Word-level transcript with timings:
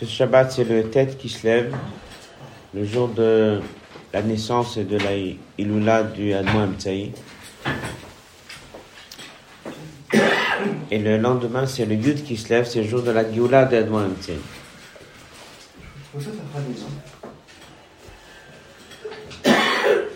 Ce 0.00 0.06
Shabbat, 0.06 0.50
c'est 0.50 0.64
le 0.64 0.88
tête 0.88 1.18
qui 1.18 1.28
se 1.28 1.46
lève, 1.46 1.76
le 2.72 2.86
jour 2.86 3.08
de 3.08 3.60
la 4.14 4.22
naissance 4.22 4.78
et 4.78 4.84
de 4.84 4.96
la 4.96 5.10
Ilula 5.58 6.04
du 6.04 6.32
Admo 6.32 6.60
Amtsaï. 6.60 7.12
Et 10.90 10.98
le 10.98 11.18
lendemain, 11.18 11.66
c'est 11.66 11.84
le 11.84 11.96
Yud 11.96 12.24
qui 12.24 12.38
se 12.38 12.48
lève, 12.48 12.66
c'est 12.66 12.82
le 12.82 12.88
jour 12.88 13.02
de 13.02 13.10
la 13.10 13.30
Gioula 13.30 13.66
de 13.66 13.76
Admo. 13.76 14.00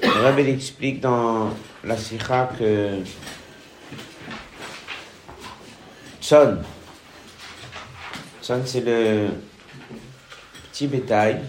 Le 0.03 0.23
Rabbi 0.23 0.49
explique 0.49 1.03
dans 1.03 1.51
la 1.85 1.99
Sikha 1.99 2.49
que 2.59 3.01
Tson, 6.23 6.57
Tson 8.41 8.63
c'est 8.65 8.81
le 8.81 9.29
petit 10.75 10.89
bétail, 10.89 11.41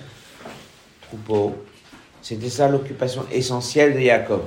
troupeau. 1.02 1.56
C'était 2.22 2.50
ça 2.50 2.70
l'occupation 2.70 3.26
essentielle 3.32 3.96
de 3.96 4.00
Jacob. 4.00 4.44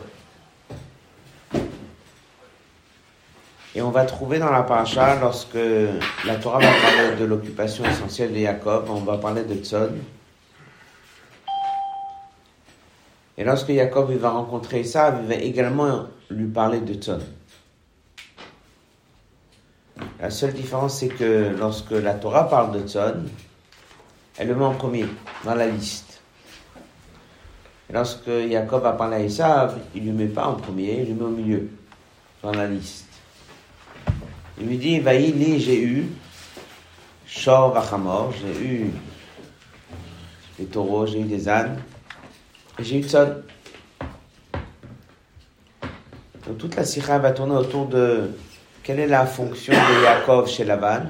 Et 3.74 3.82
on 3.82 3.90
va 3.90 4.04
trouver 4.04 4.38
dans 4.38 4.52
la 4.52 4.62
paracha, 4.62 5.18
lorsque 5.20 5.58
la 6.24 6.36
Torah 6.36 6.60
va 6.60 6.70
parler 6.80 7.16
de 7.18 7.24
l'occupation 7.24 7.84
essentielle 7.84 8.32
de 8.32 8.38
Jacob, 8.38 8.84
on 8.88 9.00
va 9.00 9.18
parler 9.18 9.42
de 9.42 9.56
Tzon. 9.56 9.90
Et 13.36 13.42
lorsque 13.42 13.72
Jacob 13.72 14.12
va 14.12 14.30
rencontrer 14.30 14.84
ça, 14.84 15.18
il 15.20 15.26
va 15.26 15.34
également 15.34 16.06
lui 16.30 16.46
parler 16.46 16.80
de 16.80 16.94
Tzon. 16.94 17.18
La 20.20 20.30
seule 20.30 20.52
différence, 20.52 21.00
c'est 21.00 21.08
que 21.08 21.52
lorsque 21.58 21.90
la 21.90 22.14
Torah 22.14 22.48
parle 22.48 22.80
de 22.80 22.86
Tzon, 22.86 23.24
elle 24.38 24.48
le 24.48 24.54
met 24.54 24.64
en 24.64 24.74
premier 24.74 25.04
dans 25.44 25.54
la 25.54 25.66
liste. 25.66 26.20
Et 27.90 27.92
lorsque 27.92 28.30
Jacob 28.48 28.86
a 28.86 28.92
parlé 28.92 29.16
à 29.16 29.20
Esav, 29.20 29.78
il 29.94 30.04
ne 30.04 30.10
lui 30.10 30.26
met 30.26 30.32
pas 30.32 30.46
en 30.46 30.54
premier, 30.54 31.00
il 31.00 31.06
lui 31.06 31.14
met 31.14 31.24
au 31.24 31.30
milieu 31.30 31.68
dans 32.42 32.52
la 32.52 32.66
liste. 32.68 33.08
Il 34.60 34.68
lui 34.68 34.78
dit, 34.78 35.00
Vaïli, 35.00 35.60
j'ai 35.60 35.82
eu 35.82 36.06
Shor 37.26 37.72
Vachamor, 37.72 38.32
j'ai 38.32 38.64
eu 38.64 38.90
des 40.58 40.66
taureaux, 40.66 41.06
j'ai 41.06 41.20
eu 41.20 41.24
des 41.24 41.48
ânes, 41.48 41.78
et 42.78 42.84
j'ai 42.84 42.98
eu 42.98 43.02
Tzon. 43.02 43.42
Donc 46.46 46.58
toute 46.58 46.76
la 46.76 46.84
sikha 46.84 47.18
va 47.18 47.32
tourner 47.32 47.56
autour 47.56 47.86
de 47.86 48.30
quelle 48.82 49.00
est 49.00 49.06
la 49.06 49.26
fonction 49.26 49.72
de 49.72 50.04
Yaakov 50.04 50.48
chez 50.48 50.64
Laban 50.64 51.02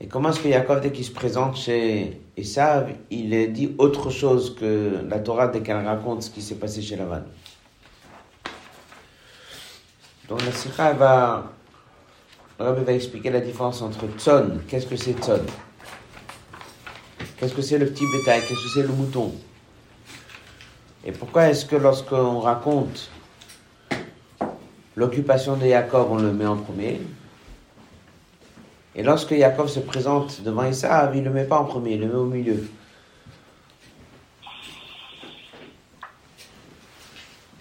Et 0.00 0.08
comment 0.08 0.28
est-ce 0.30 0.40
que 0.40 0.48
Yaakov, 0.48 0.80
dès 0.80 0.92
qu'il 0.92 1.04
se 1.04 1.10
présente 1.10 1.56
chez 1.56 2.20
Esav, 2.36 2.92
il 3.10 3.52
dit 3.52 3.74
autre 3.78 4.10
chose 4.10 4.54
que 4.54 5.00
la 5.08 5.18
Torah 5.20 5.48
dès 5.48 5.60
qu'elle 5.62 5.84
raconte 5.84 6.22
ce 6.22 6.30
qui 6.30 6.42
s'est 6.42 6.56
passé 6.56 6.82
chez 6.82 6.96
Laban 6.96 7.22
Donc 10.28 10.44
la 10.44 10.52
Sikha 10.52 10.92
va, 10.92 11.50
Rabbi 12.58 12.84
va 12.84 12.92
expliquer 12.92 13.30
la 13.30 13.40
différence 13.40 13.80
entre 13.80 14.06
Tzon, 14.18 14.58
qu'est-ce 14.68 14.86
que 14.86 14.96
c'est 14.96 15.14
Tzon? 15.14 15.40
Qu'est-ce 17.38 17.54
que 17.54 17.62
c'est 17.62 17.78
le 17.78 17.86
petit 17.86 18.04
bétail? 18.12 18.40
Qu'est-ce 18.40 18.62
que 18.62 18.68
c'est 18.74 18.82
le 18.82 18.88
mouton? 18.88 19.32
Et 21.04 21.12
pourquoi 21.12 21.48
est-ce 21.48 21.64
que 21.64 21.76
lorsqu'on 21.76 22.40
raconte 22.40 23.10
l'occupation 24.94 25.56
de 25.56 25.66
Jacob, 25.66 26.08
on 26.10 26.16
le 26.16 26.32
met 26.32 26.46
en 26.46 26.56
premier? 26.56 27.00
Et 28.96 29.02
lorsque 29.02 29.36
Jacob 29.36 29.68
se 29.68 29.80
présente 29.80 30.40
devant 30.40 30.64
Esav, 30.64 31.14
il 31.14 31.20
ne 31.20 31.28
le 31.28 31.34
met 31.34 31.44
pas 31.44 31.58
en 31.58 31.66
premier, 31.66 31.92
il 31.92 32.00
le 32.00 32.06
met 32.06 32.14
au 32.14 32.24
milieu. 32.24 32.66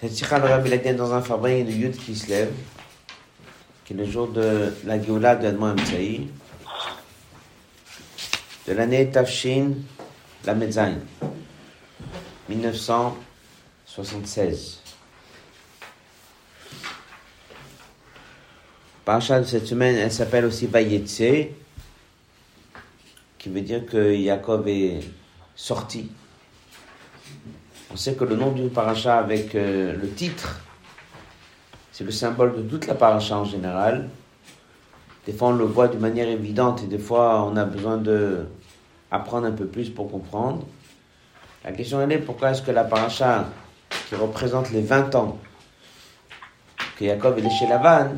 Le 0.01 0.09
Rabbi 0.29 0.69
l'a 0.69 0.93
dans 0.93 1.13
un 1.13 1.21
fabrique 1.21 1.65
de 1.65 1.71
Yud 1.71 1.97
qui 1.97 2.15
se 2.15 2.29
lève, 2.29 2.53
qui 3.83 3.91
est 3.91 3.97
le 3.97 4.05
jour 4.05 4.29
de 4.29 4.73
la 4.85 5.01
Géoula 5.01 5.35
de 5.35 5.47
Admon 5.47 5.71
Amtsaï, 5.71 6.29
de 8.67 8.73
l'année 8.73 9.09
Tafshin, 9.09 9.71
la 10.45 10.53
Medzain, 10.53 10.99
1976. 12.47 14.84
Parachat 19.05 19.39
de 19.39 19.45
cette 19.45 19.67
semaine, 19.67 19.95
elle 19.97 20.11
s'appelle 20.11 20.45
aussi 20.45 20.65
Vayetse, 20.65 21.51
qui 23.37 23.49
veut 23.49 23.61
dire 23.61 23.85
que 23.85 24.15
Jacob 24.15 24.67
est 24.67 24.99
sorti. 25.55 26.09
On 27.93 27.95
sait 27.95 28.15
que 28.15 28.23
le 28.23 28.35
nom 28.35 28.51
d'une 28.51 28.71
paracha 28.71 29.19
avec 29.19 29.53
euh, 29.53 29.95
le 29.95 30.09
titre, 30.09 30.59
c'est 31.91 32.03
le 32.03 32.09
symbole 32.09 32.57
de 32.57 32.63
toute 32.63 32.87
la 32.87 32.95
paracha 32.95 33.37
en 33.37 33.45
général. 33.45 34.09
Des 35.27 35.33
fois, 35.33 35.49
on 35.49 35.55
le 35.55 35.65
voit 35.65 35.87
d'une 35.87 35.99
manière 35.99 36.27
évidente 36.27 36.81
et 36.81 36.87
des 36.87 36.97
fois, 36.97 37.43
on 37.43 37.55
a 37.57 37.65
besoin 37.65 37.97
de 37.97 38.47
apprendre 39.11 39.45
un 39.45 39.51
peu 39.51 39.67
plus 39.67 39.91
pour 39.91 40.09
comprendre. 40.09 40.65
La 41.63 41.73
question 41.73 42.01
est 42.09 42.17
pourquoi 42.17 42.51
est-ce 42.51 42.63
que 42.63 42.71
la 42.71 42.83
paracha 42.83 43.49
qui 44.09 44.15
représente 44.15 44.71
les 44.71 44.81
20 44.81 45.13
ans 45.13 45.37
que 46.97 47.05
Jacob 47.05 47.37
est 47.37 47.49
chez 47.51 47.67
Lavan, 47.67 48.15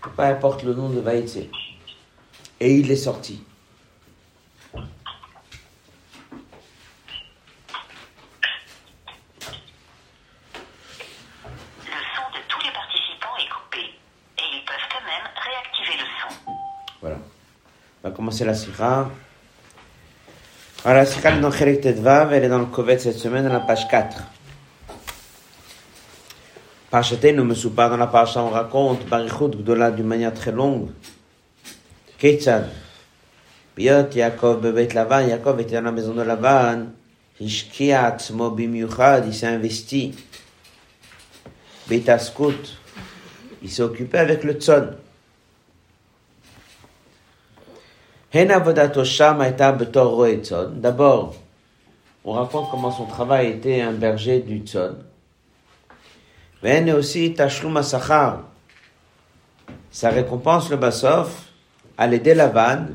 peu 0.00 0.22
importe 0.22 0.62
le 0.62 0.74
nom 0.74 0.88
de 0.88 1.00
Vaïtse. 1.00 1.38
Et 2.60 2.74
il 2.74 2.90
est 2.90 2.96
sorti. 2.96 3.44
Le 4.74 4.80
son 12.14 12.26
de 12.34 12.40
tous 12.48 12.60
les 12.64 12.72
participants 12.72 13.36
est 13.38 13.48
coupé 13.48 13.78
et 13.78 14.46
ils 14.54 14.64
peuvent 14.64 14.88
quand 14.90 15.04
même 15.04 15.28
réactiver 15.36 15.96
le 15.98 16.06
son. 16.20 16.52
Voilà. 17.00 17.16
On 18.02 18.08
va 18.08 18.14
commencer 18.14 18.44
la. 18.44 18.54
Alors 20.84 21.02
la 21.02 21.02
est 21.02 21.40
dans 21.40 21.50
Kherek 21.50 21.80
Tedvav, 21.80 22.32
elle 22.32 22.44
est 22.44 22.48
dans 22.48 22.58
le 22.58 22.66
Kovet 22.66 22.98
cette 22.98 23.18
semaine, 23.18 23.44
dans 23.44 23.52
la 23.52 23.60
page 23.60 23.88
4. 23.88 24.16
Parchatenu 26.90 27.42
Mesoupa, 27.44 27.90
dans 27.90 27.98
la 27.98 28.06
paracha, 28.06 28.42
on 28.42 28.48
raconte 28.48 29.04
Barichut 29.06 29.50
Gdola 29.50 29.90
d'une 29.90 30.06
manière 30.06 30.32
très 30.32 30.52
longue. 30.52 30.88
Ketzad. 32.16 32.70
Biot 33.76 34.10
Yaakov 34.14 34.62
Bebet 34.62 34.94
Lavan, 34.94 35.20
Yaakov 35.20 35.60
était 35.60 35.74
dans 35.74 35.82
la 35.82 35.92
maison 35.92 36.14
de 36.14 36.22
Lavan. 36.22 36.86
Hishkia 37.38 38.06
Atzmo 38.06 38.50
Bimiuchad, 38.50 39.26
il 39.26 39.34
s'est 39.34 39.46
investi. 39.46 40.14
Betaskut, 41.88 42.78
il 43.62 43.70
s'est 43.70 43.82
occupé 43.82 44.16
avec 44.18 44.42
le 44.42 44.54
tzon. 44.54 44.92
D'abord, 50.72 51.34
on 52.24 52.32
raconte 52.32 52.70
comment 52.70 52.90
son 52.90 53.04
travail 53.04 53.48
était 53.48 53.82
un 53.82 53.92
berger 53.92 54.40
du 54.40 54.60
tzon. 54.60 54.96
Ven 56.62 56.90
aussi 56.90 57.34
tashlum 57.34 57.76
asachar. 57.76 58.44
Sa 59.90 60.10
récompense, 60.10 60.70
le 60.70 60.76
basof, 60.76 61.52
à 61.96 62.06
l'aider 62.06 62.34
Lavan, 62.34 62.88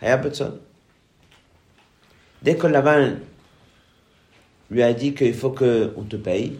haya 0.00 0.16
betzon. 0.16 0.58
Dès 2.42 2.56
que 2.56 2.66
Lavan 2.66 3.16
lui 4.70 4.82
a 4.82 4.92
dit 4.92 5.14
qu'il 5.14 5.34
faut 5.34 5.50
qu'on 5.50 6.04
te 6.08 6.16
paye, 6.16 6.58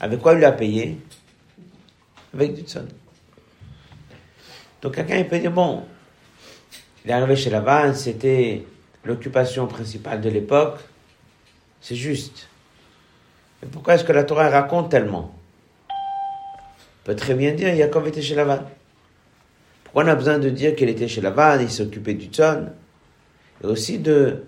avec 0.00 0.20
quoi 0.20 0.34
il 0.34 0.38
lui 0.38 0.44
a 0.44 0.52
payé? 0.52 0.98
Avec 2.34 2.54
du 2.54 2.62
tzon. 2.62 2.86
Donc 4.80 4.94
quelqu'un 4.94 5.22
peut 5.24 5.38
dire, 5.38 5.50
bon, 5.50 5.84
il 7.04 7.10
est 7.10 7.14
arrivé 7.14 7.36
chez 7.36 7.50
Lavan, 7.50 7.94
c'était 7.94 8.64
l'occupation 9.04 9.66
principale 9.66 10.20
de 10.20 10.30
l'époque, 10.30 10.78
c'est 11.80 11.96
juste. 11.96 12.48
Mais 13.62 13.68
pourquoi 13.68 13.94
est-ce 13.94 14.04
que 14.04 14.12
la 14.12 14.24
Torah 14.24 14.48
raconte 14.48 14.90
tellement? 14.90 15.34
On 15.90 17.04
peut 17.04 17.16
très 17.16 17.34
bien 17.34 17.52
dire, 17.52 17.74
Jacob 17.74 18.06
était 18.06 18.22
chez 18.22 18.34
Lavan. 18.34 18.60
Pourquoi 19.84 20.04
on 20.04 20.08
a 20.08 20.14
besoin 20.14 20.38
de 20.38 20.50
dire 20.50 20.76
qu'il 20.76 20.88
était 20.88 21.08
chez 21.08 21.20
Lavan, 21.20 21.58
il 21.60 21.70
s'occupait 21.70 22.14
du 22.14 22.26
tzon? 22.26 22.68
Et 23.62 23.66
aussi 23.66 23.98
de 23.98 24.44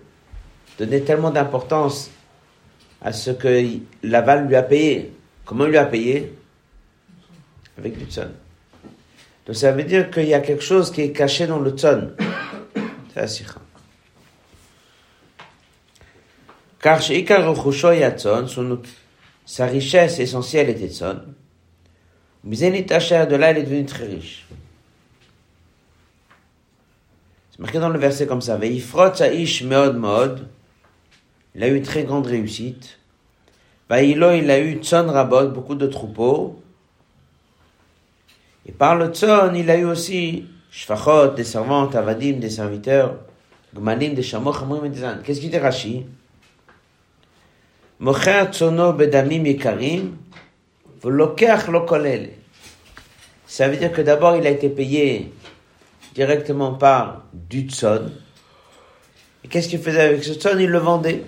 donner 0.77 1.01
tellement 1.01 1.31
d'importance 1.31 2.11
à 3.01 3.11
ce 3.11 3.31
que 3.31 3.65
Laval 4.03 4.47
lui 4.47 4.55
a 4.55 4.63
payé. 4.63 5.13
Comment 5.43 5.65
il 5.65 5.71
lui 5.71 5.77
a 5.77 5.85
payé? 5.85 6.33
Avec 7.77 7.97
du 7.97 8.05
tzon. 8.05 8.29
Donc 9.45 9.55
ça 9.55 9.71
veut 9.71 9.83
dire 9.83 10.11
qu'il 10.11 10.27
y 10.27 10.33
a 10.33 10.39
quelque 10.39 10.63
chose 10.63 10.91
qui 10.91 11.01
est 11.01 11.11
caché 11.11 11.47
dans 11.47 11.59
le 11.59 11.71
tzon. 11.71 12.11
C'est. 13.15 13.45
Car 16.79 17.01
sa 19.45 19.65
richesse 19.65 20.19
essentielle 20.19 20.69
était. 20.69 20.91
Mais 22.43 22.85
Tacher, 22.85 23.25
de 23.29 23.35
là, 23.35 23.51
il 23.51 23.57
est 23.59 23.63
devenu 23.63 23.85
très 23.85 24.05
riche. 24.05 24.45
marqué 27.59 27.79
dans 27.79 27.89
le 27.89 27.99
verset 27.99 28.25
comme 28.25 28.41
ça. 28.41 28.57
Veifrot 28.57 29.13
Saish 29.13 29.63
Meod 29.63 29.95
Mod. 29.95 30.47
Il 31.53 31.63
a 31.63 31.67
eu 31.67 31.81
très 31.81 32.03
grande 32.03 32.25
réussite. 32.25 32.97
Vaïlo, 33.89 34.31
il 34.31 34.49
a 34.49 34.59
eu 34.59 34.81
Tson 34.81 35.07
Rabot, 35.07 35.49
beaucoup 35.49 35.75
de 35.75 35.85
troupeaux. 35.85 36.61
Et 38.65 38.71
par 38.71 38.95
le 38.95 39.07
Tson, 39.07 39.53
il 39.53 39.69
a 39.69 39.77
eu 39.77 39.85
aussi 39.85 40.45
Shfachot, 40.71 41.33
des 41.35 41.43
servantes, 41.43 41.93
Avadim, 41.95 42.39
des 42.39 42.49
serviteurs, 42.49 43.17
Gmalim, 43.75 44.13
des 44.13 44.23
chameaux, 44.23 44.53
et 44.85 44.89
des 44.89 45.03
ânes. 45.03 45.21
Qu'est-ce 45.23 45.41
qu'il 45.41 45.51
dit 45.51 45.57
Rashi? 45.57 46.05
Tsono 48.01 48.93
Bedamim 48.93 49.45
Yekarim, 49.45 50.17
V'lokech 51.01 51.67
lo 51.67 51.85
kolel. 51.85 52.29
Ça 53.45 53.67
veut 53.67 53.77
dire 53.77 53.91
que 53.91 54.01
d'abord, 54.01 54.35
il 54.37 54.47
a 54.47 54.49
été 54.49 54.69
payé 54.69 55.31
directement 56.15 56.73
par 56.73 57.25
du 57.33 57.69
Tson. 57.69 58.11
Et 59.43 59.47
qu'est-ce 59.47 59.69
qu'il 59.69 59.79
faisait 59.79 60.01
avec 60.01 60.23
ce 60.23 60.33
Tson 60.33 60.57
Il 60.59 60.69
le 60.69 60.79
vendait. 60.79 61.23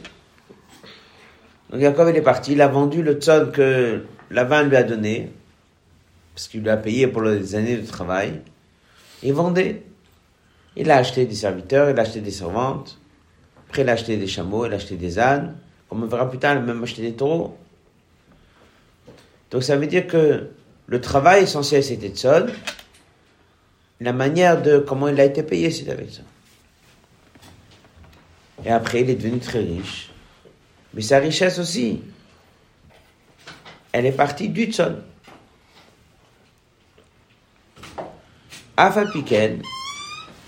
Donc 1.73 1.81
il 1.81 2.15
est 2.15 2.21
parti, 2.21 2.51
il 2.51 2.61
a 2.61 2.67
vendu 2.67 3.01
le 3.01 3.13
tzon 3.13 3.49
que 3.51 4.03
Lavan 4.29 4.61
lui 4.61 4.75
a 4.75 4.83
donné, 4.83 5.31
parce 6.35 6.47
qu'il 6.47 6.61
lui 6.61 6.69
a 6.69 6.77
payé 6.77 7.07
pour 7.07 7.23
les 7.23 7.55
années 7.55 7.77
de 7.77 7.87
travail. 7.87 8.41
Il 9.23 9.33
vendait. 9.33 9.81
Il 10.75 10.91
a 10.91 10.97
acheté 10.97 11.25
des 11.25 11.33
serviteurs, 11.33 11.89
il 11.89 11.97
a 11.97 12.03
acheté 12.03 12.21
des 12.21 12.29
servantes. 12.29 12.99
Après, 13.67 13.81
il 13.81 13.89
a 13.89 13.93
acheté 13.93 14.17
des 14.17 14.27
chameaux, 14.27 14.67
il 14.67 14.73
a 14.73 14.75
acheté 14.75 14.97
des 14.97 15.17
ânes. 15.17 15.55
On 15.93 16.05
verra 16.07 16.29
plus 16.29 16.39
tard, 16.39 16.59
même 16.61 16.81
acheté 16.83 17.03
des 17.03 17.13
taureaux. 17.13 17.55
Donc 19.51 19.63
ça 19.63 19.77
veut 19.77 19.85
dire 19.85 20.07
que 20.07 20.49
le 20.87 21.01
travail 21.01 21.43
essentiel 21.43 21.83
c'était 21.83 22.09
tzon. 22.09 22.47
La 24.01 24.11
manière 24.11 24.61
de 24.61 24.79
comment 24.79 25.07
il 25.07 25.19
a 25.19 25.25
été 25.25 25.43
payé 25.43 25.69
c'est 25.69 25.89
avec 25.89 26.09
ça. 26.09 26.21
Et 28.65 28.71
après, 28.71 29.01
il 29.01 29.09
est 29.09 29.15
devenu 29.15 29.39
très 29.39 29.59
riche. 29.59 30.09
Mais 30.93 31.01
sa 31.01 31.19
richesse 31.19 31.59
aussi, 31.59 32.01
elle 33.91 34.05
est 34.05 34.11
partie 34.11 34.49
du 34.49 34.65
tzon. 34.65 34.97
Afapiken, 38.75 39.61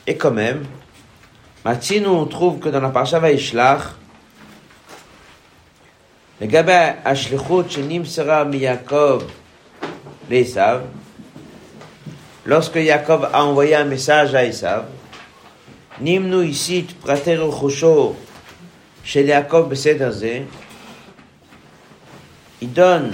et 0.08 0.18
quand 0.18 0.32
même, 0.32 0.64
maintenant 1.64 2.22
on 2.22 2.26
trouve 2.26 2.58
que 2.58 2.70
dans 2.70 2.80
la 2.80 2.90
parasha 2.90 3.20
Vaishlach, 3.20 3.94
לגבי 6.41 6.73
השליחות 7.05 7.71
שנמסרה 7.71 8.45
מיעקב 8.45 9.23
לעשו, 10.31 10.81
lorsque 12.47 12.79
Jacob 12.79 13.29
a 13.33 13.45
envoyé 13.45 13.75
un 13.75 13.85
message 13.85 14.35
à 14.35 14.45
Esav, 14.45 14.85
Nimnu 16.01 16.43
ici 16.45 16.87
prater 17.03 17.37
רכושו 17.37 18.15
chez 19.05 19.27
Jacob 19.27 19.69
בסדר 19.69 20.11
זה, 20.11 20.43
il 22.63 22.73
donne 22.73 23.13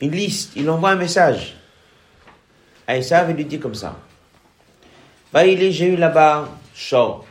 une 0.00 0.10
liste, 0.10 0.52
il 0.56 0.68
envoie 0.70 0.90
un 0.90 0.96
message 0.96 1.56
à 2.86 2.96
Esav, 2.96 3.30
il 3.30 3.36
lui 3.36 3.44
dit 3.44 3.58
comme 3.58 3.74
ça. 3.74 3.96
Bah, 5.32 5.46
il 5.46 5.62
est, 5.62 5.72
j'ai 5.72 5.86
eu 5.86 5.96
là-bas 5.96 6.48
Shor. 6.74 7.24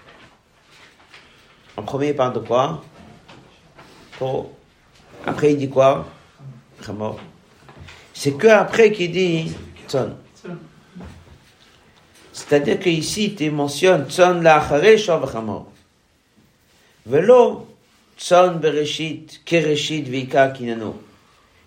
En 1.77 1.83
premier, 1.83 2.09
il 2.09 2.15
parle 2.15 2.33
de 2.33 2.39
quoi 2.39 2.83
après, 5.26 5.52
il 5.52 5.58
dit 5.58 5.68
quoi? 5.68 6.06
C'est 8.14 8.32
que 8.32 8.46
après 8.48 8.92
qu'il 8.92 9.12
dit 9.12 9.52
Tson. 9.86 10.12
C'est-à-dire 12.32 12.78
qu'ici, 12.78 13.34
tu 13.34 13.50
mentionnes 13.50 14.06
Tson 14.08 14.40
la'achare 14.40 14.96
shav 14.96 15.30
chamor. 15.30 15.66
Velo 17.06 17.66
Tson 18.16 18.58
bereshit, 18.60 19.40
kereshit 19.44 20.06
vika 20.06 20.48
kinano. 20.48 21.02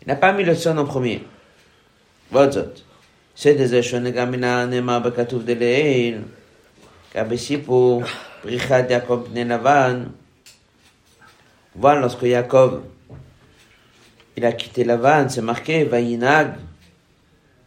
Il 0.02 0.08
n'a 0.08 0.16
pas 0.16 0.34
mis 0.34 0.44
le 0.44 0.56
Tson 0.56 0.78
en 0.78 0.86
premier. 0.86 1.24
Vodzot. 2.32 2.74
C'est 3.36 3.56
des 3.56 3.82
shonega 3.82 4.26
nema 4.26 5.00
bekatuf 5.00 5.44
de 5.44 5.54
leil. 5.54 6.22
Kabesipo, 7.14 8.02
brichad 8.44 8.90
Jacob 8.90 9.28
ne 9.34 9.44
lavan. 9.44 10.12
Voilà 11.76 12.02
lorsque 12.02 12.26
Jacob 12.26 12.84
il 14.38 14.46
a 14.46 14.54
quitté 14.54 14.84
Lavan, 14.84 15.30
c'est 15.30 15.42
marqué 15.42 15.84
Vayinag, 15.84 16.56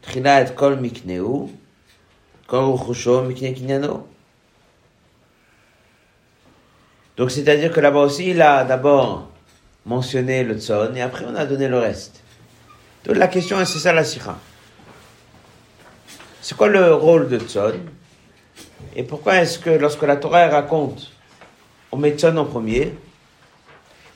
Trila 0.02 0.42
et 0.42 0.54
Kol 0.54 0.80
Mikneu, 0.80 1.48
Kol 2.46 2.74
Uchusho 2.74 3.22
Mikne 3.22 3.54
Kinyano. 3.54 4.08
Donc 7.16 7.30
c'est-à-dire 7.30 7.70
que 7.70 7.80
là-bas 7.80 8.00
aussi, 8.00 8.30
il 8.30 8.42
a 8.42 8.64
d'abord 8.64 9.28
mentionné 9.86 10.42
le 10.42 10.58
Tzon 10.58 10.94
et 10.94 11.02
après 11.02 11.26
on 11.28 11.34
a 11.34 11.44
donné 11.46 11.68
le 11.68 11.78
reste. 11.78 12.22
Donc 13.04 13.16
la 13.16 13.28
question, 13.28 13.62
c'est 13.64 13.78
ça 13.78 13.92
la 13.92 14.02
Sikha? 14.02 14.36
C'est 16.40 16.56
quoi 16.56 16.68
le 16.68 16.94
rôle 16.94 17.28
de 17.28 17.38
Tzon? 17.38 17.74
Et 18.96 19.02
pourquoi 19.02 19.36
est-ce 19.36 19.58
que 19.58 19.70
lorsque 19.70 20.02
la 20.02 20.16
Torah 20.16 20.48
raconte, 20.48 21.12
on 21.92 21.98
met 21.98 22.12
Tzon 22.12 22.36
en 22.36 22.46
premier 22.46 22.94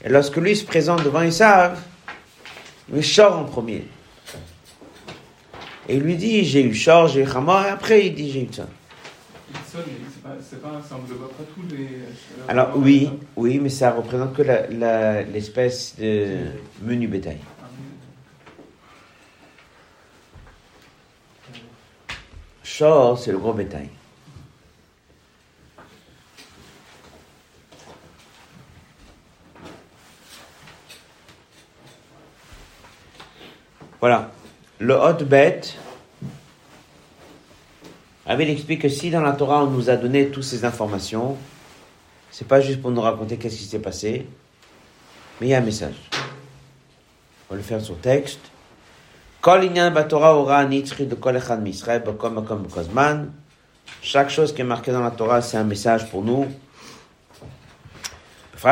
et 0.05 0.09
lorsque 0.09 0.37
lui 0.37 0.55
se 0.55 0.65
présente 0.65 1.03
devant 1.05 1.23
Isav, 1.23 1.81
il 2.95 3.03
Shor 3.03 3.37
en 3.37 3.45
premier. 3.45 3.87
Et 5.89 5.97
il 5.97 6.03
lui 6.03 6.17
dit, 6.17 6.45
j'ai 6.45 6.63
eu 6.63 6.75
Shor, 6.75 7.09
j'ai 7.09 7.23
eu 7.23 7.29
Hamor, 7.29 7.65
et 7.65 7.71
après 7.71 8.07
il 8.07 8.15
dit, 8.15 8.31
j'ai 8.31 8.43
eu 8.43 8.49
ça 8.53 8.67
englobe 10.97 11.29
pas 11.29 11.45
tous 11.55 11.75
les. 11.75 11.89
Alors 12.49 12.73
oui, 12.77 13.11
oui, 13.37 13.59
mais 13.59 13.69
ça 13.69 13.93
représente 13.93 14.35
que 14.35 14.43
l'espèce 15.33 15.97
de 15.99 16.47
menu 16.83 17.09
bétail. 17.09 17.39
Shor, 22.63 23.19
c'est 23.19 23.33
le 23.33 23.39
gros 23.39 23.53
bétail. 23.53 23.89
Voilà. 34.01 34.31
Le 34.79 34.95
hot 34.95 35.25
bête, 35.25 35.77
Abel 38.27 38.49
explique 38.51 38.83
que 38.83 38.89
si 38.89 39.11
dans 39.11 39.23
la 39.23 39.33
Torah 39.33 39.65
on 39.65 39.71
nous 39.71 39.91
a 39.91 39.97
donné 39.97 40.29
toutes 40.29 40.45
ces 40.45 40.65
informations, 40.65 41.37
c'est 42.31 42.47
pas 42.47 42.61
juste 42.61 42.81
pour 42.81 42.93
nous 42.93 43.01
raconter 43.01 43.39
qu'est-ce 43.39 43.57
qui 43.57 43.65
s'est 43.65 43.81
passé, 43.81 44.27
mais 45.41 45.49
il 45.49 45.51
y 45.51 45.55
a 45.55 45.59
un 45.59 45.63
message. 45.63 45.97
On 47.51 47.55
va 47.55 47.57
le 47.57 47.63
faire 47.63 47.81
sur 47.81 47.99
texte. 47.99 48.41
Chaque 54.03 54.31
chose 54.31 54.55
qui 54.55 54.61
est 54.61 54.65
marquée 54.65 54.93
dans 54.93 55.03
la 55.03 55.11
Torah, 55.11 55.43
c'est 55.43 55.57
un 55.57 55.65
message 55.65 56.11
pour 56.11 56.23
nous. 56.23 56.47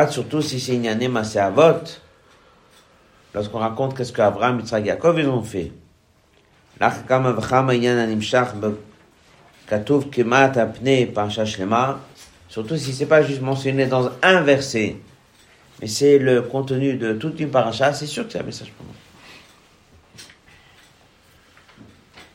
Surtout 0.09 0.41
si 0.41 0.59
c'est 0.59 0.75
inyané 0.75 1.07
masé 1.07 1.39
avot. 1.39 1.83
Lorsqu'on 3.37 3.59
raconte 3.59 3.95
qu'est-ce 3.95 4.11
qu'Abraham, 4.11 4.59
Yitzhak, 4.61 4.83
Yaakov, 4.83 5.19
ils 5.19 5.27
ont 5.27 5.43
fait. 5.43 5.71
Surtout 12.49 12.77
si 12.77 12.93
c'est 12.93 13.05
pas 13.05 13.21
juste 13.21 13.41
mentionné 13.41 13.85
dans 13.85 14.09
un 14.23 14.41
verset, 14.41 14.95
mais 15.79 15.85
c'est 15.85 16.17
le 16.17 16.41
contenu 16.41 16.95
de 16.95 17.13
toute 17.13 17.39
une 17.39 17.51
paracha, 17.51 17.93
c'est 17.93 18.07
sûr 18.07 18.25
que 18.25 18.33
c'est 18.33 18.39
un 18.39 18.43
message 18.43 18.71
pour 18.71 18.87
nous. 18.87 18.93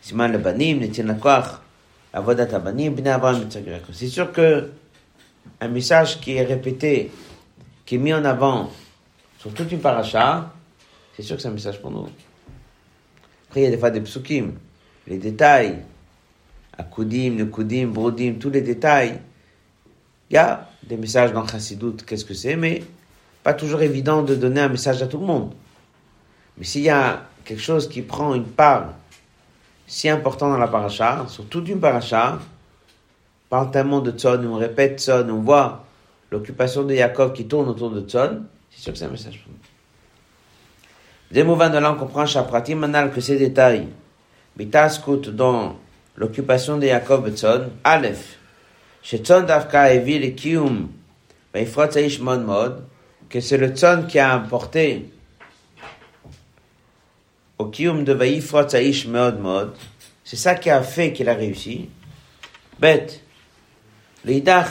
Siman 0.02 0.30
le 0.30 0.38
banim. 0.38 0.82
C'est 3.92 4.06
sûr 4.06 4.30
que 4.30 4.71
un 5.61 5.68
message 5.68 6.21
qui 6.21 6.37
est 6.37 6.44
répété, 6.44 7.11
qui 7.87 7.97
est 7.97 7.99
mis 7.99 8.14
en 8.14 8.25
avant 8.25 8.71
sur 9.40 9.52
toute 9.52 9.73
une 9.73 9.80
paracha, 9.80 10.52
c'est 11.14 11.23
sûr 11.23 11.37
que 11.37 11.42
c'est 11.42 11.49
un 11.49 11.52
message 11.52 11.81
pour 11.81 11.90
nous. 11.90 12.09
Après, 13.49 13.61
il 13.61 13.64
y 13.64 13.66
a 13.66 13.71
des 13.71 13.78
fois 13.78 13.90
des 13.90 14.00
psukim, 14.00 14.54
les 15.07 15.19
détails, 15.19 15.78
Akudim, 16.76 17.37
le 17.37 17.47
Kudim, 17.47 17.88
Brodim, 17.88 18.35
tous 18.38 18.50
les 18.50 18.62
détails. 18.62 19.21
Il 20.31 20.35
y 20.35 20.38
a 20.38 20.69
des 20.83 20.97
messages 20.97 21.33
dans 21.33 21.47
Chassidut, 21.47 21.97
qu'est-ce 22.07 22.25
que 22.25 22.35
c'est, 22.35 22.57
mais 22.57 22.83
pas 23.42 23.54
toujours 23.54 23.83
évident 23.83 24.23
de 24.23 24.35
donner 24.35 24.61
un 24.61 24.69
message 24.69 25.02
à 25.02 25.07
tout 25.07 25.19
le 25.19 25.26
monde. 25.26 25.52
Mais 26.57 26.64
s'il 26.64 26.83
y 26.83 26.90
a 26.90 27.25
quelque 27.45 27.61
chose 27.62 27.88
qui 27.88 28.02
prend 28.02 28.35
une 28.35 28.47
part 28.47 28.95
si 29.87 30.09
importante 30.09 30.52
dans 30.52 30.59
la 30.59 30.69
paracha, 30.69 31.26
sur 31.28 31.47
toute 31.47 31.69
une 31.69 31.81
paracha, 31.81 32.38
parle 33.50 33.71
tellement 33.71 34.00
de 34.00 34.11
Tzon, 34.11 34.42
on 34.47 34.57
répète 34.57 35.00
Tzon, 35.00 35.28
on 35.28 35.40
voit 35.40 35.85
l'occupation 36.31 36.85
de 36.85 36.95
Yaakov 36.95 37.35
qui 37.35 37.47
tourne 37.47 37.69
autour 37.69 37.90
de 37.90 38.00
Tzon, 38.00 38.45
c'est 38.71 38.81
sûr 38.81 38.92
que 38.92 38.99
c'est 38.99 39.04
un 39.04 39.11
message 39.11 39.42
pour 39.42 39.52
nous. 39.52 39.62
Des 41.33 41.45
mouvements 41.45 41.71
de 41.71 41.79
l'âme 41.79 41.97
comprend 41.97 42.27
Shaprati 42.27 42.75
Manal 42.75 43.11
que 43.11 43.23
ces 43.23 43.39
détails, 43.39 43.89
mais 44.59 44.67
t'as 44.67 44.89
Bitaskut 44.89 45.31
dans 45.31 45.77
l'occupation 46.15 46.77
de 46.77 46.87
Jacob 46.87 47.27
Tzon, 47.35 47.71
Aleph, 47.83 48.37
Shetzon 49.03 49.45
Davka 49.45 49.95
Evi 49.95 50.19
le 50.19 50.33
Kium, 50.33 50.91
Veifrot 51.55 51.91
Seish 51.91 52.21
Mod 52.21 52.45
Mod, 52.45 52.85
que 53.31 53.41
c'est 53.41 53.57
le 53.57 53.69
Tzon 53.69 54.05
qui 54.07 54.19
a 54.19 54.35
apporté 54.35 55.11
au 57.57 57.65
Kium 57.65 58.05
de 58.05 58.12
Veifrot 58.12 58.69
Seish 58.69 59.07
Mod 59.07 59.41
Mod, 59.41 59.73
c'est 60.25 60.37
ça 60.37 60.55
qui 60.55 60.69
a 60.69 60.83
fait 60.83 61.15
qu'il 61.15 61.31
a 61.31 61.35
réussi. 61.35 61.89
Bête, 62.79 63.23
l'Idach, 64.27 64.69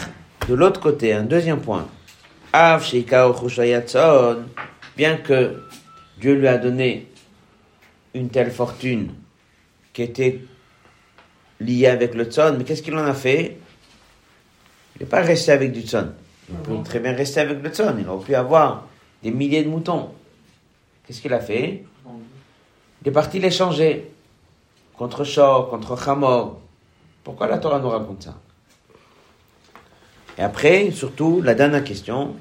de 0.47 0.53
l'autre 0.53 0.79
côté, 0.79 1.11
un 1.11 1.23
deuxième 1.23 1.59
point, 1.59 1.87
Av 2.53 2.85
Sheikao 2.85 3.33
Chushayatzon, 3.33 4.43
bien 4.95 5.17
que 5.17 5.55
Dieu 6.21 6.35
lui 6.35 6.47
a 6.47 6.59
donné 6.59 7.07
une 8.13 8.29
telle 8.29 8.51
fortune 8.51 9.15
qui 9.91 10.03
était 10.03 10.39
liée 11.59 11.87
avec 11.87 12.13
le 12.13 12.25
tzon, 12.25 12.55
mais 12.59 12.63
qu'est-ce 12.63 12.83
qu'il 12.83 12.95
en 12.95 13.03
a 13.03 13.15
fait? 13.15 13.57
Il 14.95 15.01
n'est 15.01 15.09
pas 15.09 15.21
resté 15.21 15.51
avec 15.51 15.71
du 15.71 15.81
tzon. 15.81 16.13
Il 16.47 16.55
peut 16.57 16.77
très 16.85 16.99
bien 16.99 17.13
rester 17.13 17.39
avec 17.39 17.63
le 17.63 17.69
tzon. 17.71 17.95
Il 17.97 18.07
aurait 18.07 18.23
pu 18.23 18.35
avoir 18.35 18.87
des 19.23 19.31
milliers 19.31 19.63
de 19.63 19.69
moutons. 19.69 20.11
Qu'est-ce 21.03 21.21
qu'il 21.21 21.33
a 21.33 21.39
fait? 21.39 21.83
Il 23.01 23.07
est 23.07 23.11
parti 23.11 23.39
les 23.39 23.49
changer. 23.49 24.11
Contre 24.95 25.23
Shor, 25.23 25.71
contre 25.71 26.07
Hamor. 26.07 26.61
Pourquoi 27.23 27.47
la 27.47 27.57
Torah 27.57 27.79
nous 27.79 27.89
raconte 27.89 28.23
ça? 28.23 28.37
Et 30.37 30.41
après, 30.43 30.91
surtout, 30.91 31.41
la 31.41 31.55
dernière 31.55 31.83
question. 31.83 32.35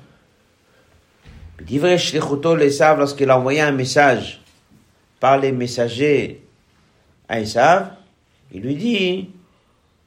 l'Esav, 2.56 2.98
lorsqu'il 2.98 3.30
a 3.30 3.38
envoyé 3.38 3.60
un 3.60 3.72
message 3.72 4.40
par 5.18 5.38
les 5.38 5.52
messagers 5.52 6.42
à 7.28 7.40
Esav, 7.40 7.90
il 8.52 8.62
lui 8.62 8.74
dit, 8.74 9.30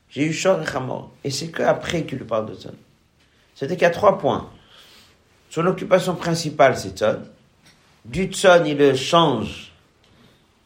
j'ai 0.09 0.25
eu 0.25 0.33
Shor 0.33 0.59
et. 0.61 1.09
Et 1.23 1.31
c'est 1.31 1.49
qu'après 1.49 2.03
qu'il 2.03 2.17
lui 2.17 2.25
parle 2.25 2.47
de 2.47 2.55
Tzon. 2.55 2.73
C'était 3.55 3.75
qu'il 3.75 3.83
y 3.83 3.85
a 3.85 3.91
trois 3.91 4.17
points. 4.17 4.49
Son 5.49 5.65
occupation 5.67 6.15
principale, 6.15 6.75
c'est 6.77 6.97
Tzon. 6.97 7.21
Du 8.03 8.25
Tzon, 8.25 8.63
il 8.65 8.77
le 8.77 8.95
change 8.95 9.71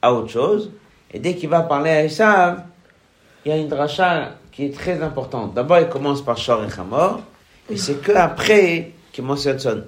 à 0.01 0.13
autre 0.13 0.29
chose. 0.29 0.71
Et 1.11 1.19
dès 1.19 1.35
qu'il 1.35 1.49
va 1.49 1.61
parler 1.61 1.91
à 1.91 2.03
Esav, 2.05 2.63
il 3.45 3.49
y 3.49 3.51
a 3.53 3.57
une 3.57 3.67
dracha 3.67 4.35
qui 4.51 4.65
est 4.65 4.73
très 4.73 5.01
importante. 5.03 5.53
D'abord, 5.53 5.79
il 5.79 5.87
commence 5.87 6.23
par 6.23 6.37
Shor 6.37 6.63
et 6.63 6.79
Hamor. 6.79 7.21
Et 7.69 7.77
c'est 7.77 8.01
que 8.01 8.13
après 8.13 8.93
qu'il 9.11 9.23
mentionne 9.23 9.59
Tzon. 9.59 9.83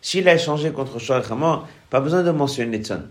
S'il 0.00 0.28
a 0.28 0.34
échangé 0.34 0.70
contre 0.72 0.98
Shor 0.98 1.18
et 1.18 1.32
Hamor, 1.32 1.66
pas 1.90 2.00
besoin 2.00 2.22
de 2.22 2.30
mentionner 2.30 2.78
Tzon. 2.78 3.02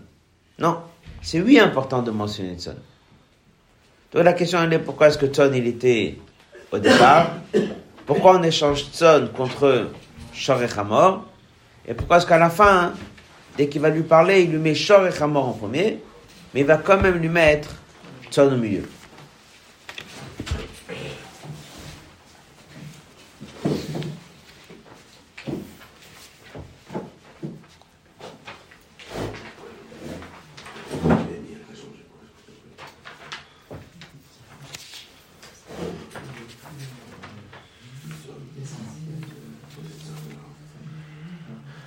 Non. 0.58 0.78
C'est 1.20 1.40
oui 1.40 1.58
important 1.58 2.02
de 2.02 2.10
mentionner 2.10 2.54
Tzon. 2.54 2.76
Donc 4.12 4.24
la 4.24 4.32
question 4.32 4.62
elle 4.62 4.72
est 4.72 4.78
pourquoi 4.78 5.08
est-ce 5.08 5.18
que 5.18 5.26
Tzon 5.26 5.52
il 5.52 5.66
était 5.66 6.16
au 6.72 6.78
départ? 6.78 7.32
Pourquoi 8.06 8.38
on 8.38 8.42
échange 8.42 8.86
Tzon 8.92 9.30
contre 9.36 9.90
Shor 10.32 10.62
et 10.62 10.78
Hamor? 10.78 11.24
Et 11.86 11.94
pourquoi 11.94 12.18
est-ce 12.18 12.26
qu'à 12.26 12.38
la 12.38 12.50
fin, 12.50 12.92
dès 13.56 13.68
qu'il 13.68 13.80
va 13.80 13.90
lui 13.90 14.02
parler, 14.02 14.42
il 14.42 14.50
lui 14.50 14.58
met 14.58 14.74
Shor 14.74 15.06
et 15.06 15.22
Hamor 15.22 15.48
en 15.48 15.52
premier, 15.52 16.02
mais 16.54 16.60
il 16.60 16.66
va 16.66 16.76
quand 16.78 17.00
même 17.00 17.16
lui 17.16 17.28
mettre 17.28 17.70
Tzon 18.30 18.52
au 18.52 18.56
milieu? 18.56 18.88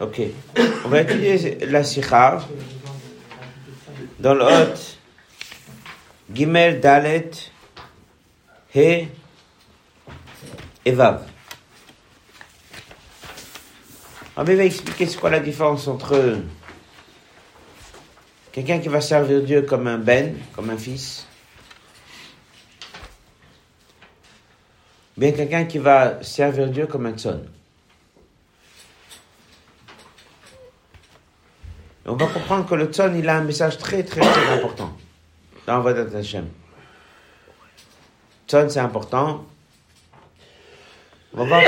Ok. 0.01 0.19
On 0.83 0.89
va 0.89 1.01
étudier 1.01 1.59
la 1.67 1.83
sikha 1.83 2.41
dans 4.19 4.33
le 4.33 4.45
Gimel, 6.33 6.79
Dalet, 6.79 7.29
He 8.73 9.07
et 10.85 10.91
Vav. 10.91 11.23
On 14.35 14.43
va 14.43 14.53
expliquer 14.53 15.05
c'est 15.05 15.19
quoi 15.19 15.29
la 15.29 15.39
différence 15.39 15.87
entre 15.87 16.37
quelqu'un 18.51 18.79
qui 18.79 18.87
va 18.87 19.01
servir 19.01 19.43
Dieu 19.43 19.61
comme 19.61 19.85
un 19.85 19.99
ben, 19.99 20.35
comme 20.55 20.71
un 20.71 20.77
fils, 20.77 21.27
bien 25.15 25.31
quelqu'un 25.31 25.65
qui 25.65 25.77
va 25.77 26.23
servir 26.23 26.69
Dieu 26.69 26.87
comme 26.87 27.05
un 27.05 27.15
son. 27.15 27.43
On 32.05 32.15
va 32.15 32.27
comprendre 32.27 32.67
que 32.67 32.75
le 32.75 32.85
tzon, 32.85 33.13
il 33.15 33.29
a 33.29 33.37
un 33.37 33.43
message 33.43 33.77
très, 33.77 34.03
très, 34.03 34.21
très 34.21 34.53
important 34.57 34.95
dans 35.67 35.81
Vadat 35.81 36.17
Hashem. 36.17 36.47
Tzon, 38.47 38.69
c'est 38.69 38.79
important. 38.79 39.45
On 41.33 41.45
va 41.45 41.45
voir 41.45 41.61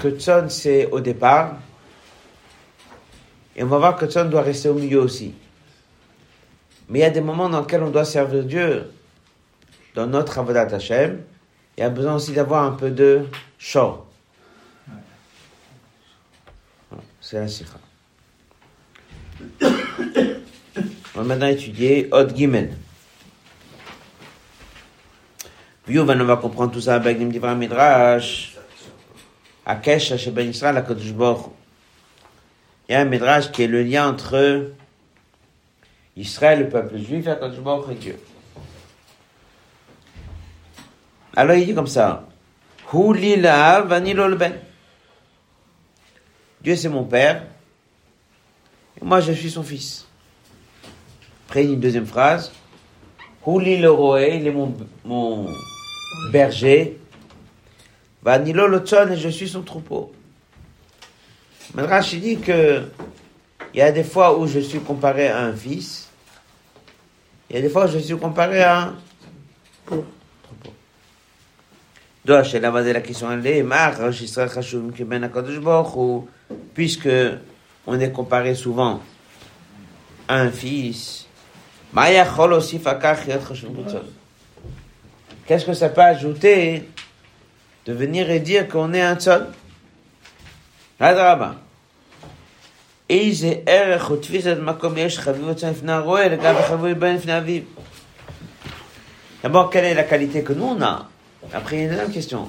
que 0.00 0.08
tzon, 0.08 0.48
c'est 0.48 0.86
au 0.90 1.00
départ. 1.00 1.56
Et 3.56 3.62
on 3.62 3.66
va 3.66 3.78
voir 3.78 3.96
que 3.96 4.06
tzon 4.06 4.26
doit 4.26 4.42
rester 4.42 4.68
au 4.68 4.74
milieu 4.74 5.00
aussi. 5.00 5.34
Mais 6.88 7.00
il 7.00 7.02
y 7.02 7.04
a 7.04 7.10
des 7.10 7.20
moments 7.20 7.48
dans 7.48 7.60
lesquels 7.60 7.82
on 7.82 7.90
doit 7.90 8.04
servir 8.04 8.44
Dieu 8.44 8.90
dans 9.94 10.06
notre 10.06 10.38
Avodat 10.38 10.74
Hashem. 10.74 11.22
Il 11.76 11.80
y 11.80 11.84
a 11.84 11.90
besoin 11.90 12.14
aussi 12.14 12.32
d'avoir 12.32 12.64
un 12.64 12.72
peu 12.72 12.90
de 12.90 13.26
shor. 13.58 14.06
C'est 17.20 17.38
la 17.38 17.48
sikha. 17.48 17.78
On 21.14 21.18
va 21.20 21.24
maintenant 21.24 21.46
étudier 21.46 22.08
Od 22.10 22.34
Gimel. 22.34 22.74
Puis 25.84 25.98
on 25.98 26.04
va 26.04 26.36
comprendre 26.36 26.72
tout 26.72 26.80
ça 26.80 26.94
avec 26.94 27.20
une 27.20 27.28
Divra 27.28 27.54
Midrash. 27.54 28.56
Akesh, 29.66 30.16
Sheben 30.16 30.48
Israël, 30.48 30.76
Akadosh 30.76 31.12
Il 32.88 32.92
y 32.92 32.94
a 32.94 33.00
un 33.00 33.04
Midrash 33.04 33.50
qui 33.52 33.62
est 33.62 33.66
le 33.66 33.82
lien 33.82 34.08
entre 34.08 34.70
Israël, 36.16 36.60
le 36.60 36.68
peuple 36.68 36.98
juif, 36.98 37.26
Akadosh 37.28 37.58
et 37.90 37.94
Dieu. 37.94 38.18
Alors 41.36 41.56
il 41.56 41.66
dit 41.66 41.74
comme 41.74 41.86
ça. 41.86 42.26
Ben. 42.92 44.52
Dieu 46.60 46.76
c'est 46.76 46.88
mon 46.88 47.04
père. 47.04 47.44
Et 49.00 49.04
moi 49.04 49.20
je 49.20 49.32
suis 49.32 49.50
son 49.50 49.62
fils. 49.62 50.06
Après, 51.52 51.66
une 51.66 51.80
deuxième 51.80 52.06
phrase. 52.06 52.50
Houli 53.44 53.76
le 53.76 53.90
roé, 53.90 54.38
il 54.40 54.46
est 54.46 54.50
mon, 54.50 54.74
mon 55.04 55.46
berger. 56.30 56.98
Vanilo 58.22 58.66
le 58.66 58.82
et 59.10 59.16
je 59.18 59.28
suis 59.28 59.50
son 59.50 59.60
troupeau. 59.60 60.14
Madrash 61.74 62.14
dit 62.14 62.38
que 62.38 62.84
il 63.74 63.80
y 63.80 63.82
a 63.82 63.92
des 63.92 64.02
fois 64.02 64.38
où 64.38 64.46
je 64.46 64.60
suis 64.60 64.80
comparé 64.80 65.28
à 65.28 65.44
un 65.44 65.52
fils. 65.52 66.08
Il 67.50 67.56
y 67.56 67.58
a 67.58 67.60
des 67.60 67.68
fois 67.68 67.84
où 67.84 67.88
je 67.88 67.98
suis 67.98 68.16
comparé 68.16 68.62
à 68.62 68.84
un 68.84 68.96
troupeau. 69.84 70.06
La 72.24 72.42
la 72.42 73.00
question 73.02 73.30
elle 73.30 73.46
est, 73.46 73.62
puisque 76.72 77.10
on 77.86 78.00
est 78.00 78.10
comparé 78.10 78.54
souvent 78.54 79.02
à 80.28 80.36
un 80.36 80.50
fils, 80.50 81.26
Qu'est-ce 85.46 85.66
que 85.66 85.74
ça 85.74 85.88
peut 85.90 86.00
ajouter 86.00 86.88
de 87.84 87.92
venir 87.92 88.30
et 88.30 88.40
dire 88.40 88.68
qu'on 88.68 88.94
est 88.94 89.02
un 89.02 89.16
tzon 89.16 89.46
D'abord, 99.42 99.68
quelle 99.70 99.84
est 99.84 99.94
la 99.94 100.04
qualité 100.04 100.42
que 100.42 100.52
nous 100.52 100.64
on 100.64 100.80
a 100.80 101.08
Après, 101.52 101.76
il 101.76 101.78
y 101.78 101.82
a 101.82 101.84
une 101.84 101.90
deuxième 101.90 102.12
question. 102.12 102.48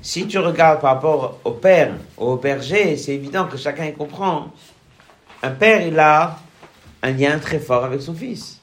Si 0.00 0.26
tu 0.26 0.38
regardes 0.38 0.80
par 0.80 0.94
rapport 0.94 1.38
au 1.44 1.50
père, 1.50 1.92
au 2.16 2.36
berger, 2.36 2.96
c'est 2.96 3.12
évident 3.12 3.46
que 3.46 3.56
chacun 3.58 3.90
comprend. 3.90 4.52
Un 5.42 5.50
père, 5.50 5.82
il 5.86 5.98
a 5.98 6.38
un 7.06 7.12
lien 7.12 7.38
très 7.38 7.60
fort 7.60 7.84
avec 7.84 8.00
son 8.02 8.14
fils. 8.14 8.60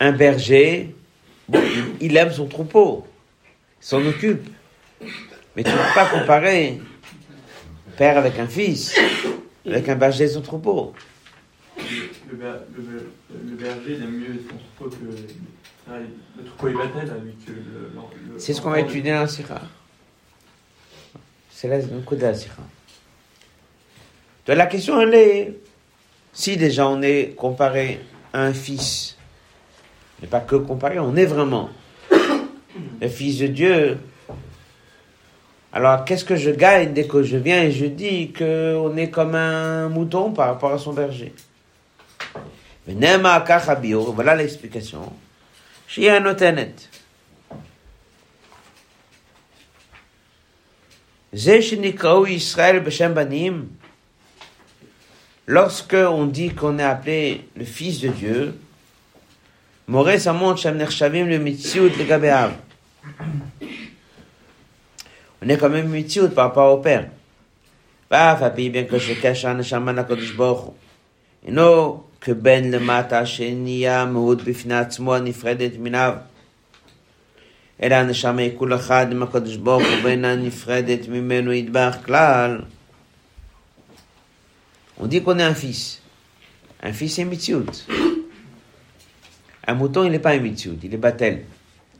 Un 0.00 0.12
berger, 0.12 0.94
il 2.00 2.16
aime 2.16 2.30
son 2.32 2.46
troupeau, 2.46 3.06
il 3.80 3.84
s'en 3.84 4.04
occupe. 4.06 4.48
Mais 5.56 5.64
tu 5.64 5.70
ne 5.70 5.76
peux 5.76 5.94
pas 5.94 6.06
comparer 6.06 6.80
père 7.96 8.16
avec 8.16 8.38
un 8.38 8.46
fils, 8.46 8.96
avec 9.66 9.88
un 9.88 9.96
berger 9.96 10.24
et 10.24 10.28
son 10.28 10.40
troupeau. 10.42 10.92
le, 11.76 12.36
ber- 12.36 12.60
le, 12.76 12.82
ber- 12.82 13.04
le 13.44 13.56
berger, 13.56 13.94
il 13.96 14.02
aime 14.04 14.10
mieux 14.18 14.40
son 14.48 14.56
troupeau 14.56 14.96
que 14.96 15.04
le 16.38 16.44
troupeau 16.44 16.68
il 16.68 16.76
battait 16.76 17.06
là, 17.06 17.14
lui, 17.24 17.32
que 17.44 17.50
le. 17.50 17.56
le- 18.34 18.38
C'est 18.38 18.52
ce 18.54 18.60
qu'on 18.60 18.70
va 18.70 18.78
étudier 18.80 19.10
dans 19.12 19.20
la 19.20 19.26
Sira. 19.26 19.60
C'est 21.60 21.66
la. 21.66 21.80
Donc 21.80 22.12
la 24.46 24.66
question, 24.66 25.00
elle 25.00 25.12
est, 25.12 25.56
si 26.32 26.56
déjà 26.56 26.86
on 26.86 27.02
est 27.02 27.34
comparé 27.36 27.98
à 28.32 28.42
un 28.42 28.52
fils, 28.52 29.16
mais 30.22 30.28
pas 30.28 30.38
que 30.38 30.54
comparé, 30.54 31.00
on 31.00 31.16
est 31.16 31.26
vraiment 31.26 31.70
le 33.00 33.08
fils 33.08 33.38
de 33.38 33.48
Dieu, 33.48 33.98
alors 35.72 36.04
qu'est-ce 36.04 36.24
que 36.24 36.36
je 36.36 36.50
gagne 36.52 36.92
dès 36.92 37.08
que 37.08 37.24
je 37.24 37.36
viens 37.36 37.64
et 37.64 37.72
je 37.72 37.86
dis 37.86 38.32
qu'on 38.32 38.96
est 38.96 39.10
comme 39.10 39.34
un 39.34 39.88
mouton 39.88 40.30
par 40.30 40.46
rapport 40.46 40.72
à 40.72 40.78
son 40.78 40.92
berger? 40.92 41.34
Voilà 42.86 44.36
l'explication. 44.36 45.12
Un 45.98 46.20
notenet. 46.20 46.76
Israël 51.32 52.82
Banim, 53.14 53.66
lorsque 55.46 55.94
on 55.94 56.26
dit 56.26 56.50
qu'on 56.50 56.78
est 56.78 56.84
appelé 56.84 57.48
le 57.56 57.64
Fils 57.64 58.00
de 58.00 58.08
Dieu, 58.08 58.54
Moré 59.86 60.18
Samon 60.18 60.54
Shamner 60.56 60.90
Shavim 60.90 61.26
le 61.26 61.38
Mitsiout 61.38 61.90
le 61.96 62.04
Gabeav. 62.04 62.52
On 65.42 65.48
est 65.48 65.56
quand 65.56 65.70
même 65.70 65.88
Mitsiout 65.88 66.28
par 66.28 66.48
rapport 66.48 66.74
au 66.74 66.82
Père. 66.82 67.08
Bah, 68.10 68.36
Fabi, 68.38 68.70
bien 68.70 68.84
que 68.84 68.98
je 68.98 69.14
cache 69.14 69.44
un 69.44 69.62
Shaman 69.62 69.98
à 69.98 70.04
Kodesh 70.04 70.34
Borch. 70.34 70.72
Et 71.46 71.52
non, 71.52 72.04
que 72.20 72.32
Ben 72.32 72.70
le 72.70 72.80
Mata 72.80 73.24
Shenia 73.24 74.04
Moud 74.06 74.42
Bifnat 74.42 74.88
Moa 74.98 75.20
Nifredet 75.20 75.78
Minav. 75.78 76.22
אלא 77.83 77.95
הנשמה 77.95 78.41
היא 78.41 78.51
כול 78.57 78.75
אחד 78.75 79.11
עם 79.11 79.23
הקדוש 79.23 79.55
ברוך 79.55 79.83
הוא 79.83 80.03
ואינה 80.03 80.35
נפרדת 80.35 81.07
ממנו 81.07 81.53
ידבח 81.53 81.97
כלל. 82.05 82.61
On 84.99 85.07
dit 85.07 85.21
qu'on 85.21 85.39
est 85.39 85.43
un 85.43 85.55
fils. 85.55 86.01
Un 86.83 86.93
fils, 86.93 87.15
c'est 87.15 87.25
Mitziut. 87.25 87.65
Un 89.67 89.73
mouton, 89.73 90.03
il 90.03 90.11
n'est 90.11 90.19
pas 90.19 90.31
un 90.31 90.39
Mitziut, 90.39 90.77
il 90.83 90.93
est 90.93 90.97
Batel. 90.97 91.43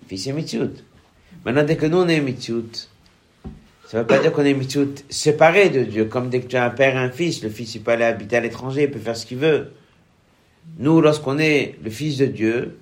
Un 0.04 0.08
fils, 0.08 0.24
c'est 0.26 0.34
Mitziut. 0.34 0.76
Maintenant, 1.44 1.64
dès 1.64 1.76
que 1.76 1.86
nous, 1.86 1.98
on 1.98 2.08
est 2.08 2.22
Mitziut, 2.22 2.90
ça 3.88 3.98
ne 3.98 4.02
veut 4.02 4.08
pas 4.08 4.20
dire 4.20 4.32
qu'on 4.32 4.46
est 4.46 4.54
Mitziut 4.54 4.96
séparé 5.10 5.70
de 5.70 5.84
Dieu. 5.84 6.06
Comme 6.06 6.30
dès 6.30 6.42
que 6.42 6.48
tu 6.48 6.56
as 6.56 6.66
un 6.66 6.70
père 6.70 6.96
et 6.96 7.00
un 7.00 7.10
fils, 7.10 7.44
le 7.44 7.50
fils, 7.50 7.76
il 7.76 7.82
peut 7.82 7.92
aller 7.92 8.06
habiter 8.06 8.38
à 8.38 8.42
l'étranger, 8.42 8.84
il 8.84 8.92
peut 8.92 9.00
faire 9.00 9.18
ce 9.18 9.26
qu'il 9.26 9.40
veut. 9.40 9.72
Nous, 10.78 11.02
lorsqu'on 11.02 11.40
est 11.40 11.76
le 11.84 11.90
fils 11.90 12.18
de 12.18 12.26
Dieu, 12.26 12.80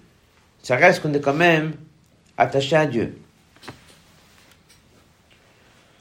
ça 0.61 0.75
reste 0.75 1.01
qu'on 1.01 1.13
est 1.13 1.21
quand 1.21 1.33
même 1.33 1.73
attaché 2.36 2.76
à 2.76 2.86
Dieu. 2.86 3.18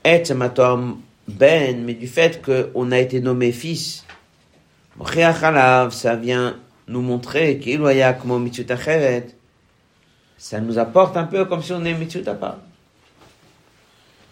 Et 0.04 0.22
ben, 1.28 1.84
mais 1.84 1.96
du 1.96 2.08
fait 2.08 2.42
qu'on 2.44 2.92
a 2.92 3.00
été 3.00 3.20
nommé 3.20 3.52
fils, 3.52 4.06
ça 5.92 6.16
vient 6.16 6.60
nous 6.88 7.02
montrer 7.02 7.58
qu'il 7.58 7.82
y 7.82 8.02
a 8.02 8.14
comme. 8.14 9.36
Ça 10.38 10.60
nous 10.60 10.78
apporte 10.78 11.18
un 11.18 11.24
peu 11.24 11.46
comme 11.46 11.64
si 11.64 11.74
on 11.74 11.84
est 11.86 11.94
mitzvot 11.94 12.30
part. 12.36 12.60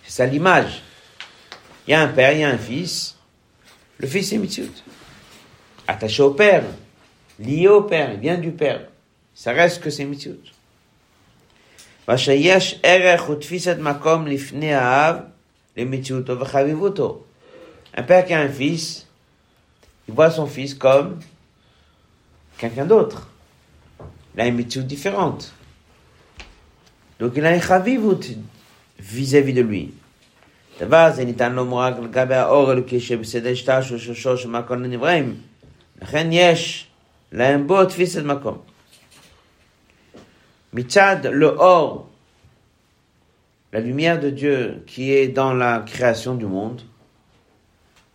C'est 0.04 0.12
ça 0.12 0.26
l'image. 0.26 0.84
Il 1.88 1.92
y 1.92 1.94
a 1.94 2.02
un 2.02 2.08
père, 2.08 2.34
il 2.34 2.40
y 2.40 2.44
a 2.44 2.50
un 2.50 2.58
fils. 2.58 3.18
Le 3.98 4.08
fils 4.08 4.32
est 4.32 4.38
mitzvot. 4.38 4.72
Attaché 5.88 6.22
au 6.22 6.32
père. 6.32 6.64
Lié 7.40 7.68
au 7.68 7.82
père. 7.82 8.12
Il 8.14 8.20
vient 8.20 8.38
du 8.38 8.52
père. 8.52 8.88
Ça 9.34 9.54
reste 9.54 9.82
que 9.82 9.90
c'est 9.90 10.06
mitzvot. 10.06 10.38
ושיש 12.09 12.81
ערך 12.83 13.29
ותפיסת 13.29 13.77
מקום 13.79 14.27
לפני 14.27 14.75
האב 14.75 15.17
למציאותו 15.77 16.41
וחביבותו. 16.41 17.25
Un 17.97 18.03
père 18.03 18.25
qui 18.27 18.35
a 18.35 18.41
un 18.41 18.49
fils, 18.49 19.07
il 20.09 20.15
voit 20.15 20.31
son 20.31 20.47
fils 20.47 20.75
comme 20.75 21.19
quelqu'un 22.59 22.85
d'autre. 22.85 23.29
Il 24.35 24.41
a 24.41 24.47
une 24.47 24.57
méthode 24.57 24.87
différente. 24.87 25.53
Donc 27.19 27.33
il 27.37 27.45
a 27.45 27.55
une 27.55 27.63
chavivut 27.63 28.25
vis-à-vis 29.01 29.53
de 29.53 29.63
lui. 29.63 29.91
דבר 30.81 31.11
זה 31.15 31.25
ניתן 31.25 31.53
לומר 31.53 31.79
רק 31.79 31.95
לגבי 31.99 32.35
האור 32.35 32.69
האלוקי 32.69 33.01
שבסדר 33.01 33.55
שטר 33.55 33.83
של 33.83 33.99
שושו 33.99 34.37
של 34.37 34.49
מקום 34.49 34.83
לנבראים. 34.83 35.37
לכן 36.03 36.29
יש 36.33 36.87
להם 37.33 37.67
בו 37.67 37.85
תפיסת 37.85 38.23
מקום. 38.23 38.59
Mitzad, 40.74 41.28
le 41.28 41.48
or, 41.48 42.10
la 43.72 43.80
lumière 43.80 44.20
de 44.20 44.32
Dieu 44.32 44.84
qui 44.88 45.12
est 45.12 45.28
dans 45.28 45.54
la 45.54 45.80
création 45.80 46.34
du 46.34 46.46
monde, 46.46 46.82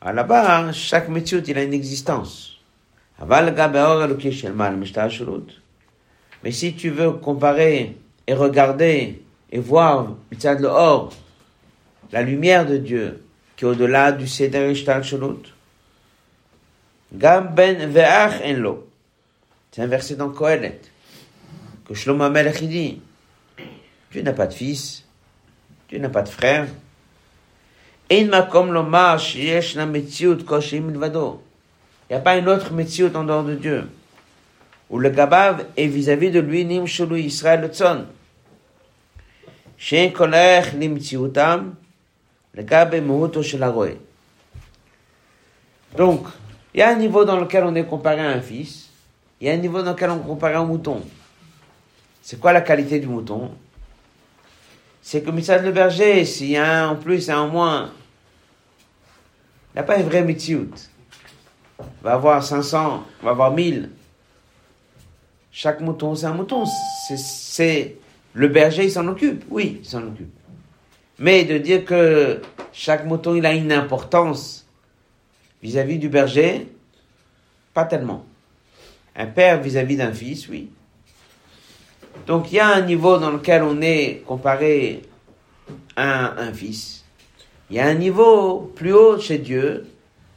à 0.00 0.12
là-bas, 0.12 0.72
chaque 0.72 1.08
Mitzut, 1.08 1.42
il 1.46 1.56
a 1.56 1.62
une 1.62 1.72
existence. 1.72 2.60
Mais 6.44 6.50
si 6.50 6.74
tu 6.74 6.90
veux 6.90 7.12
comparer 7.12 7.96
et 8.26 8.34
regarder 8.34 9.22
et 9.50 9.58
voir 9.58 10.16
Mitzad 10.30 10.60
le 10.60 10.68
or, 10.68 11.12
la 12.10 12.22
lumière 12.22 12.66
de 12.66 12.76
Dieu 12.76 13.22
qui 13.56 13.64
est 13.64 13.68
au-delà 13.68 14.12
du 14.12 14.26
Seder 14.26 14.72
Gam 17.12 17.54
ben 17.54 17.90
ve'ach 17.90 18.42
en 18.44 18.52
lo. 18.58 18.88
C'est 19.70 19.82
un 19.82 19.86
verset 19.86 20.16
dans 20.16 20.28
Kohelet 20.28 20.80
que 21.88 21.94
Shlomo 21.94 22.28
dit, 22.28 23.00
tu 24.10 24.22
n'as 24.22 24.32
pas 24.32 24.46
de 24.46 24.52
fils, 24.52 25.04
tu 25.88 25.98
n'as 25.98 26.10
pas 26.10 26.22
de 26.22 26.28
frère. 26.28 26.66
Il 28.10 28.26
n'y 28.26 28.34
a 28.34 28.42
pas 32.20 32.36
une 32.36 32.48
autre 32.48 32.72
métier 32.72 33.04
en 33.14 33.24
dehors 33.24 33.44
de 33.44 33.54
Dieu. 33.54 33.88
Où 34.90 34.98
le 34.98 35.10
gabav 35.10 35.66
est 35.76 35.86
vis-à-vis 35.86 36.30
de 36.30 36.40
lui, 36.40 36.64
nim 36.64 36.86
shulu 36.86 37.20
Israël 37.20 37.68
tzon. 37.72 38.06
Shein 39.76 40.10
kolech 40.10 40.72
limtziutam, 40.72 41.74
le 42.54 42.62
gab 42.62 42.94
est 42.94 43.00
muhuto 43.00 43.42
shel 43.42 43.62
haroe. 43.62 43.98
Donc, 45.96 46.26
il 46.74 46.80
y 46.80 46.82
a 46.82 46.88
un 46.90 46.96
niveau 46.96 47.24
dans 47.24 47.38
lequel 47.38 47.64
on 47.64 47.74
est 47.74 47.84
comparé 47.84 48.20
à 48.20 48.30
un 48.30 48.40
fils, 48.40 48.88
il 49.40 49.46
y 49.46 49.50
a 49.50 49.52
un 49.54 49.58
niveau 49.58 49.82
dans 49.82 49.92
lequel 49.92 50.10
on 50.10 50.18
est 50.18 50.26
comparé 50.26 50.54
à 50.54 50.60
un 50.60 50.64
mouton. 50.64 51.02
C'est 52.28 52.38
quoi 52.38 52.52
la 52.52 52.60
qualité 52.60 53.00
du 53.00 53.06
mouton? 53.06 53.52
C'est 55.00 55.22
que 55.22 55.30
Mitzad 55.30 55.64
le 55.64 55.72
berger, 55.72 56.26
s'il 56.26 56.50
y 56.50 56.58
a 56.58 56.84
un 56.84 56.90
en 56.90 56.96
plus 56.96 57.30
un 57.30 57.38
en 57.38 57.48
moins, 57.48 57.90
il 59.70 59.76
n'y 59.76 59.80
a 59.80 59.82
pas 59.82 59.96
un 59.96 60.02
vrai 60.02 60.22
Mitziout. 60.22 60.74
Va 62.02 62.12
avoir 62.12 62.44
500, 62.44 63.06
il 63.22 63.24
va 63.24 63.30
avoir 63.30 63.52
1000. 63.52 63.88
Chaque 65.50 65.80
mouton, 65.80 66.14
c'est 66.14 66.26
un 66.26 66.34
mouton. 66.34 66.64
C'est, 67.16 67.96
le 68.34 68.48
berger, 68.48 68.84
il 68.84 68.92
s'en 68.92 69.08
occupe. 69.08 69.46
Oui, 69.48 69.78
il 69.80 69.88
s'en 69.88 70.06
occupe. 70.06 70.34
Mais 71.18 71.46
de 71.46 71.56
dire 71.56 71.86
que 71.86 72.42
chaque 72.74 73.06
mouton, 73.06 73.36
il 73.36 73.46
a 73.46 73.54
une 73.54 73.72
importance 73.72 74.66
vis-à-vis 75.62 75.98
du 75.98 76.10
berger, 76.10 76.68
pas 77.72 77.86
tellement. 77.86 78.26
Un 79.16 79.28
père 79.28 79.62
vis-à-vis 79.62 79.96
d'un 79.96 80.12
fils, 80.12 80.46
oui. 80.50 80.68
Donc 82.26 82.52
il 82.52 82.56
y 82.56 82.60
a 82.60 82.68
un 82.68 82.82
niveau 82.82 83.18
dans 83.18 83.30
lequel 83.30 83.62
on 83.62 83.80
est 83.80 84.22
comparé 84.26 85.02
à 85.96 86.40
un 86.40 86.52
fils. 86.52 87.04
Il 87.70 87.76
y 87.76 87.80
a 87.80 87.86
un 87.86 87.94
niveau 87.94 88.72
plus 88.74 88.92
haut 88.92 89.18
chez 89.18 89.38
Dieu 89.38 89.86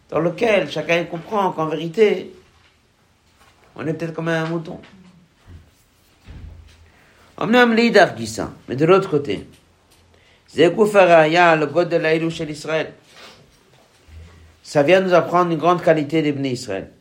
dans 0.10 0.20
lequel 0.20 0.70
chacun 0.70 1.06
comprend 1.06 1.52
qu'en 1.52 1.68
vérité, 1.68 2.34
on 3.76 3.88
est 3.88 3.94
peut-être 3.94 4.14
comme 4.14 4.28
un 4.28 4.46
mouton. 4.46 4.80
Mais 8.68 8.76
de 8.76 8.86
l'autre 8.86 9.10
côté, 9.10 9.48
le 10.56 11.66
God 11.66 11.90
de 11.90 12.44
l'Israël, 12.44 12.94
ça 14.62 14.84
vient 14.84 15.02
nous 15.02 15.14
apprendre 15.14 15.52
une 15.52 15.58
grande 15.58 15.82
qualité 15.82 16.22
d'Ibn 16.22 16.46
Israël. 16.46 16.92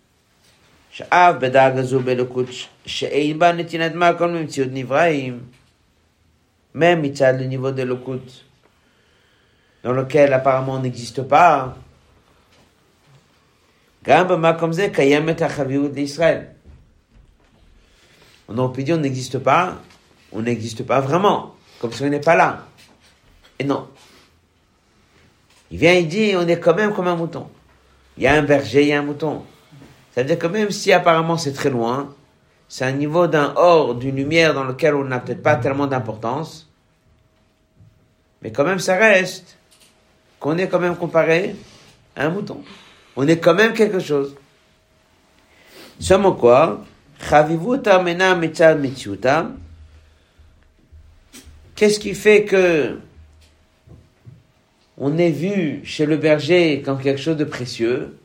שאף 0.92 1.36
בדאגה 1.40 1.84
זו 1.84 2.00
באלוקות 2.00 2.48
שאין 2.86 3.40
בה 3.40 3.52
נתינת 3.52 3.96
מקום 3.96 4.34
במציאות 4.34 4.70
נבראים, 4.72 5.40
même 6.76 7.02
מצד 7.02 7.34
le 7.40 7.46
niveau 7.46 7.72
d'Elokut, 7.72 8.44
dans 9.84 9.94
lequel 9.94 10.34
apparemment 10.34 10.74
on 10.74 10.80
n'existe 10.80 11.22
pas, 11.30 11.70
גם 14.04 14.28
במקום 14.28 14.72
זה 14.72 14.88
קיימת 14.94 15.42
החביות 15.42 15.92
לישראל. 15.94 16.42
On 18.48 18.58
aurait 18.58 18.74
pu 18.74 18.84
dire 18.84 18.96
on 18.96 19.02
n'existe 19.02 19.40
pas, 19.40 19.82
on 20.32 20.42
n'existe 20.42 20.84
pas 20.84 21.00
vraiment, 21.00 21.56
comme 21.80 21.92
si 21.92 22.04
on 22.04 22.10
n'est 22.10 22.20
pas 22.20 22.36
là. 22.36 22.68
Et 23.58 23.64
non. 23.64 23.88
Il 25.72 25.80
vient, 25.80 25.94
il 25.94 26.08
dit, 26.08 26.36
on 26.36 26.48
est 26.48 26.60
quand 26.60 26.76
même 26.76 26.94
comme 26.94 27.08
un 27.08 27.16
mouton. 27.16 27.48
Il 28.18 28.24
y 28.24 28.28
a 28.28 28.34
un 28.34 28.44
berger, 28.44 28.84
il 28.84 28.90
y 28.90 28.94
a 28.94 29.00
un 29.00 29.02
mouton. 29.02 29.44
Ça 30.15 30.23
veut 30.23 30.27
dire 30.27 30.39
que 30.39 30.47
même 30.47 30.71
si 30.71 30.93
apparemment 30.93 31.37
c'est 31.37 31.53
très 31.53 31.71
loin, 31.71 32.15
c'est 32.69 32.85
un 32.85 32.93
niveau 32.93 33.27
d'un 33.27 33.53
or, 33.57 33.95
d'une 33.95 34.17
lumière 34.17 34.55
dans 34.55 34.65
lequel 34.65 34.95
on 34.95 35.05
n'a 35.05 35.21
peut-être 35.21 35.43
pas 35.43 35.57
tellement 35.57 35.87
d'importance, 35.87 36.69
mais 38.43 38.53
quand 38.53 38.65
même 38.65 38.79
ça 38.79 38.97
reste 38.97 39.57
qu'on 40.39 40.57
est 40.59 40.69
quand 40.69 40.81
même 40.81 40.97
comparé 40.97 41.57
à 42.17 42.27
un 42.27 42.31
mouton. 42.31 42.63
On 43.17 43.29
est 43.29 43.39
quand 43.39 43.55
même 43.55 43.75
quelque 43.75 44.01
chose. 44.01 44.35
Seulement 45.99 46.33
quoi. 46.33 46.83
Qu'est-ce 51.77 52.01
qui 52.01 52.15
fait 52.15 52.45
que 52.45 52.99
on 54.97 55.19
est 55.19 55.31
vu 55.31 55.81
chez 55.85 56.07
le 56.07 56.17
berger 56.17 56.83
comme 56.83 57.01
quelque 57.01 57.21
chose 57.21 57.37
de 57.37 57.45
précieux? 57.45 58.17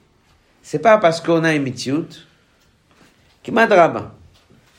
C'est 0.68 0.80
pas 0.80 0.98
parce 0.98 1.22
qu'on 1.22 1.44
a 1.44 1.54
une 1.54 1.62
mitziut 1.62 2.26
qui 3.44 3.52
madraba. 3.52 4.16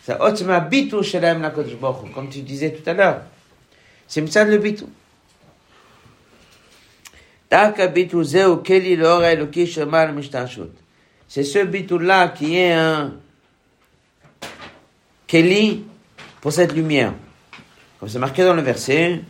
C'est 0.02 0.20
otzma 0.20 0.58
bitu 0.58 1.00
shelem 1.04 1.42
la 1.42 1.50
Baruch 1.50 2.12
comme 2.12 2.28
tu 2.28 2.42
disais 2.42 2.72
tout 2.72 2.90
à 2.90 2.92
l'heure. 2.92 3.22
C'est 4.08 4.20
mitzad 4.20 4.48
le 4.48 4.58
bitu. 4.58 4.82
Daka 7.48 7.86
bitu 7.86 8.24
zeu 8.24 8.56
keli 8.64 8.96
l'or 8.96 9.22
eloki 9.22 9.64
shemar 9.64 10.12
mishtashut. 10.12 10.72
C'est 11.28 11.44
ce 11.44 11.60
bitu-là 11.60 12.30
qui 12.30 12.56
est 12.56 12.72
un 12.72 13.14
keli 15.28 15.84
pour 16.40 16.52
cette 16.52 16.72
lumière. 16.72 17.14
Comme 18.00 18.08
c'est 18.08 18.18
marqué 18.18 18.42
dans 18.42 18.54
le 18.54 18.62
verset, 18.62 19.22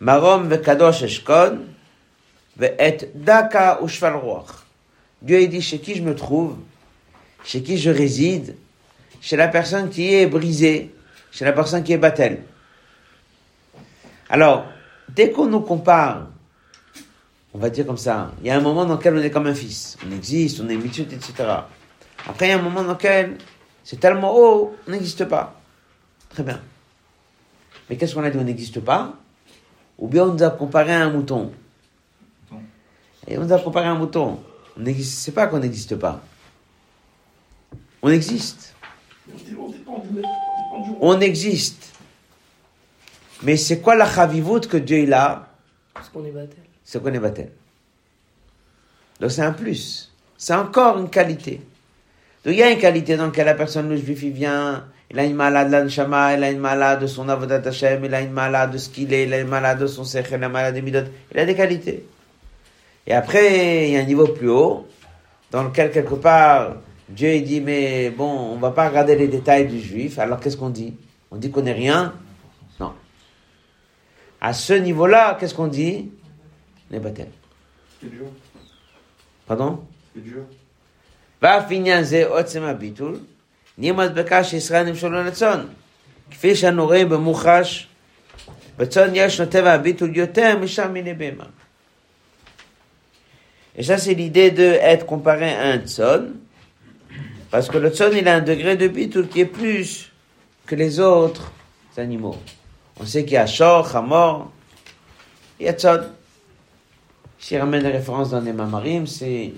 Marom 0.00 0.50
vekadosh 0.50 1.04
eshkon 1.04 1.60
ve'et 2.58 3.10
daka 3.14 3.80
ushval 3.80 4.16
ruach. 4.16 4.67
Dieu 5.22 5.40
il 5.40 5.48
dit 5.48 5.62
chez 5.62 5.78
qui 5.80 5.94
je 5.94 6.02
me 6.02 6.14
trouve, 6.14 6.56
chez 7.44 7.62
qui 7.62 7.78
je 7.78 7.90
réside, 7.90 8.56
chez 9.20 9.36
la 9.36 9.48
personne 9.48 9.90
qui 9.90 10.14
est 10.14 10.26
brisée, 10.26 10.94
chez 11.30 11.44
la 11.44 11.52
personne 11.52 11.82
qui 11.82 11.92
est 11.92 11.98
battelle. 11.98 12.42
Alors, 14.30 14.66
dès 15.08 15.30
qu'on 15.30 15.46
nous 15.46 15.60
compare, 15.60 16.28
on 17.54 17.58
va 17.58 17.70
dire 17.70 17.86
comme 17.86 17.96
ça, 17.96 18.32
il 18.40 18.46
y 18.46 18.50
a 18.50 18.56
un 18.56 18.60
moment 18.60 18.84
dans 18.84 18.96
lequel 18.96 19.16
on 19.16 19.22
est 19.22 19.30
comme 19.30 19.46
un 19.46 19.54
fils. 19.54 19.96
On 20.06 20.14
existe, 20.14 20.60
on 20.60 20.68
est 20.68 20.76
mitzvot, 20.76 21.04
etc. 21.04 21.32
Après, 22.26 22.46
il 22.46 22.50
y 22.50 22.52
a 22.52 22.58
un 22.58 22.62
moment 22.62 22.82
dans 22.82 22.92
lequel 22.92 23.38
c'est 23.82 23.98
tellement 23.98 24.36
haut, 24.36 24.76
on 24.86 24.90
n'existe 24.90 25.24
pas. 25.24 25.58
Très 26.28 26.42
bien. 26.42 26.60
Mais 27.88 27.96
qu'est-ce 27.96 28.14
qu'on 28.14 28.22
a 28.22 28.30
dit? 28.30 28.38
On 28.38 28.44
n'existe 28.44 28.80
pas? 28.80 29.14
Ou 29.98 30.08
bien 30.08 30.24
on 30.24 30.34
nous 30.34 30.42
a 30.42 30.50
comparé 30.50 30.92
à 30.92 31.04
un 31.04 31.10
mouton 31.10 31.50
Et 33.26 33.38
on 33.38 33.44
nous 33.44 33.52
a 33.52 33.58
comparé 33.58 33.86
à 33.86 33.92
un 33.92 33.94
mouton. 33.96 34.38
On 34.78 34.82
n'existe, 34.82 35.18
c'est 35.18 35.32
pas 35.32 35.48
qu'on 35.48 35.58
n'existe 35.58 35.96
pas. 35.96 36.20
On 38.00 38.10
existe. 38.10 38.74
On 41.00 41.20
existe. 41.20 41.92
Mais 43.42 43.56
c'est 43.56 43.80
quoi 43.80 43.96
la 43.96 44.06
chavivout 44.06 44.60
que 44.60 44.76
Dieu 44.76 45.00
il 45.00 45.12
a? 45.12 45.48
Parce 45.94 46.08
qu'on 46.08 46.24
est 46.24 46.30
battel. 46.30 46.58
C'est 46.84 47.02
qu'on 47.02 47.12
est 47.12 47.18
battel. 47.18 47.50
Donc 49.20 49.32
c'est 49.32 49.42
un 49.42 49.52
plus. 49.52 50.12
C'est 50.36 50.54
encore 50.54 50.98
une 50.98 51.10
qualité. 51.10 51.60
Donc 52.44 52.54
il 52.54 52.58
y 52.58 52.62
a 52.62 52.70
une 52.70 52.78
qualité 52.78 53.16
dans 53.16 53.26
laquelle 53.26 53.46
la 53.46 53.54
personne, 53.54 53.88
le 53.88 53.96
juif, 53.96 54.22
il 54.22 54.30
vient, 54.30 54.86
il 55.10 55.18
a 55.18 55.24
une 55.24 55.34
malade 55.34 55.68
de 55.68 55.76
l'anshama, 55.76 56.34
il 56.34 56.44
a 56.44 56.50
une 56.52 56.60
malade 56.60 57.00
de 57.00 57.08
son 57.08 57.28
avodat 57.28 57.62
Hashem, 57.66 58.04
il 58.04 58.14
a 58.14 58.20
une 58.20 58.30
malade 58.30 58.72
de 58.72 58.78
ce 58.78 58.88
qu'il 58.88 59.12
est, 59.12 59.24
il 59.24 59.34
a 59.34 59.40
une 59.40 59.48
malade 59.48 59.80
de 59.80 59.88
son 59.88 60.04
sech, 60.04 60.26
il 60.28 60.34
a 60.34 60.46
une 60.46 60.52
malade 60.52 60.76
de 60.76 60.80
midot. 60.80 61.00
Il 61.32 61.40
a 61.40 61.44
des 61.44 61.56
qualités. 61.56 62.04
Et 63.07 63.13
après, 63.13 63.87
il 63.87 63.93
y 63.93 63.97
a 63.97 63.99
un 63.99 64.03
niveau 64.03 64.27
plus 64.27 64.49
haut, 64.49 64.87
dans 65.51 65.63
lequel 65.63 65.91
quelque 65.91 66.15
part, 66.15 66.77
Dieu 67.09 67.33
il 67.35 67.43
dit, 67.43 67.61
mais 67.61 68.09
bon, 68.09 68.53
on 68.53 68.57
va 68.57 68.71
pas 68.71 68.87
regarder 68.87 69.15
les 69.15 69.27
détails 69.27 69.67
du 69.67 69.79
juif. 69.79 70.19
Alors 70.19 70.39
qu'est-ce 70.39 70.57
qu'on 70.57 70.69
dit 70.69 70.95
On 71.31 71.35
dit 71.35 71.51
qu'on 71.51 71.61
n'est 71.61 71.73
rien 71.73 72.13
Non. 72.79 72.93
À 74.39 74.53
ce 74.53 74.73
niveau-là, 74.73 75.37
qu'est-ce 75.39 75.53
qu'on 75.53 75.67
dit 75.67 76.11
On 76.89 76.95
est 76.95 76.99
baptême. 76.99 77.27
C'est 78.01 78.09
dur. 78.09 78.25
Pardon 79.45 79.83
C'est 80.15 80.23
dur. 80.23 80.43
ואף 81.43 81.63
עניין 81.69 82.03
זה 82.03 82.27
עוצם 82.27 82.63
הביטול, 82.63 83.19
נהיה 83.77 83.93
מדבקה 83.93 84.43
שישראל 84.43 84.89
נמשלו 84.89 85.23
לצאן. 85.23 85.65
כפי 86.31 86.55
שאנו 86.55 86.85
רואים 86.85 87.09
במוחש, 87.09 87.87
בצאן 88.77 89.09
יש 89.13 89.41
טבע 89.41 89.73
הביטול 89.73 90.17
יותר 90.17 90.57
משם 90.57 90.93
מיני 90.93 91.13
בהמה. 91.13 91.45
et 93.78 93.84
ça, 93.84 93.96
c'est 93.96 94.14
l'idée 94.14 94.50
de 94.50 94.64
être 94.64 95.06
comparé 95.06 95.54
à 95.54 95.68
un 95.68 95.78
tzon, 95.78 96.32
parce 97.48 97.68
que 97.68 97.78
le 97.78 97.90
tzon, 97.90 98.10
il 98.12 98.26
a 98.26 98.34
un 98.34 98.40
degré 98.40 98.76
de 98.76 98.88
bitul 98.88 99.28
qui 99.28 99.40
est 99.40 99.46
plus 99.46 100.12
que 100.66 100.74
les 100.74 100.98
autres 100.98 101.52
animaux. 101.96 102.36
On 102.98 103.06
sait 103.06 103.22
qu'il 103.24 103.34
y 103.34 103.36
a 103.36 103.46
shor, 103.46 103.94
hamor, 103.94 104.50
il 105.60 105.66
y 105.66 105.68
a 105.68 105.74
tzon. 105.74 106.00
S'il 107.38 107.58
ramène 107.58 107.84
des 107.84 107.90
références 107.90 108.30
dans 108.30 108.40
les 108.40 108.52
mamarim, 108.52 109.06
c'est 109.06 109.52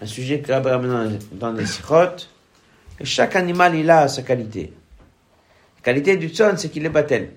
un 0.00 0.06
sujet 0.06 0.40
que 0.40 0.50
Rabbi 0.50 0.68
ramène 0.68 1.20
dans, 1.30 1.52
les 1.52 1.64
sikhot. 1.64 2.16
Et 2.98 3.04
chaque 3.04 3.36
animal, 3.36 3.76
il 3.76 3.88
a 3.88 4.08
sa 4.08 4.22
qualité. 4.22 4.72
La 5.76 5.82
qualité 5.84 6.16
du 6.16 6.30
tzon, 6.30 6.54
c'est 6.56 6.68
qu'il 6.68 6.84
est 6.84 6.88
battel. 6.88 7.30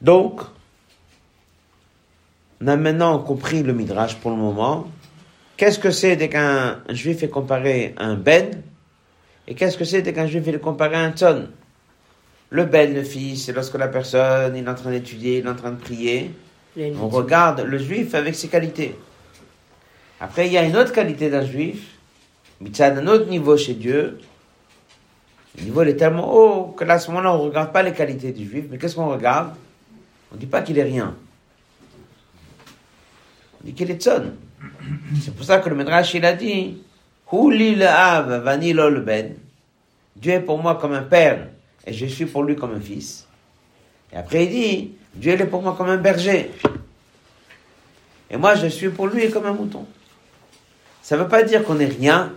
Donc, 0.00 0.40
on 2.62 2.66
a 2.66 2.76
maintenant 2.76 3.18
compris 3.18 3.62
le 3.62 3.72
midrash 3.72 4.16
pour 4.16 4.30
le 4.30 4.36
moment. 4.36 4.86
Qu'est-ce 5.56 5.78
que 5.78 5.90
c'est 5.90 6.16
dès 6.16 6.28
qu'un 6.28 6.80
un 6.86 6.94
juif 6.94 7.22
est 7.22 7.28
comparé 7.28 7.94
à 7.96 8.04
un 8.04 8.14
ben 8.14 8.62
Et 9.48 9.54
qu'est-ce 9.54 9.78
que 9.78 9.84
c'est 9.84 10.02
dès 10.02 10.12
qu'un 10.12 10.26
juif 10.26 10.46
est 10.46 10.58
comparé 10.58 10.96
à 10.96 11.00
un 11.00 11.12
tzon 11.12 11.48
Le 12.50 12.64
ben, 12.64 12.92
le 12.92 13.02
fils, 13.02 13.44
c'est 13.44 13.52
lorsque 13.52 13.76
la 13.76 13.88
personne 13.88 14.56
il 14.56 14.64
est 14.64 14.68
en 14.68 14.74
train 14.74 14.90
d'étudier, 14.90 15.38
il 15.38 15.46
est 15.46 15.48
en 15.48 15.54
train 15.54 15.70
de 15.70 15.80
prier. 15.80 16.32
On 17.00 17.08
regarde 17.08 17.60
le 17.60 17.78
juif 17.78 18.14
avec 18.14 18.34
ses 18.34 18.48
qualités. 18.48 18.96
Après, 20.20 20.46
il 20.46 20.52
y 20.52 20.58
a 20.58 20.62
une 20.62 20.76
autre 20.76 20.92
qualité 20.92 21.30
d'un 21.30 21.44
juif, 21.44 21.98
mais 22.60 22.70
ça 22.72 22.90
d'un 22.90 23.06
autre 23.06 23.28
niveau 23.28 23.56
chez 23.56 23.74
Dieu. 23.74 24.18
Le 25.58 25.64
niveau 25.64 25.82
est 25.82 25.96
tellement 25.96 26.32
haut 26.32 26.66
que 26.72 26.84
là, 26.84 26.94
à 26.94 26.98
ce 26.98 27.10
moment-là, 27.10 27.34
on 27.34 27.38
ne 27.38 27.48
regarde 27.48 27.72
pas 27.72 27.82
les 27.82 27.92
qualités 27.92 28.32
du 28.32 28.46
juif, 28.46 28.66
mais 28.70 28.76
qu'est-ce 28.76 28.94
qu'on 28.94 29.08
regarde? 29.08 29.54
On 30.30 30.34
ne 30.34 30.40
dit 30.40 30.46
pas 30.46 30.60
qu'il 30.60 30.78
est 30.78 30.82
rien. 30.82 31.12
On 31.12 31.14
dit 31.14 31.14
qu'il 31.14 31.14
est 31.14 31.18
tzon. 33.66 34.32
C'est 35.20 35.34
pour 35.34 35.44
ça 35.44 35.58
que 35.58 35.68
le 35.68 35.76
Midrash, 35.76 36.14
il 36.14 36.24
a 36.24 36.32
dit 36.32 36.82
Hu 37.32 37.52
li 37.52 37.74
le 37.74 37.86
av, 37.86 38.44
ben. 39.04 39.34
Dieu 40.16 40.32
est 40.32 40.40
pour 40.40 40.58
moi 40.58 40.76
comme 40.76 40.92
un 40.92 41.02
père, 41.02 41.48
et 41.86 41.92
je 41.92 42.06
suis 42.06 42.26
pour 42.26 42.42
lui 42.42 42.56
comme 42.56 42.74
un 42.74 42.80
fils. 42.80 43.26
Et 44.12 44.16
après, 44.16 44.44
il 44.44 44.50
dit 44.50 44.92
Dieu 45.14 45.32
est 45.32 45.46
pour 45.46 45.62
moi 45.62 45.74
comme 45.76 45.88
un 45.88 45.96
berger. 45.96 46.50
Et 48.30 48.36
moi, 48.36 48.54
je 48.54 48.66
suis 48.66 48.90
pour 48.90 49.08
lui 49.08 49.30
comme 49.30 49.46
un 49.46 49.52
mouton. 49.52 49.86
Ça 51.02 51.16
ne 51.16 51.22
veut 51.22 51.28
pas 51.28 51.42
dire 51.42 51.64
qu'on 51.64 51.74
n'est 51.74 51.86
rien. 51.86 52.32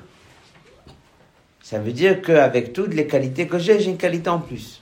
Ça 1.62 1.80
veut 1.80 1.92
dire 1.92 2.22
qu'avec 2.22 2.74
toutes 2.74 2.94
les 2.94 3.08
qualités 3.08 3.48
que 3.48 3.60
j'ai, 3.60 3.80
j'ai 3.80 3.92
une 3.92 3.98
qualité 3.98 4.30
en 4.30 4.40
plus. 4.40 4.82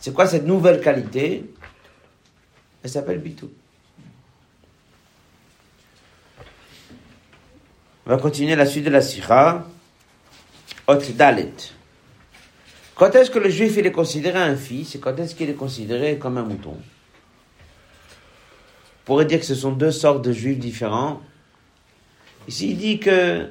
C'est 0.00 0.12
quoi 0.12 0.26
cette 0.26 0.46
nouvelle 0.46 0.80
qualité? 0.80 1.44
Elle 2.82 2.90
s'appelle 2.90 3.18
Bitou. 3.18 3.50
On 8.10 8.16
va 8.16 8.20
continuer 8.20 8.56
la 8.56 8.66
suite 8.66 8.82
de 8.82 8.90
la 8.90 9.02
Sira. 9.02 9.68
Ot 10.88 10.98
Dalet. 11.14 11.52
Quand 12.96 13.14
est-ce 13.14 13.30
que 13.30 13.38
le 13.38 13.48
juif 13.48 13.78
est 13.78 13.92
considéré 13.92 14.40
un 14.40 14.56
fils 14.56 14.96
et 14.96 14.98
quand 14.98 15.16
est-ce 15.20 15.36
qu'il 15.36 15.48
est 15.48 15.54
considéré 15.54 16.18
comme 16.18 16.36
un 16.36 16.42
mouton? 16.42 16.72
On 16.72 16.80
pourrait 19.04 19.26
dire 19.26 19.38
que 19.38 19.46
ce 19.46 19.54
sont 19.54 19.70
deux 19.70 19.92
sortes 19.92 20.24
de 20.24 20.32
juifs 20.32 20.58
différents. 20.58 21.20
Ici, 22.48 22.70
il 22.70 22.78
dit 22.78 22.98
que 22.98 23.48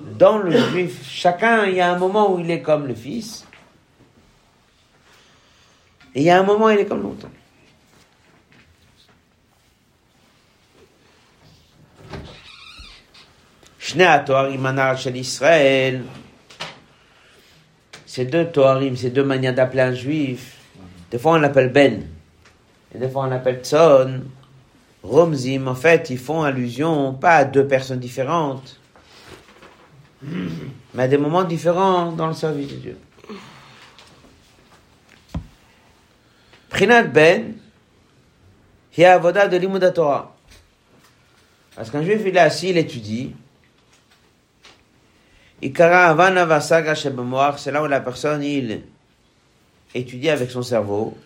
dans 0.00 0.38
le 0.38 0.58
juif, 0.58 1.08
chacun, 1.08 1.66
il 1.66 1.76
y 1.76 1.80
a 1.80 1.92
un 1.92 1.96
moment 1.96 2.34
où 2.34 2.40
il 2.40 2.50
est 2.50 2.62
comme 2.62 2.88
le 2.88 2.96
fils, 2.96 3.46
et 6.16 6.22
il 6.22 6.24
y 6.24 6.30
a 6.30 6.40
un 6.40 6.42
moment 6.42 6.64
où 6.64 6.70
il 6.70 6.80
est 6.80 6.86
comme 6.86 7.02
le 7.02 7.10
mouton. 7.10 7.30
Ces 18.06 18.24
deux 18.24 18.46
Toarim, 18.46 18.96
ces 18.96 19.10
deux 19.10 19.24
manières 19.24 19.54
d'appeler 19.54 19.82
un 19.82 19.94
juif, 19.94 20.56
des 21.10 21.18
fois 21.18 21.32
on 21.32 21.38
l'appelle 21.38 21.70
Ben, 21.70 22.02
et 22.94 22.98
des 22.98 23.08
fois 23.08 23.24
on 23.24 23.28
l'appelle 23.28 23.60
Tzon, 23.62 24.22
Romzim, 25.02 25.66
en 25.66 25.74
fait, 25.74 26.10
ils 26.10 26.18
font 26.18 26.42
allusion 26.42 27.14
pas 27.14 27.36
à 27.36 27.44
deux 27.44 27.66
personnes 27.66 28.00
différentes, 28.00 28.78
mais 30.22 31.04
à 31.04 31.08
des 31.08 31.16
moments 31.16 31.44
différents 31.44 32.12
dans 32.12 32.26
le 32.26 32.34
service 32.34 32.68
de 32.68 32.76
Dieu. 32.76 32.98
Prinat 36.68 37.04
Ben, 37.04 37.54
avoda 38.98 39.48
de 39.48 39.88
Torah. 39.88 40.36
Parce 41.74 41.90
qu'un 41.90 42.02
juif, 42.02 42.20
il 42.26 42.36
est 42.36 42.40
assis, 42.40 42.70
il 42.70 42.76
étudie, 42.76 43.34
c'est 45.62 45.78
là 47.72 47.82
où 47.82 47.86
la 47.86 48.00
personne, 48.00 48.42
il 48.42 48.82
étudie 49.94 50.30
avec 50.30 50.50
son 50.50 50.62
cerveau. 50.62 51.16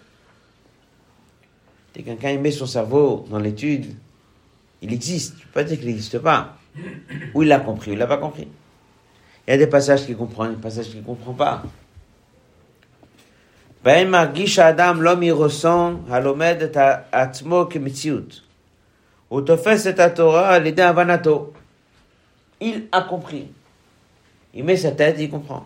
Dès 1.95 2.03
que 2.03 2.07
quelqu'un 2.07 2.39
met 2.39 2.51
son 2.51 2.67
cerveau 2.67 3.25
dans 3.31 3.39
l'étude, 3.39 3.95
il 4.83 4.93
existe. 4.93 5.39
Tu 5.39 5.47
peux 5.47 5.53
pas 5.53 5.65
dire 5.65 5.79
qu'il 5.79 5.87
n'existe 5.87 6.19
pas. 6.19 6.57
Ou 7.35 7.43
il 7.43 7.49
l'a 7.49 7.61
compris, 7.61 7.93
ou 7.93 7.95
il 7.95 7.99
l'a 7.99 8.09
pas 8.09 8.17
compris. 8.17 8.49
Il 9.47 9.51
y 9.51 9.55
a 9.55 9.59
des 9.59 9.69
passages 9.69 10.05
qu'il 10.05 10.17
comprend, 10.17 10.49
des 10.49 10.57
passages 10.57 10.89
qu'il 10.89 11.01
ne 11.01 11.05
comprend 11.05 11.35
pas. 11.35 11.63
Adam, 13.87 14.95
l'homme 14.95 15.23
il 15.23 15.33
ressent, 15.33 16.01
atmo 17.13 17.69
Torah, 20.15 20.59
l'idée 20.59 20.83
avanato. 20.83 21.53
Il 22.61 22.89
a 22.91 23.03
compris. 23.03 23.49
Il 24.54 24.64
met 24.64 24.78
sa 24.78 24.92
tête, 24.92 25.18
il 25.20 25.30
comprend. 25.30 25.66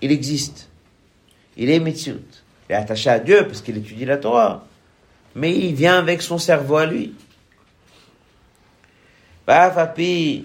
Il 0.00 0.12
existe. 0.12 0.68
Il 1.56 1.70
est 1.70 1.80
Metziut. 1.80 2.42
Il 2.68 2.72
est 2.72 2.76
attaché 2.76 3.10
à 3.10 3.18
Dieu 3.18 3.46
parce 3.46 3.60
qu'il 3.60 3.76
étudie 3.76 4.04
la 4.04 4.18
Torah. 4.18 4.64
Mais 5.34 5.56
il 5.56 5.74
vient 5.74 5.98
avec 5.98 6.22
son 6.22 6.38
cerveau 6.38 6.76
à 6.76 6.86
lui. 6.86 7.14
ואף 9.48 9.78
על 9.78 9.86
פי 9.94 10.42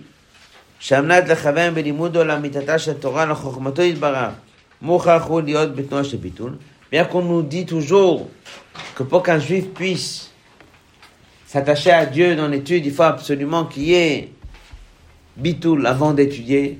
שעמד 0.79 1.23
לכוון 1.27 1.73
בלימודו 1.73 2.23
לאמיתתה 2.23 2.79
של 2.79 2.93
תורה 2.93 3.25
לחוכמתו 3.25 3.81
יתברך, 3.81 4.33
מוכרח 4.81 5.23
הוא 5.23 5.41
להיות 5.41 5.75
בתנועה 5.75 6.03
של 6.03 6.17
ביטול. 6.17 6.57
Bien 6.91 7.03
qu'on 7.03 7.21
nous 7.21 7.43
dit 7.43 7.65
toujours 7.65 8.29
que 8.95 9.03
pour 9.03 9.21
qu'un 9.21 9.39
juif 9.39 9.65
puisse 9.73 10.31
s'attacher 11.45 11.91
à 11.91 12.05
Dieu 12.05 12.35
dans 12.35 12.47
l'étude, 12.47 12.85
il 12.85 12.93
faut 12.93 13.03
absolument 13.03 13.65
qu'il 13.65 13.83
y 13.83 13.93
ait 13.93 14.29
bitul 15.36 15.86
avant 15.86 16.12
d'étudier. 16.12 16.78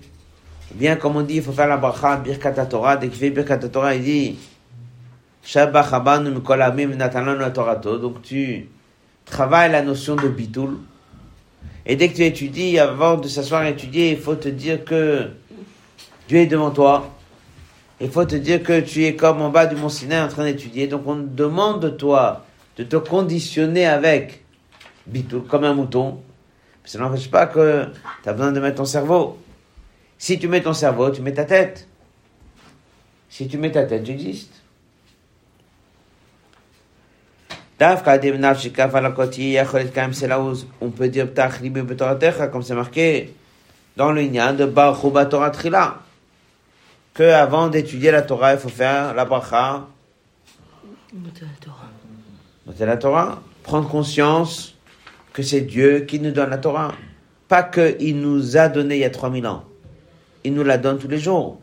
Bien 0.75 0.97
comme 0.97 1.17
on 1.17 1.23
dit, 1.23 1.37
il 1.37 1.43
faut 1.43 1.53
faire 1.53 1.69
la 1.69 1.77
bracha, 1.77 2.17
birkat 2.17 2.53
Torah. 2.67 2.97
Dès 2.97 3.09
qu'il 3.09 3.19
fait 3.19 3.31
birkat 3.31 3.59
Torah, 3.59 3.95
il 3.95 4.03
dit. 4.03 4.39
Donc 8.01 8.23
tu 8.23 8.69
travailles 9.25 9.73
la 9.73 9.83
notion 9.83 10.17
de 10.17 10.29
bitul. 10.29 10.79
Et 11.85 11.97
dès 11.97 12.09
que 12.09 12.17
tu 12.17 12.25
étudies, 12.25 12.79
avant 12.79 13.17
de 13.17 13.27
s'asseoir 13.27 13.65
et 13.65 13.71
étudier, 13.71 14.13
il 14.13 14.19
faut 14.19 14.37
te 14.37 14.49
dire 14.49 14.85
que 14.85 15.31
Dieu 16.29 16.39
est 16.39 16.47
devant 16.47 16.71
toi. 16.71 17.11
Il 18.01 18.09
faut 18.11 18.25
te 18.25 18.37
dire 18.37 18.63
que 18.63 18.81
tu 18.81 19.05
es 19.05 19.17
comme 19.17 19.43
en 19.43 19.51
bas 19.51 19.67
du 19.67 19.77
mont 19.77 19.89
Sinaï 19.89 20.23
en 20.23 20.29
train 20.29 20.45
d'étudier. 20.45 20.87
Donc 20.87 21.03
on 21.07 21.17
demande 21.17 21.83
de 21.83 21.89
toi 21.89 22.45
de 22.77 22.85
te 22.85 22.97
conditionner 22.97 23.87
avec 23.87 24.45
bitul, 25.07 25.43
comme 25.43 25.65
un 25.65 25.75
mouton. 25.75 26.21
Mais 26.83 26.89
ça 26.89 26.99
n'empêche 26.99 27.31
pas 27.31 27.47
que 27.47 27.87
tu 28.23 28.29
as 28.29 28.33
besoin 28.33 28.53
de 28.53 28.61
mettre 28.61 28.77
ton 28.77 28.85
cerveau. 28.85 29.39
Si 30.19 30.39
tu 30.39 30.47
mets 30.49 30.63
ton 30.63 30.73
cerveau, 30.73 31.11
tu 31.11 31.23
mets 31.23 31.35
ta 31.35 31.45
tête. 31.45 31.89
Si 33.29 33.49
tu 33.49 33.59
mets 33.59 33.73
ta 33.73 33.85
tête, 33.85 34.05
tu 34.05 34.13
existes. 34.13 34.63
C'est 37.79 37.89
là 40.29 40.41
où 40.41 40.55
on 40.81 40.91
peut 40.91 41.09
dire 41.09 41.29
comme 42.53 42.63
c'est 42.63 42.75
marqué 42.75 43.35
dans 43.97 44.13
le 44.13 44.23
Nyan 44.23 44.55
de 44.55 44.67
Baruba 44.67 45.27
Torah 45.27 45.51
Trila. 45.51 45.99
Que 47.15 47.25
avant 47.25 47.67
d'étudier 47.69 48.13
la 48.13 48.23
Torah, 48.23 48.55
il 48.55 48.61
faut 48.61 48.69
faire 48.69 49.15
la 49.15 49.25
bracha. 49.25 49.89
la 51.13 51.31
Torah. 51.61 51.89
la 52.79 52.97
Torah. 52.97 53.43
Prendre 53.65 53.89
conscience 53.89 54.72
que 55.33 55.43
c'est 55.43 55.63
Dieu 55.63 56.01
qui 56.01 56.21
nous 56.21 56.31
donne 56.31 56.51
la 56.51 56.59
Torah. 56.59 56.93
Pas 57.49 57.63
qu'il 57.63 58.21
nous 58.21 58.57
a 58.57 58.69
donné 58.69 58.97
il 58.97 59.01
y 59.01 59.05
a 59.05 59.11
3000 59.11 59.47
ans. 59.47 59.65
Il 60.45 60.55
nous 60.55 60.65
la 60.65 60.79
donne 60.79 60.99
tous 60.99 61.09
les 61.09 61.19
jours. 61.19 61.61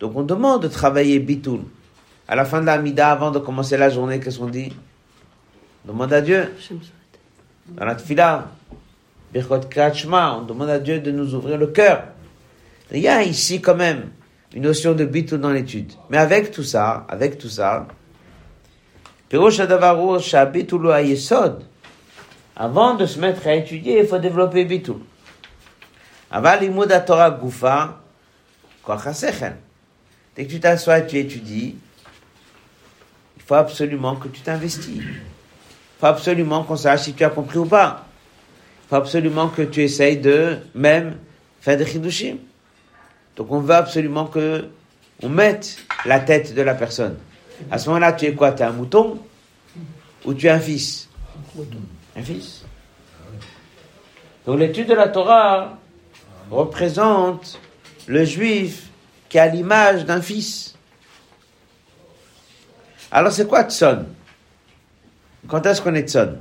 Donc 0.00 0.16
on 0.16 0.22
demande 0.22 0.62
de 0.62 0.68
travailler 0.68 1.18
bitoul. 1.18 1.60
À 2.28 2.36
la 2.36 2.44
fin 2.44 2.60
de 2.60 2.66
la 2.66 2.78
mida, 2.78 3.10
avant 3.10 3.30
de 3.30 3.38
commencer 3.38 3.76
la 3.76 3.90
journée, 3.90 4.20
qu'est-ce 4.20 4.38
qu'on 4.38 4.46
dit? 4.46 4.72
On 5.84 5.92
Demande 5.92 6.12
à 6.12 6.20
Dieu. 6.20 6.52
Dans 7.68 7.84
la 7.84 7.94
tfila, 7.94 8.48
Kachma, 9.70 10.38
on 10.38 10.42
demande 10.42 10.70
à 10.70 10.78
Dieu 10.78 11.00
de 11.00 11.10
nous 11.10 11.34
ouvrir 11.34 11.58
le 11.58 11.68
cœur. 11.68 12.04
Il 12.90 13.00
y 13.00 13.08
a 13.08 13.22
ici 13.22 13.60
quand 13.60 13.74
même 13.74 14.10
une 14.54 14.62
notion 14.62 14.92
de 14.94 15.04
bitoul 15.04 15.40
dans 15.40 15.50
l'étude. 15.50 15.92
Mais 16.10 16.18
avec 16.18 16.50
tout 16.50 16.62
ça, 16.62 17.06
avec 17.08 17.38
tout 17.38 17.48
ça, 17.48 17.86
Pirosh 19.28 19.60
Adavaru 19.60 20.18
avant 22.62 22.94
de 22.94 23.06
se 23.06 23.18
mettre 23.18 23.44
à 23.48 23.54
étudier, 23.54 23.98
il 23.98 24.06
faut 24.06 24.20
développer 24.20 24.64
bitul. 24.64 25.00
Aval 26.30 26.60
limud 26.60 27.04
Torah 27.04 27.36
hasechel. 28.86 29.56
Dès 30.36 30.46
que 30.46 30.50
tu 30.52 30.60
t'assois 30.60 31.00
et 31.00 31.06
tu 31.08 31.18
étudies, 31.18 31.74
il 33.36 33.42
faut 33.42 33.56
absolument 33.56 34.14
que 34.14 34.28
tu 34.28 34.42
t'investis. 34.42 34.98
Il 34.98 35.22
faut 35.98 36.06
absolument 36.06 36.62
qu'on 36.62 36.76
sache 36.76 37.00
si 37.00 37.14
tu 37.14 37.24
as 37.24 37.30
compris 37.30 37.58
ou 37.58 37.66
pas. 37.66 38.06
Il 38.84 38.90
faut 38.90 38.94
absolument 38.94 39.48
que 39.48 39.62
tu 39.62 39.82
essayes 39.82 40.18
de 40.18 40.58
même 40.72 41.16
faire 41.60 41.76
des 41.76 41.84
chidushim. 41.84 42.36
Donc 43.34 43.50
on 43.50 43.58
veut 43.58 43.74
absolument 43.74 44.26
que 44.26 44.68
on 45.20 45.28
mette 45.28 45.78
la 46.04 46.20
tête 46.20 46.54
de 46.54 46.62
la 46.62 46.74
personne. 46.74 47.16
À 47.72 47.78
ce 47.78 47.88
moment-là, 47.88 48.12
tu 48.12 48.26
es 48.26 48.34
quoi? 48.34 48.52
Tu 48.52 48.62
es 48.62 48.66
un 48.66 48.70
mouton 48.70 49.18
ou 50.24 50.32
tu 50.32 50.46
es 50.46 50.50
un 50.50 50.60
fils? 50.60 51.08
Un 52.16 52.22
fils. 52.22 52.62
Donc 54.46 54.58
l'étude 54.58 54.88
de 54.88 54.94
la 54.94 55.08
Torah 55.08 55.78
représente 56.50 57.58
le 58.06 58.24
juif 58.24 58.90
qui 59.28 59.38
a 59.38 59.46
l'image 59.46 60.04
d'un 60.04 60.20
fils. 60.20 60.74
Alors 63.10 63.32
c'est 63.32 63.46
quoi 63.46 63.64
Tson? 63.64 64.04
Quand 65.48 65.64
est-ce 65.66 65.80
qu'on 65.80 65.94
est 65.94 66.08
Tson? 66.08 66.36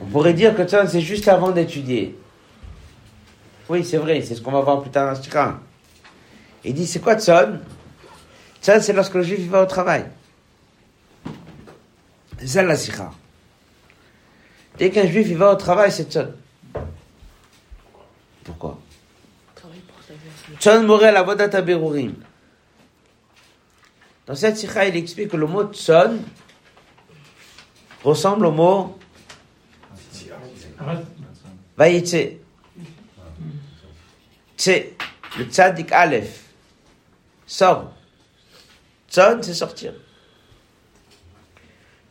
On 0.00 0.06
pourrait 0.06 0.34
dire 0.34 0.56
que 0.56 0.62
Tson 0.64 0.86
c'est 0.88 1.00
juste 1.00 1.28
avant 1.28 1.50
d'étudier. 1.50 2.18
Oui, 3.68 3.84
c'est 3.84 3.98
vrai, 3.98 4.20
c'est 4.22 4.34
ce 4.34 4.40
qu'on 4.40 4.52
va 4.52 4.60
voir 4.60 4.80
plus 4.82 4.90
tard 4.90 5.14
dans 5.14 5.22
ce. 5.22 5.28
Il 6.64 6.74
dit 6.74 6.86
c'est 6.86 7.00
quoi 7.00 7.16
Tson? 7.16 7.60
Tson 8.60 8.78
c'est 8.80 8.92
lorsque 8.92 9.14
le 9.14 9.22
juif 9.22 9.48
va 9.48 9.62
au 9.62 9.66
travail. 9.66 10.06
Sikha. 12.46 13.12
Dès 14.78 14.90
qu'un 14.90 15.06
juif 15.06 15.26
il 15.28 15.36
va 15.36 15.52
au 15.52 15.56
travail, 15.56 15.92
c'est 15.92 16.10
Tson. 16.10 16.32
Pourquoi? 18.44 18.78
Tson 20.58 20.82
morel 20.84 21.16
avodat 21.16 21.56
aberurim. 21.56 22.14
Dans 24.26 24.34
cette 24.34 24.56
sikha, 24.56 24.86
il 24.86 24.96
explique 24.96 25.28
que 25.28 25.36
le 25.36 25.46
mot 25.46 25.64
Tson 25.64 26.18
ressemble 28.04 28.46
au 28.46 28.52
mot 28.52 28.98
Vayetse. 31.76 32.38
Tse, 34.56 34.94
le 35.38 35.44
tzadik 35.44 35.90
Aleph, 35.92 36.44
sort. 37.46 37.92
Tson, 39.08 39.40
c'est 39.42 39.54
sortir. 39.54 39.92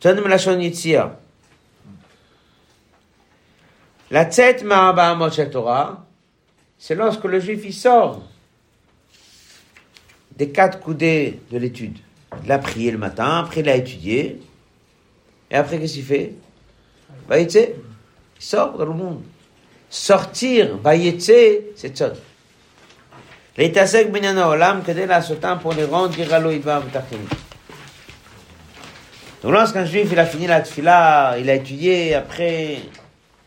John 0.02 0.20
Melachon 0.20 0.58
Yitzhak. 0.58 1.12
La 4.10 4.24
tête 4.24 4.64
Maraba 4.64 5.16
Torah, 5.50 6.04
c'est 6.76 6.96
lorsque 6.96 7.24
le 7.24 7.38
juif 7.38 7.72
sort 7.74 8.22
des 10.36 10.50
quatre 10.50 10.80
coudées 10.80 11.40
de 11.50 11.58
l'étude. 11.58 11.98
Il 12.44 12.50
a 12.50 12.58
prié 12.58 12.90
le 12.90 12.98
matin, 12.98 13.38
après 13.38 13.60
il 13.60 13.68
a 13.68 13.76
étudié, 13.76 14.40
et 15.50 15.54
après 15.54 15.78
qu'est-ce 15.78 15.94
qu'il 15.94 16.04
fait? 16.04 16.34
Bah, 17.28 17.36
Vaïtse, 17.36 17.54
il 17.54 18.44
sort 18.44 18.76
dans 18.76 18.86
le 18.86 18.92
monde. 18.92 19.22
Sortir, 19.88 20.78
bah, 20.78 20.90
Vaïtse, 20.90 21.30
c'est 21.76 21.96
ça. 21.96 22.12
L'étasek 23.56 24.10
binyan 24.10 24.38
olam, 24.38 24.82
kedel 24.82 25.12
asotam 25.12 25.60
pour 25.60 25.74
les 25.74 25.84
rendre, 25.84 26.14
dira 26.14 26.40
donc 29.42 29.52
lorsqu'un 29.52 29.84
juif 29.84 30.08
il 30.12 30.18
a 30.18 30.24
fini 30.24 30.46
la 30.46 30.60
tfila, 30.60 31.36
il 31.38 31.50
a 31.50 31.54
étudié, 31.54 32.14
après, 32.14 32.78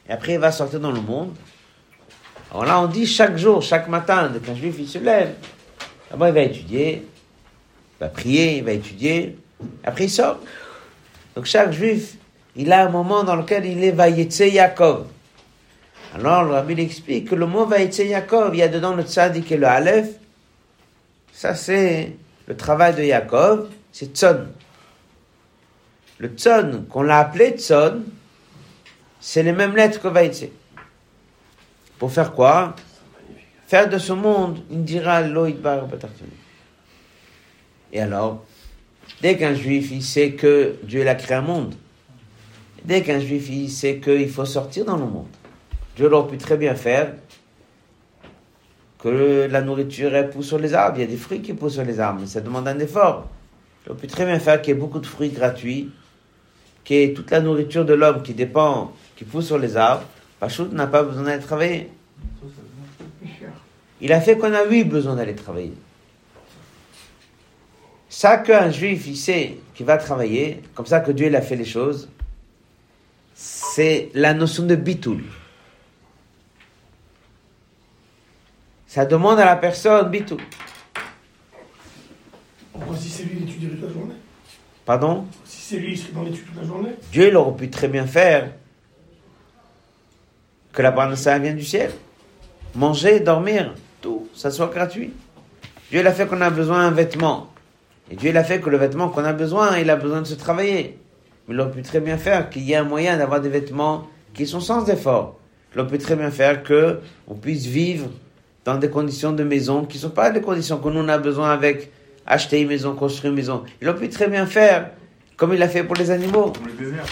et 0.08 0.12
après 0.12 0.34
il 0.34 0.40
va 0.40 0.52
sortir 0.52 0.82
dans 0.82 0.92
le 0.92 1.00
monde. 1.00 1.34
Alors 2.52 2.66
là 2.66 2.82
on 2.82 2.88
dit 2.88 3.06
chaque 3.06 3.38
jour, 3.38 3.62
chaque 3.62 3.88
matin, 3.88 4.30
dès 4.30 4.40
qu'un 4.40 4.56
juif 4.56 4.76
il 4.78 4.88
se 4.88 4.98
lève, 4.98 5.36
d'abord 6.12 6.28
il 6.28 6.34
va 6.34 6.42
étudier, 6.42 7.06
il 7.06 8.00
va 8.00 8.10
prier, 8.10 8.58
il 8.58 8.64
va 8.66 8.74
étudier, 8.74 9.38
après 9.86 10.06
il 10.06 10.10
sort. 10.10 10.40
Donc 11.34 11.46
chaque 11.46 11.72
juif, 11.72 12.16
il 12.58 12.74
a 12.74 12.86
un 12.86 12.90
moment 12.90 13.24
dans 13.24 13.38
lequel 13.38 13.66
il 13.66 13.82
est 13.82 13.92
Vayetse 13.92 14.40
Yaakov. 14.40 15.06
Alors 16.14 16.44
le 16.44 16.52
rabbi 16.52 16.82
explique 16.82 17.30
que 17.30 17.36
le 17.36 17.46
mot 17.46 17.66
Vayetse 17.66 18.00
Yaakov, 18.00 18.54
il 18.54 18.60
y 18.60 18.64
a 18.64 18.68
dedans 18.68 18.96
le 18.96 19.04
tzadik 19.04 19.50
et 19.50 19.58
le 19.58 19.68
Aleph. 19.68 20.10
Ça 21.32 21.56
c'est 21.56 22.12
le 22.48 22.58
travail 22.58 22.96
de 22.96 23.04
Yaakov, 23.04 23.70
c'est 23.94 24.14
Tzon. 24.14 24.48
Le 26.18 26.30
Tzon, 26.30 26.86
qu'on 26.90 27.02
l'a 27.02 27.20
appelé 27.20 27.52
Tzon, 27.58 28.04
c'est 29.20 29.44
les 29.44 29.52
mêmes 29.52 29.76
lettres 29.76 30.02
que 30.02 30.08
Vayetse. 30.08 30.46
Pour 32.00 32.12
faire 32.12 32.34
quoi? 32.34 32.76
Faire 33.68 33.90
de 33.90 33.98
ce 33.98 34.14
monde 34.14 34.60
une 34.70 34.84
dira 34.84 35.22
loïd 35.22 35.60
bar 35.60 35.88
batartoni. 35.88 36.32
Et 37.92 38.00
alors, 38.00 38.46
dès 39.22 39.38
qu'un 39.38 39.54
juif 39.54 39.90
il 39.92 40.04
sait 40.04 40.34
que 40.34 40.76
Dieu 40.84 41.08
a 41.08 41.16
créé 41.16 41.38
un 41.38 41.42
monde, 41.42 41.74
dès 42.84 43.02
qu'un 43.02 43.20
juif 43.20 43.50
il 43.50 43.70
sait 43.70 44.00
qu'il 44.00 44.30
faut 44.30 44.46
sortir 44.46 44.86
dans 44.86 44.98
le 44.98 45.06
monde, 45.06 45.28
Dieu 45.96 46.12
aurait 46.12 46.30
pu 46.30 46.38
très 46.38 46.58
bien 46.58 46.76
faire 46.76 47.14
que 49.00 49.48
la 49.50 49.62
nourriture 49.62 50.30
pousse 50.30 50.48
sur 50.48 50.60
les 50.60 50.74
arbres. 50.74 50.98
Il 50.98 51.02
y 51.02 51.04
a 51.06 51.08
des 51.08 51.18
fruits 51.18 51.42
qui 51.42 51.54
poussent 51.54 51.74
sur 51.74 51.84
les 51.84 52.00
arbres, 52.00 52.22
mais 52.22 52.28
ça 52.28 52.42
demande 52.42 52.68
un 52.68 52.80
effort. 52.80 53.28
Il 53.86 53.92
aurait 53.92 54.02
pu 54.02 54.08
très 54.08 54.26
bien 54.26 54.40
faire 54.40 54.62
qu'il 54.62 54.74
y 54.74 54.78
ait 54.78 54.80
beaucoup 54.80 55.00
de 55.00 55.06
fruits 55.06 55.30
gratuits, 55.30 55.92
qu'il 56.86 56.98
y 56.98 57.04
ait 57.04 57.14
toute 57.14 57.32
la 57.32 57.42
nourriture 57.42 57.84
de 57.84 57.94
l'homme 57.94 58.24
qui 58.24 58.34
dépend, 58.34 58.94
qui 59.18 59.26
pousse 59.26 59.48
sur 59.48 59.58
les 59.58 59.76
arbres. 59.76 60.06
Pachout 60.40 60.72
n'a 60.72 60.88
pas 60.88 61.04
besoin 61.04 61.24
d'aller 61.24 61.44
travailler. 61.44 61.90
Il 64.00 64.14
a 64.14 64.22
fait 64.22 64.38
qu'on 64.38 64.54
a 64.54 64.66
eu 64.66 64.84
besoin 64.86 65.16
d'aller 65.16 65.36
travailler. 65.36 65.74
Ça 68.08 68.38
qu'un 68.38 68.70
juif, 68.70 69.08
il 69.08 69.18
sait 69.18 69.58
qu'il 69.74 69.86
va 69.86 69.98
travailler, 69.98 70.62
comme 70.74 70.86
ça 70.86 71.02
que 71.02 71.12
Dieu 71.12 71.28
il 71.28 71.36
a 71.36 71.42
fait 71.42 71.56
les 71.56 71.66
choses, 71.66 72.08
c'est 73.34 74.10
la 74.14 74.34
notion 74.34 74.66
de 74.66 74.76
bitoul. 74.76 75.24
Ça 78.88 79.06
demande 79.06 79.40
à 79.40 79.46
la 79.46 79.58
personne 79.58 80.10
bitoul. 80.10 80.40
Pourquoi 82.72 82.96
si 82.96 83.10
c'est 83.10 83.24
lui, 83.24 83.40
il 83.46 83.70
toute 83.70 83.82
la 83.82 83.90
journée 83.90 84.16
Pardon? 84.86 85.26
C'est 85.68 85.78
lui, 85.78 86.00
la 86.56 86.64
journée 86.64 86.92
Dieu 87.12 87.30
il 87.30 87.36
aurait 87.36 87.56
pu 87.56 87.72
très 87.72 87.88
bien 87.88 88.06
faire 88.06 88.52
que 90.72 90.82
la 90.84 90.92
parnassa 90.92 91.40
vienne 91.40 91.56
du 91.56 91.64
ciel. 91.64 91.90
Manger, 92.76 93.20
dormir, 93.20 93.74
tout, 94.00 94.28
ça 94.36 94.52
soit 94.52 94.68
gratuit. 94.68 95.12
Dieu 95.90 96.02
il 96.02 96.08
a 96.08 96.12
fait 96.12 96.28
qu'on 96.28 96.42
a 96.42 96.52
besoin 96.52 96.84
d'un 96.84 96.96
vêtement. 96.96 97.50
Et 98.12 98.16
Dieu 98.16 98.30
il 98.30 98.38
a 98.38 98.44
fait 98.44 98.60
que 98.60 98.70
le 98.70 98.78
vêtement 98.78 99.10
qu'on 99.10 99.24
a 99.24 99.34
besoin, 99.34 99.80
il 99.80 99.90
a 99.90 99.96
besoin 99.96 100.22
de 100.22 100.28
se 100.28 100.36
travailler. 100.36 101.00
Mais 101.48 101.56
il 101.56 101.60
aurait 101.60 101.72
pu 101.72 101.82
très 101.82 102.00
bien 102.00 102.20
faire 102.20 102.52
qu'il 102.52 102.62
y 102.62 102.74
ait 102.74 102.76
un 102.76 102.84
moyen 102.84 103.18
d'avoir 103.18 103.42
des 103.42 103.50
vêtements 103.50 104.08
qui 104.36 104.46
sont 104.46 104.60
sans 104.60 104.88
effort. 104.88 105.40
Il 105.74 105.80
aurait 105.80 105.90
pu 105.90 105.98
très 105.98 106.16
bien 106.16 106.30
faire 106.30 106.62
que 106.62 107.00
on 107.28 107.34
puisse 107.34 107.66
vivre 107.66 108.12
dans 108.66 108.78
des 108.78 108.92
conditions 108.92 109.32
de 109.32 109.44
maison 109.44 109.84
qui 109.84 109.98
ne 109.98 110.02
sont 110.04 110.10
pas 110.12 110.30
des 110.30 110.42
conditions 110.42 110.78
que 110.78 110.90
nous 110.90 111.00
on 111.00 111.10
a 111.10 111.18
besoin 111.18 111.50
avec 111.50 111.92
acheter 112.28 112.62
une 112.62 112.68
maison, 112.68 112.94
construire 112.94 113.32
une 113.32 113.38
maison. 113.38 113.64
Il 113.82 113.90
aurait 113.90 113.98
pu 113.98 114.10
très 114.10 114.28
bien 114.28 114.46
faire 114.46 114.92
comme 115.38 115.54
il 115.54 115.64
a 115.64 115.70
fait 115.70 115.84
pour 115.84 115.96
les 115.96 116.12
animaux. 116.12 116.52
Comme 116.52 116.68
le 116.68 116.74
désert. 116.74 117.06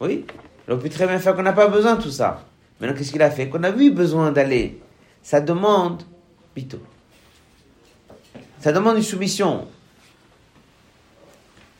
Oui. 0.00 0.24
On 0.68 0.76
très 0.76 1.06
bien 1.06 1.18
faire 1.18 1.34
qu'on 1.34 1.42
n'a 1.42 1.52
pas 1.52 1.68
besoin 1.68 1.94
de 1.94 2.02
tout 2.02 2.10
ça. 2.10 2.44
Maintenant, 2.80 2.96
qu'est-ce 2.96 3.10
qu'il 3.12 3.22
a 3.22 3.30
fait? 3.30 3.48
Qu'on 3.48 3.62
a 3.64 3.70
eu 3.70 3.90
besoin 3.90 4.32
d'aller. 4.32 4.78
Ça 5.22 5.40
demande 5.40 6.02
bito. 6.54 6.78
Ça 8.60 8.72
demande 8.72 8.96
une 8.96 9.02
soumission. 9.02 9.66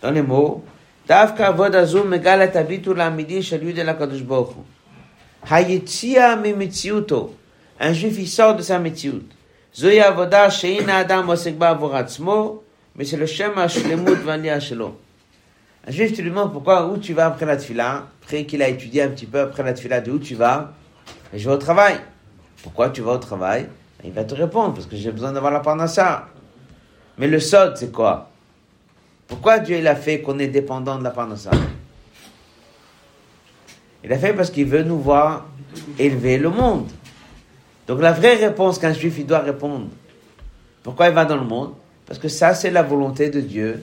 Dans 0.00 0.10
les 0.10 0.22
mots, 0.22 0.64
Dafka 1.06 1.50
vodazu 1.50 2.04
megala 2.04 2.48
tabitu 2.48 2.94
la 2.94 3.10
midi 3.10 3.42
shalu 3.42 3.72
de 3.72 3.82
la 3.82 3.94
kadosh 3.94 4.22
bochu. 4.22 4.58
Hayetzia 5.50 6.36
mi 6.36 6.52
mitziuto. 6.52 7.34
Un 7.80 7.92
juif, 7.92 8.18
il 8.18 8.28
sort 8.28 8.56
de 8.56 8.62
sa 8.62 8.78
mitziut. 8.78 9.24
Zoya 9.74 10.10
voda 10.10 10.50
sheina 10.50 10.96
adam 10.96 11.28
osekba 11.28 11.72
voratzmo, 11.74 12.62
mais 12.94 13.04
c'est 13.04 13.16
le 13.16 13.26
shema 13.26 13.68
shlemut 13.68 14.18
vania 14.24 14.60
shalom. 14.60 14.92
Un 15.88 15.90
juif, 15.90 16.12
tu 16.12 16.20
lui 16.20 16.28
demandes 16.28 16.52
pourquoi, 16.52 16.86
où 16.86 16.98
tu 16.98 17.14
vas 17.14 17.24
après 17.24 17.46
la 17.46 17.56
tefila, 17.56 18.08
après 18.22 18.44
qu'il 18.44 18.60
a 18.60 18.68
étudié 18.68 19.00
un 19.00 19.08
petit 19.08 19.24
peu 19.24 19.40
après 19.40 19.62
la 19.62 19.72
tefila, 19.72 20.02
de 20.02 20.10
où 20.10 20.18
tu 20.18 20.34
vas, 20.34 20.74
je 21.32 21.48
vais 21.48 21.54
au 21.54 21.56
travail. 21.56 21.96
Pourquoi 22.62 22.90
tu 22.90 23.00
vas 23.00 23.12
au 23.12 23.18
travail? 23.18 23.68
Il 24.04 24.12
va 24.12 24.24
te 24.24 24.34
répondre, 24.34 24.74
parce 24.74 24.84
que 24.84 24.96
j'ai 24.96 25.10
besoin 25.10 25.32
d'avoir 25.32 25.50
la 25.50 25.60
parnassa. 25.60 26.28
Mais 27.16 27.26
le 27.26 27.40
sod, 27.40 27.78
c'est 27.78 27.90
quoi? 27.90 28.28
Pourquoi 29.28 29.60
Dieu 29.60 29.78
il 29.78 29.88
a 29.88 29.96
fait 29.96 30.20
qu'on 30.20 30.38
est 30.38 30.48
dépendant 30.48 30.98
de 30.98 31.04
la 31.04 31.10
parnassa? 31.10 31.52
Il 34.04 34.12
a 34.12 34.18
fait 34.18 34.34
parce 34.34 34.50
qu'il 34.50 34.66
veut 34.66 34.82
nous 34.82 35.00
voir 35.00 35.46
élever 35.98 36.36
le 36.36 36.50
monde. 36.50 36.88
Donc 37.86 38.02
la 38.02 38.12
vraie 38.12 38.34
réponse 38.34 38.78
qu'un 38.78 38.92
juif 38.92 39.14
il 39.18 39.26
doit 39.26 39.38
répondre, 39.38 39.86
pourquoi 40.82 41.08
il 41.08 41.14
va 41.14 41.24
dans 41.24 41.36
le 41.36 41.44
monde? 41.44 41.72
Parce 42.04 42.18
que 42.18 42.28
ça 42.28 42.52
c'est 42.52 42.70
la 42.70 42.82
volonté 42.82 43.30
de 43.30 43.40
Dieu, 43.40 43.82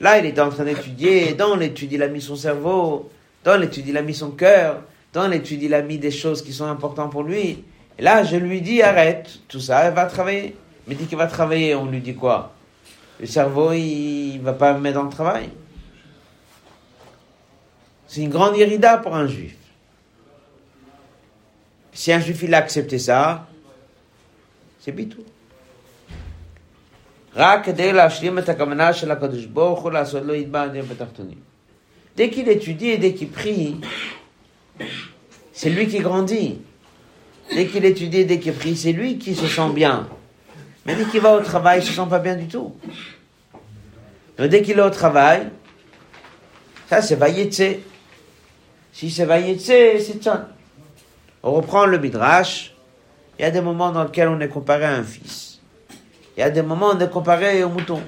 Là, 0.00 0.18
il 0.18 0.26
est 0.26 0.40
en 0.40 0.48
train 0.48 0.64
d'étudier, 0.64 1.34
dans 1.34 1.56
l'étude, 1.56 1.92
il 1.92 2.02
a 2.02 2.08
mis 2.08 2.22
son 2.22 2.36
cerveau, 2.36 3.10
dans 3.44 3.56
l'étude, 3.56 3.86
il 3.86 3.96
a 3.96 4.02
mis 4.02 4.14
son 4.14 4.30
cœur, 4.30 4.82
dans 5.12 5.28
l'étude, 5.28 5.62
il 5.62 5.74
a 5.74 5.82
mis 5.82 5.98
des 5.98 6.10
choses 6.10 6.42
qui 6.42 6.52
sont 6.52 6.66
importantes 6.66 7.12
pour 7.12 7.22
lui. 7.22 7.64
Et 7.98 8.02
là, 8.02 8.24
je 8.24 8.36
lui 8.36 8.62
dis, 8.62 8.80
arrête, 8.80 9.30
tout 9.46 9.60
ça, 9.60 9.90
va 9.90 10.06
travailler. 10.06 10.56
Mais 10.86 10.94
dit 10.94 11.04
qu'il 11.04 11.18
va 11.18 11.26
travailler, 11.26 11.74
on 11.74 11.86
lui 11.86 12.00
dit 12.00 12.14
quoi? 12.14 12.52
Le 13.20 13.26
cerveau, 13.26 13.72
il 13.72 14.38
va 14.38 14.54
pas 14.54 14.72
me 14.72 14.80
mettre 14.80 14.96
dans 14.96 15.04
le 15.04 15.10
travail. 15.10 15.50
C'est 18.08 18.22
une 18.22 18.30
grande 18.30 18.56
irrida 18.56 18.96
pour 18.96 19.14
un 19.14 19.26
juif. 19.26 19.54
Si 21.92 22.10
un 22.10 22.20
juif, 22.20 22.42
il 22.42 22.54
a 22.54 22.58
accepté 22.58 22.98
ça, 22.98 23.46
c'est 24.80 24.92
bitou. 24.92 25.22
רק 27.35 27.65
כדי 27.65 27.93
להשלים 27.93 28.39
את 28.39 28.49
הכוונה 28.49 28.93
של 28.93 29.11
הקדוש 29.11 29.45
ברוך 29.45 29.81
הוא 29.81 29.91
לעשות 29.91 30.23
לו 30.23 30.33
יתבעדים 30.33 30.83
בתחתונים. 30.83 31.55
Dès 32.17 32.29
qu'il 32.29 32.47
étudie 32.47 32.91
et 32.91 32.97
dès 32.97 33.13
qu'il 33.13 33.29
prie, 33.29 33.75
c'est 35.51 35.69
lui 35.69 35.87
qui 35.87 35.99
grandit. 35.99 36.59
Dès 37.53 37.65
qu'il 37.67 37.83
étudie 37.83 38.19
et 38.19 38.25
dès 38.25 38.39
qu'il 38.39 38.53
prie, 38.53 38.77
c'est 38.77 38.93
lui 38.93 39.17
qui 39.17 39.35
se 39.35 39.47
sent 39.47 39.71
bien. 39.73 40.07
Mais 40.85 40.95
dès 40.95 41.05
qu'il 41.05 41.19
va 41.19 41.35
au 41.35 41.41
travail, 41.41 41.79
il 41.79 41.85
se 41.85 41.91
sent 41.91 42.07
pas 42.09 42.19
bien 42.19 42.35
du 42.35 42.47
tout. 42.47 42.73
Donc 44.37 44.47
dès 44.47 44.61
qu'il 44.61 44.77
est 44.79 44.81
au 44.81 44.89
travail, 44.89 45.49
ça 46.89 47.01
c'est 47.01 47.15
Vayetse. 47.15 47.79
Si 48.93 49.11
c'est 49.11 49.25
Vayetse, 49.25 49.65
c'est 50.05 50.21
Tzon. 50.21 50.39
On 51.43 51.51
reprend 51.51 51.85
le 51.85 51.99
Midrash. 51.99 52.73
Il 53.37 53.41
y 53.41 53.45
a 53.45 53.51
des 53.51 53.61
moments 53.61 53.91
dans 53.91 54.05
lesquels 54.05 54.29
on 54.29 54.39
est 54.39 54.47
comparé 54.47 54.85
à 54.85 54.93
un 54.93 55.03
fils. 55.03 55.48
Il 56.36 56.40
y 56.40 56.42
a 56.42 56.50
des 56.50 56.62
moments 56.62 56.90
on 56.94 56.98
est 56.98 57.10
comparé 57.10 57.62
au 57.64 57.68
mouton. 57.68 58.00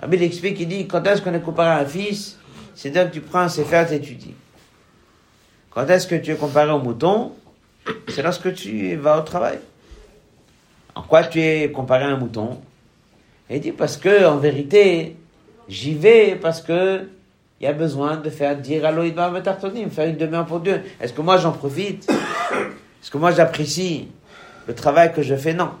Rabbi 0.00 0.16
il 0.16 0.22
explique, 0.22 0.58
il 0.60 0.68
dit, 0.68 0.86
quand 0.86 1.06
est-ce 1.06 1.22
qu'on 1.22 1.34
est 1.34 1.40
comparé 1.40 1.70
à 1.70 1.78
un 1.78 1.86
fils? 1.86 2.38
C'est 2.74 2.90
que 2.90 3.12
tu 3.12 3.20
prends 3.20 3.40
un 3.40 3.48
sefer, 3.48 3.84
t'étudies. 3.88 4.34
Quand 5.70 5.86
est-ce 5.88 6.06
que 6.06 6.14
tu 6.14 6.32
es 6.32 6.36
comparé 6.36 6.70
au 6.70 6.78
mouton? 6.78 7.32
C'est 8.08 8.22
lorsque 8.22 8.54
tu 8.54 8.96
vas 8.96 9.18
au 9.18 9.22
travail. 9.22 9.58
En 10.94 11.02
quoi 11.02 11.24
tu 11.24 11.40
es 11.40 11.70
comparé 11.70 12.04
à 12.04 12.08
un 12.08 12.16
mouton? 12.16 12.60
Et 13.48 13.56
il 13.56 13.60
dit, 13.60 13.72
parce 13.72 13.96
que, 13.96 14.26
en 14.26 14.38
vérité, 14.38 15.16
j'y 15.68 15.94
vais 15.94 16.36
parce 16.36 16.60
que 16.60 17.08
il 17.60 17.64
y 17.64 17.66
a 17.66 17.74
besoin 17.74 18.16
de 18.16 18.30
faire 18.30 18.56
dire 18.56 18.86
à 18.86 18.90
l'Oïd 18.90 19.14
faire 19.90 20.06
une 20.06 20.16
demeure 20.16 20.46
pour 20.46 20.60
Dieu. 20.60 20.82
Est-ce 20.98 21.12
que 21.12 21.20
moi 21.20 21.36
j'en 21.36 21.52
profite? 21.52 22.08
Est-ce 22.10 23.10
que 23.10 23.18
moi 23.18 23.32
j'apprécie 23.32 24.08
le 24.66 24.74
travail 24.74 25.12
que 25.12 25.20
je 25.20 25.34
fais? 25.36 25.52
Non. 25.52 25.72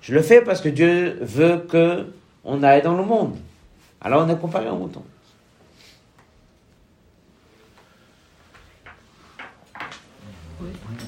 Je 0.00 0.14
le 0.14 0.22
fais 0.22 0.40
parce 0.42 0.60
que 0.60 0.68
Dieu 0.68 1.18
veut 1.20 1.58
que 1.68 2.06
on 2.44 2.62
aille 2.62 2.82
dans 2.82 2.96
le 2.96 3.04
monde. 3.04 3.36
Alors 4.00 4.24
on 4.24 4.28
est 4.28 4.38
comparé 4.38 4.68
au 4.68 4.76
mouton. 4.76 5.04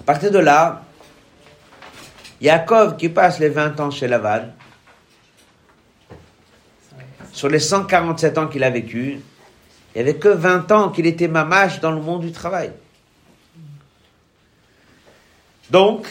À 0.01 0.03
partir 0.05 0.31
de 0.31 0.39
là, 0.39 0.83
Yaakov 2.41 2.97
qui 2.97 3.09
passe 3.09 3.39
les 3.39 3.49
20 3.49 3.79
ans 3.81 3.91
chez 3.91 4.09
Laval, 4.09 4.53
sur 7.33 7.49
les 7.49 7.59
147 7.59 8.39
ans 8.39 8.49
qu'il 8.49 8.65
a 8.65 8.71
vécu, 8.71 9.21
il 9.95 9.97
n'y 9.97 10.01
avait 10.01 10.19
que 10.19 10.29
20 10.29 10.71
ans 10.73 10.91
qu'il 10.91 11.07
était 11.07 11.29
mamache 11.29 11.81
dans 11.81 11.91
le 11.91 12.01
monde 12.01 12.23
du 12.23 12.33
travail. 12.33 12.73
Donc, 15.71 16.07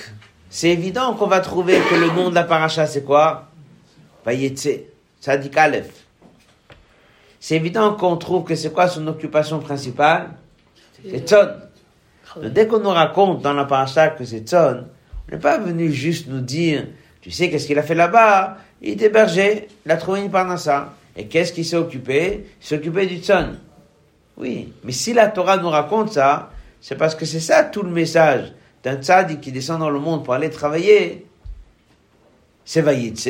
c'est 0.50 0.70
évident 0.70 1.14
qu'on 1.14 1.28
va 1.28 1.40
trouver 1.42 1.80
que 1.90 1.96
le 1.96 2.08
nom 2.08 2.30
de 2.30 2.36
la 2.36 2.44
paracha, 2.44 2.88
c'est 2.88 3.04
quoi? 3.04 3.48
Vayetse, 4.26 4.70
Sadik 5.20 5.56
Aleph. 5.56 5.92
C'est 7.40 7.56
évident 7.56 7.94
qu'on 7.94 8.18
trouve 8.18 8.44
que 8.44 8.56
c'est 8.56 8.74
quoi 8.74 8.88
son 8.88 9.06
occupation 9.08 9.60
principale? 9.60 10.32
C'est 11.08 11.28
Tzon. 11.28 11.50
Dès 12.44 12.68
qu'on 12.68 12.80
nous 12.80 12.90
raconte 12.90 13.42
dans 13.42 13.54
la 13.54 13.66
paracha 13.66 14.10
que 14.10 14.26
c'est 14.26 14.42
Tzon, 14.42 14.86
Il 15.28 15.36
n'est 15.36 15.40
pas 15.40 15.60
venu 15.60 15.92
juste 15.92 16.28
nous 16.28 16.42
dire, 16.42 16.88
tu 17.22 17.30
sais 17.30 17.50
qu'est-ce 17.50 17.68
qu'il 17.68 17.78
a 17.78 17.84
fait 17.84 17.96
là-bas? 17.96 18.58
Il 18.82 18.90
était 18.90 19.10
berger, 19.10 19.68
il 19.86 19.92
a 19.92 19.98
trouvé 19.98 20.22
une 20.22 20.32
parnassa. 20.32 20.94
Et 21.16 21.28
qu'est-ce 21.28 21.54
qu'il 21.54 21.66
s'est 21.66 21.76
occupé? 21.76 22.48
Il 22.60 22.66
s'est 22.66 22.76
occupé 22.76 23.06
du 23.06 23.18
tzon. 23.18 23.56
Oui, 24.38 24.74
mais 24.84 24.92
si 24.92 25.14
la 25.14 25.28
Torah 25.28 25.58
nous 25.58 25.70
raconte 25.70 26.14
ça, 26.14 26.50
c'est 26.82 26.96
parce 26.96 27.14
que 27.14 27.26
c'est 27.26 27.40
ça 27.40 27.64
tout 27.64 27.84
le 27.84 27.92
message 27.92 28.54
d'un 28.84 29.02
tzaddik 29.02 29.42
qui 29.42 29.52
descend 29.52 29.80
dans 29.80 29.90
le 29.90 30.00
monde 30.00 30.24
pour 30.24 30.34
aller 30.34 30.50
travailler. 30.50 31.26
C'est 32.66 32.82
Vayitse, 32.82 33.28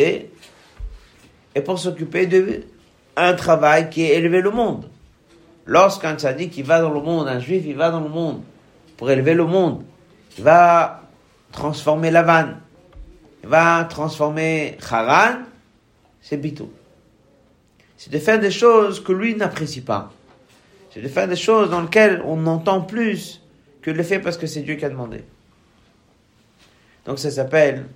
et 1.56 1.62
pour 1.64 1.80
s'occuper 1.80 2.28
de 2.28 2.64
un 3.16 3.34
travail 3.34 3.90
qui 3.90 4.04
est 4.04 4.16
élevé 4.16 4.42
le 4.42 4.52
monde. 4.52 4.86
Lorsqu'un 5.66 6.16
tzaddik 6.16 6.52
qui 6.52 6.62
va 6.62 6.82
dans 6.82 6.92
le 6.92 7.02
monde, 7.02 7.28
un 7.28 7.40
juif, 7.40 7.64
il 7.66 7.76
va 7.76 7.92
dans 7.92 8.00
le 8.00 8.10
monde 8.10 8.42
pour 8.98 9.10
élever 9.12 9.34
le 9.34 9.46
monde, 9.46 9.84
il 10.38 10.44
va 10.44 11.04
transformer 11.52 12.12
la 12.12 12.24
vanne, 12.24 12.60
il 13.44 13.50
va 13.50 13.84
transformer 13.86 14.78
Haran, 14.90 15.40
c'est 16.22 16.38
bitou. 16.38 16.70
C'est 17.98 18.12
de 18.12 18.20
faire 18.20 18.40
des 18.40 18.52
choses 18.52 19.04
que 19.04 19.12
lui 19.12 19.36
n'apprécie 19.36 19.82
pas. 19.82 20.12
C'est 20.92 21.02
de 21.02 21.08
faire 21.08 21.28
des 21.28 21.36
choses 21.36 21.70
dans 21.70 21.82
lesquelles 21.82 22.22
on 22.26 22.46
entend 22.48 22.82
plus 22.82 23.42
que 23.82 23.92
le 23.92 24.04
fait 24.04 24.20
parce 24.20 24.38
que 24.38 24.48
c'est 24.48 24.62
Dieu 24.62 24.76
qui 24.76 24.86
a 24.86 24.90
demandé. 24.90 25.24
Donc 27.10 27.18
ça 27.18 27.32
s'appelle 27.32 27.88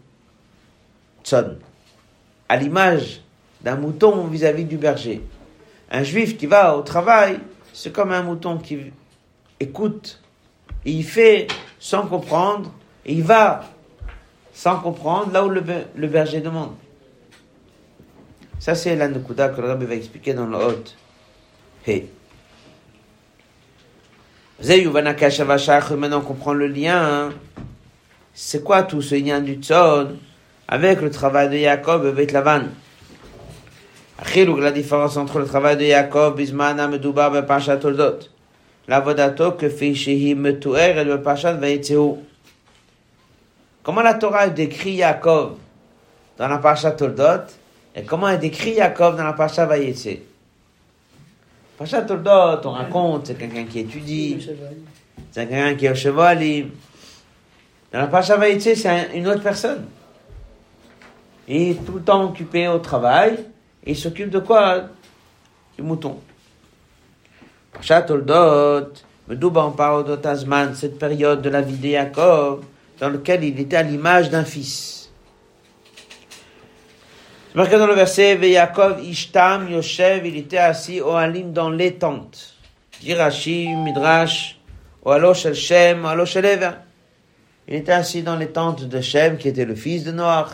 tzon. 1.23 1.57
À 2.49 2.57
l'image 2.57 3.21
d'un 3.61 3.75
mouton 3.75 4.25
vis-à-vis 4.25 4.65
du 4.65 4.77
berger. 4.77 5.21
Un 5.91 6.01
juif 6.01 6.35
qui 6.35 6.47
va 6.47 6.75
au 6.75 6.81
travail, 6.81 7.39
c'est 7.73 7.93
comme 7.93 8.11
un 8.11 8.23
mouton 8.23 8.57
qui 8.57 8.91
écoute, 9.59 10.19
il 10.83 11.03
fait 11.03 11.45
sans 11.79 12.07
comprendre, 12.07 12.71
et 13.05 13.13
il 13.13 13.21
va 13.21 13.65
sans 14.51 14.79
comprendre 14.79 15.31
là 15.31 15.45
où 15.45 15.49
le, 15.49 15.61
be- 15.61 15.85
le 15.95 16.07
berger 16.07 16.41
demande. 16.41 16.73
Ça, 18.57 18.73
c'est 18.73 18.95
la 18.95 19.07
Nukuda 19.09 19.49
que 19.49 19.61
le 19.61 19.67
Rabbi 19.67 19.85
va 19.85 19.93
expliquer 19.93 20.33
dans 20.33 20.47
le 20.47 20.57
Hôte. 20.57 20.95
Hey. 21.85 22.09
Maintenant, 24.63 26.17
on 26.17 26.21
comprend 26.21 26.53
le 26.53 26.65
lien. 26.65 27.27
hein. 27.27 27.33
C'est 28.33 28.63
quoi 28.63 28.83
tout 28.83 29.01
ce 29.01 29.15
lien 29.15 29.41
du 29.41 29.55
Tzon 29.55 30.17
avec 30.67 31.01
le 31.01 31.11
travail 31.11 31.49
de 31.49 31.57
Jacob 31.57 32.05
avec 32.05 32.31
Lavan 32.31 32.63
Achiluk, 34.17 34.59
la 34.59 34.71
différence 34.71 35.17
entre 35.17 35.39
le 35.39 35.45
travail 35.45 35.77
de 35.77 35.85
Jacob, 35.85 36.37
Bismana, 36.37 36.87
Medouba, 36.87 37.29
Bepashat 37.29 37.77
Toldot. 37.77 38.19
La 38.87 38.99
vodato 38.99 39.53
que 39.53 39.69
fait 39.69 39.93
Shehi 39.93 40.35
Metuer 40.35 40.97
et 40.97 41.03
le 41.03 41.21
Pashat 41.21 41.53
Vayetzeu. 41.53 42.15
Comment 43.81 44.01
la 44.01 44.13
Torah 44.13 44.49
décrit 44.49 44.97
Jacob 44.97 45.57
dans 46.37 46.47
la 46.47 46.57
Pashat 46.57 46.91
Toldot 46.91 47.45
et 47.95 48.03
comment 48.03 48.29
elle 48.29 48.39
décrit 48.39 48.75
Jacob 48.75 49.17
dans 49.17 49.23
la 49.23 49.33
Pashat 49.33 49.65
Vayetse. 49.65 50.17
Pashat 51.77 52.03
Toldot, 52.03 52.65
on 52.65 52.71
raconte, 52.71 53.27
c'est 53.27 53.37
quelqu'un 53.37 53.65
qui 53.65 53.79
étudie, 53.79 54.47
c'est 55.31 55.47
quelqu'un 55.47 55.75
qui 55.75 55.85
est 55.85 55.91
au 55.91 55.95
cheval. 55.95 56.39
Dans 57.93 57.99
la 57.99 58.07
Pashat 58.07 58.37
Vayetse, 58.37 58.73
c'est 58.75 58.89
un- 58.89 59.13
une 59.13 59.27
autre 59.27 59.43
personne. 59.43 59.85
Il 61.47 61.71
est 61.71 61.85
tout 61.85 61.93
le 61.93 62.01
temps 62.01 62.23
occupé 62.23 62.67
au 62.67 62.79
travail. 62.79 63.37
Et 63.85 63.91
il 63.91 63.97
s'occupe 63.97 64.31
de 64.31 64.39
quoi 64.39 64.85
Du 65.77 65.83
mouton? 65.83 66.19
Parashat 67.71 68.01
Toldot, 68.03 68.93
Medouba 69.27 69.61
en 69.61 69.71
parle 69.71 70.05
d'Otazman, 70.05 70.73
cette 70.73 70.97
période 70.97 71.41
de 71.41 71.49
la 71.49 71.61
vie 71.61 71.77
de 71.77 71.89
Jacob, 71.89 72.63
dans 72.99 73.09
laquelle 73.09 73.43
il 73.43 73.59
était 73.59 73.77
à 73.77 73.83
l'image 73.83 74.29
d'un 74.29 74.43
fils. 74.43 75.11
C'est 77.49 77.55
marqué 77.55 77.77
dans 77.77 77.87
le 77.87 77.93
verset, 77.93 78.35
Ve 78.35 78.45
Yaakov 78.45 79.03
Ishtam 79.03 79.69
Yoshev, 79.71 80.25
il 80.25 80.37
était 80.37 80.57
assis 80.57 81.01
au 81.01 81.11
Halim 81.11 81.51
dans 81.51 81.69
les 81.69 81.95
tentes. 81.95 82.55
Dit 83.01 83.13
Rashi, 83.13 83.67
Midrash, 83.67 84.59
au 85.03 85.11
Alosh 85.11 85.45
El 85.45 85.55
Shem, 85.55 86.05
au 86.05 86.07
Alosh 86.07 86.35
El. 86.37 86.73
Il 87.67 87.75
était 87.75 87.91
assis 87.91 88.23
dans 88.23 88.35
les 88.35 88.47
tentes 88.47 88.83
de 88.83 89.01
Shem, 89.01 89.37
qui 89.37 89.47
était 89.47 89.65
le 89.65 89.75
fils 89.75 90.03
de 90.03 90.11
Noach, 90.11 90.49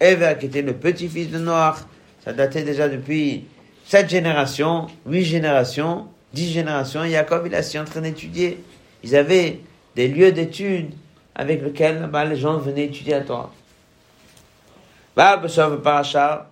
Ever, 0.00 0.36
qui 0.38 0.46
était 0.46 0.62
le 0.62 0.74
petit-fils 0.74 1.30
de 1.30 1.38
Noach. 1.38 1.76
Ça 2.24 2.32
datait 2.32 2.62
déjà 2.62 2.88
depuis 2.88 3.44
sept 3.84 4.08
générations, 4.08 4.86
huit 5.06 5.24
générations, 5.24 6.06
dix 6.32 6.50
générations. 6.50 7.04
Jacob, 7.04 7.44
il 7.46 7.54
est 7.54 7.58
assis 7.58 7.78
en 7.78 7.84
train 7.84 8.00
d'étudier. 8.00 8.62
Ils 9.04 9.14
avaient 9.14 9.60
des 9.94 10.08
lieux 10.08 10.32
d'études 10.32 10.92
avec 11.34 11.62
lesquels 11.62 12.08
bah, 12.10 12.24
les 12.24 12.36
gens 12.36 12.56
venaient 12.56 12.84
étudier 12.84 13.14
la 13.14 13.20
Torah. 13.20 13.52
Bah, 15.14 15.36
Besov 15.36 15.80
Parasha, 15.82 16.50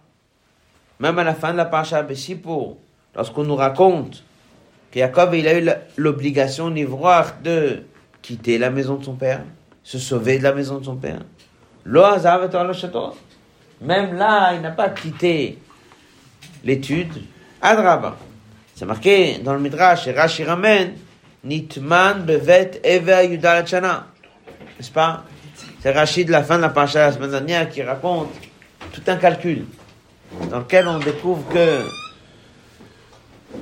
même 1.01 1.19
à 1.19 1.25
la 1.25 1.35
fin 1.35 1.53
de 1.53 1.57
la 1.57 1.65
Parasha 1.65 2.03
Bessipour, 2.03 2.77
lorsqu'on 3.15 3.45
nous 3.45 3.57
raconte 3.57 4.23
que 4.93 5.01
Jacob, 5.01 5.35
il 5.35 5.49
a 5.49 5.59
eu 5.59 5.69
l'obligation 5.97 6.71
d'ivoire 6.71 7.35
de 7.43 7.83
quitter 8.23 8.59
la 8.59 8.71
maison 8.71 8.97
de 8.97 9.05
son 9.05 9.15
père, 9.15 9.43
se 9.85 9.99
sauver 9.99 10.39
de 10.39 10.43
la 10.43 10.53
maison 10.53 10.78
de 10.78 10.85
son 10.87 10.97
père. 10.97 11.20
Même 13.80 14.16
là, 14.16 14.55
il 14.55 14.62
n'a 14.62 14.70
pas 14.70 14.89
quitté 14.89 15.59
l'étude. 16.64 17.22
Adraba. 17.61 18.16
C'est 18.74 18.87
marqué 18.87 19.39
dans 19.39 19.55
le 19.55 19.61
Midrash, 19.61 20.09
Rashi 20.09 20.45
ramène, 20.45 20.95
Nitman 21.45 22.24
bevet 22.24 22.80
ever 22.82 23.28
yudal 23.30 23.64
chana. 23.66 24.07
N'est-ce 24.76 24.91
pas? 24.91 25.22
C'est 25.80 25.93
Rashi 25.93 26.24
de 26.24 26.32
la 26.32 26.43
fin 26.43 26.57
de 26.57 26.62
la 26.62 26.70
paracha 26.70 27.01
la 27.01 27.12
semaine 27.12 27.30
dernière 27.30 27.68
qui 27.68 27.82
raconte 27.82 28.30
tout 28.93 29.03
un 29.07 29.16
calcul 29.16 29.66
dans 30.51 30.61
lequel 30.61 30.89
on 30.89 30.99
découvre 30.99 31.47
que 31.53 31.82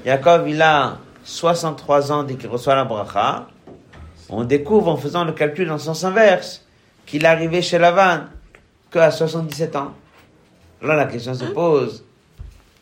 Jacob, 0.06 0.46
il 0.46 0.62
a 0.62 0.98
63 1.24 2.12
ans 2.12 2.22
dès 2.22 2.36
qu'il 2.36 2.48
reçoit 2.48 2.74
la 2.74 2.84
bracha. 2.84 3.48
On 4.34 4.44
découvre 4.44 4.88
en 4.88 4.96
faisant 4.96 5.24
le 5.24 5.32
calcul 5.32 5.70
en 5.70 5.78
sens 5.78 6.04
inverse 6.04 6.64
qu'il 7.04 7.24
est 7.24 7.28
arrivé 7.28 7.60
chez 7.60 7.78
Lavan 7.78 8.20
qu'à 8.90 9.10
77 9.10 9.76
ans. 9.76 9.92
Là, 10.80 10.96
la 10.96 11.04
question 11.04 11.34
se 11.34 11.44
pose 11.44 12.04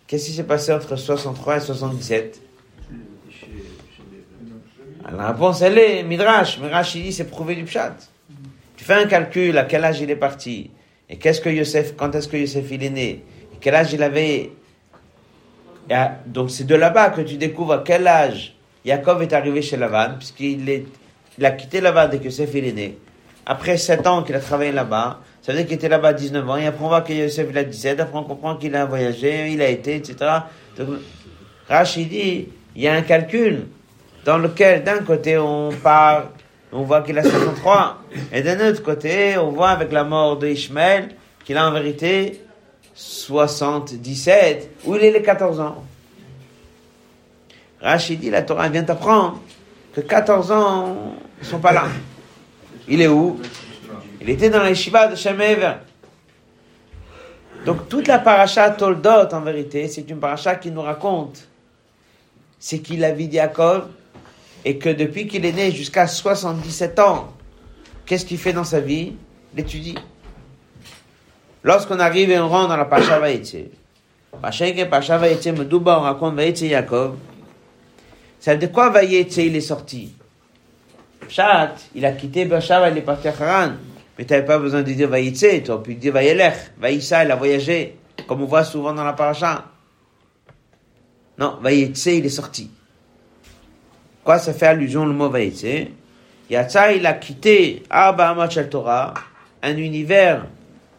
qu'est-ce 0.07 0.27
qui 0.27 0.33
s'est 0.33 0.45
passé 0.45 0.73
entre 0.73 0.95
63 0.97 1.57
et 1.57 1.61
77 1.61 2.41
La 5.17 5.33
réponse, 5.33 5.61
elle 5.63 5.79
est 5.79 6.03
Midrash. 6.05 6.59
Midrash, 6.59 6.95
il 6.95 7.03
dit 7.03 7.13
c'est 7.13 7.25
prouvé 7.25 7.57
du 7.57 7.65
Pshat. 7.65 7.97
Tu 8.77 8.85
fais 8.85 8.95
un 8.95 9.07
calcul 9.07 9.59
à 9.59 9.65
quel 9.65 9.85
âge 9.85 10.01
il 10.01 10.11
est 10.11 10.17
parti? 10.17 10.71
Et 11.09 11.17
qu'est-ce 11.17 11.41
que 11.41 11.51
Yosef, 11.51 11.97
quand 11.97 12.15
est-ce 12.15 12.29
que 12.29 12.37
Yosef 12.37 12.71
il 12.71 12.85
est 12.85 12.91
né? 12.91 13.25
Et 13.53 13.57
quel 13.61 13.75
âge 13.75 13.93
il 13.93 14.03
avait? 14.03 14.53
Et 15.89 15.95
à- 15.95 16.17
donc 16.27 16.51
c'est 16.53 16.65
de 16.65 16.77
là-bas 16.77 17.11
que 17.11 17.23
tu 17.23 17.37
découvres 17.37 17.73
à 17.73 17.83
quel 17.85 18.07
âge 18.07 18.55
Yaakov 18.85 19.23
est 19.23 19.33
arrivé 19.33 19.61
chez 19.63 19.77
Lavan, 19.77 20.15
puisqu'il 20.17 20.69
est, 20.71 20.87
il 21.41 21.47
a 21.47 21.53
quitté 21.53 21.81
Lavan 21.81 22.07
dès 22.09 22.19
que 22.19 22.25
Yosef 22.25 22.55
est 22.55 22.73
né. 22.73 22.99
Après 23.47 23.79
7 23.79 24.07
ans 24.07 24.23
qu'il 24.23 24.35
a 24.35 24.41
travaillé 24.41 24.73
là-bas, 24.73 25.21
ça 25.41 25.53
veut 25.53 25.59
dire 25.59 25.67
qu'il 25.67 25.77
était 25.77 25.89
là-bas 25.89 26.13
19 26.13 26.51
ans, 26.51 26.57
et 26.59 26.67
après 26.67 26.85
on 26.85 26.89
voit 26.89 27.01
que 27.01 27.15
Yosef 27.15 27.47
il 27.49 27.57
a 27.57 27.65
17, 27.65 27.99
après 27.99 28.19
on 28.19 28.25
comprend 28.25 28.57
qu'il 28.57 28.77
a 28.77 28.85
voyagé, 28.85 29.49
il 29.49 29.63
a 29.63 29.69
été, 29.69 29.97
etc. 29.97 30.17
Donc, 30.77 30.89
Rachid 31.67 32.11
dit, 32.11 32.49
il 32.77 32.83
y 32.83 32.87
a 32.87 32.93
un 32.93 33.01
calcul 33.01 33.69
dans 34.27 34.37
lequel 34.37 34.85
d'un 34.85 34.99
côté 34.99 35.39
on 35.39 35.71
part, 35.71 36.25
on 36.73 36.83
voit 36.83 37.01
qu'il 37.01 37.19
a 37.19 37.23
63, 37.23 38.03
et 38.35 38.43
d'un 38.43 38.69
autre 38.69 38.83
côté 38.83 39.39
on 39.39 39.51
voit 39.51 39.71
avec 39.71 39.93
la 39.93 40.05
mort 40.05 40.37
de 40.37 40.47
Ishmael 40.47 41.09
qu'il 41.47 41.57
a 41.57 41.67
en 41.67 41.73
vérité 41.73 42.43
77, 42.95 44.69
où 44.85 44.95
il 44.95 45.05
est 45.05 45.11
les 45.11 45.23
14 45.23 45.59
ans. 45.59 45.85
Rachid 47.81 48.21
dit, 48.21 48.29
la 48.29 48.43
Torah 48.43 48.69
vient 48.69 48.85
t'apprendre 48.85 49.41
que 49.95 50.03
14 50.03 50.53
ans, 50.53 51.15
ils 51.41 51.47
sont 51.47 51.59
pas 51.59 51.73
là. 51.73 51.85
Il 52.89 53.01
est 53.01 53.09
où? 53.09 53.41
Il 54.21 54.29
était 54.29 54.51
dans 54.51 54.63
les 54.63 54.75
Shiva 54.75 55.09
de 55.09 55.17
Shemever. 55.17 55.75
Donc 57.65 57.89
toute 57.89 58.09
la 58.09 58.19
paracha 58.19 58.71
Toldot, 58.71 59.33
en 59.33 59.41
vérité, 59.41 59.89
c'est 59.89 60.09
une 60.09 60.19
paracha 60.19 60.55
qui 60.55 60.71
nous 60.71 60.83
raconte 60.83 61.47
c'est 62.61 62.81
qu'il 62.81 63.03
a 63.05 63.13
vu 63.13 63.25
Yaakov 63.25 63.89
et 64.65 64.77
que 64.77 64.91
depuis 64.91 65.27
qu'il 65.27 65.47
est 65.47 65.53
né 65.53 65.73
jusqu'à 65.73 66.07
77 66.07 66.99
ans, 66.99 67.33
qu'est-ce 68.05 68.27
qu'il 68.27 68.39
fait 68.39 68.53
dans 68.53 68.65
sa 68.65 68.81
vie? 68.81 69.15
Il 69.55 69.61
étudie. 69.61 69.97
Lorsqu'on 71.65 71.99
arrive 71.99 72.31
et 72.31 72.39
on 72.39 72.49
rentre 72.49 72.69
dans 72.69 72.77
la 72.77 72.85
paracha 72.85 73.19
Vaïtse, 73.19 73.57
Pacha 74.41 75.19
Vaïtse, 75.19 75.49
on 75.49 76.01
raconte 76.01 76.35
Vaïtse 76.35 76.61
Yaakov. 76.61 77.17
Ça 78.39 78.55
de 78.55 78.67
quoi 78.67 78.91
Vaïtse 78.91 79.39
il 79.39 79.57
est 79.57 79.61
sorti? 79.61 80.13
Il 81.95 82.05
a 82.05 82.13
quitté 82.13 82.45
Beersheba, 82.45 82.91
il 82.91 82.99
est 82.99 83.03
parti 83.03 83.29
à 83.29 83.35
Haran. 83.39 83.73
Mais 84.19 84.25
tu 84.25 84.33
n'avais 84.33 84.45
pas 84.45 84.59
besoin 84.59 84.83
de 84.83 84.93
dire 84.93 85.09
Vaïtse, 85.09 85.47
tu 85.65 85.71
aurais 85.71 85.83
pu 85.83 85.95
dire 85.95 86.13
Vaïelech. 86.13 86.73
Vaïssa, 86.79 87.25
il 87.25 87.31
a 87.31 87.37
voyagé, 87.37 87.97
comme 88.27 88.43
on 88.43 88.47
voit 88.47 88.65
souvent 88.65 88.93
dans 88.93 89.05
la 89.05 89.13
paracha. 89.13 89.65
Non, 91.39 91.59
Vaïtse, 91.63 92.07
il 92.07 92.27
est 92.27 92.29
sorti. 92.29 92.71
Quoi 94.25 94.39
ça 94.39 94.53
fait 94.53 94.67
allusion 94.67 95.07
le 95.07 95.15
mot 95.15 95.31
Vaïtse 95.31 95.65
Yatsa, 96.51 96.93
il 96.93 97.07
a 97.07 97.15
quitté 97.15 97.85
Arba 97.89 98.31
Amat 98.31 98.51
Shel 98.51 98.69
Torah, 98.69 99.15
un 99.63 99.77
univers 99.77 100.47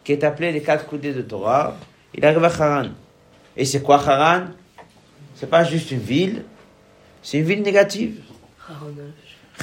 qui 0.02 0.12
est 0.12 0.24
appelé 0.24 0.50
les 0.50 0.62
quatre 0.62 0.86
coudées 0.86 1.12
de 1.12 1.22
Torah. 1.22 1.76
Il 2.14 2.24
arrive 2.24 2.42
à 2.42 2.46
Haran. 2.46 2.88
Et 3.56 3.64
c'est 3.66 3.82
quoi 3.82 3.96
Haran? 3.96 4.46
C'est 5.34 5.48
pas 5.48 5.62
juste 5.62 5.90
une 5.90 6.00
ville, 6.00 6.44
c'est 7.22 7.38
une 7.38 7.44
ville 7.44 7.62
négative. 7.62 8.22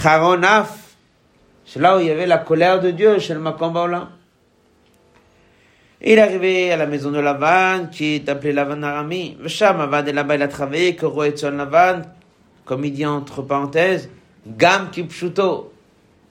Haronaf, 0.04 0.96
c'est 1.66 1.80
là 1.80 1.98
où 1.98 2.00
il 2.00 2.08
y 2.08 2.12
avait 2.12 2.26
la 2.26 2.38
colère 2.38 2.80
de 2.80 2.92
Dieu 2.92 3.20
chez 3.20 3.34
le 3.34 3.40
Makom 3.40 3.74
Baolam. 3.74 4.10
Il 6.02 6.18
est 6.18 6.22
arrivé 6.22 6.72
à 6.72 6.78
la 6.78 6.86
maison 6.86 7.12
de 7.12 7.20
Lavan, 7.20 7.88
qui 7.92 8.16
est 8.16 8.30
appelée 8.30 8.54
Lavan 8.54 8.82
Arami. 8.84 9.36
Vesham, 9.40 9.82
Avad 9.82 10.08
et 10.08 10.14
là-bas, 10.14 10.36
il 10.36 10.42
a 10.42 10.48
travaillé, 10.48 10.96
que 10.96 11.06
Roetzon 11.06 11.52
Lavan, 11.52 12.04
comme 12.64 12.86
il 12.86 12.94
dit 12.94 13.06
entre 13.06 13.42
parenthèses, 13.42 14.10
Gam 14.48 14.90
Kipshuto. 14.90 15.74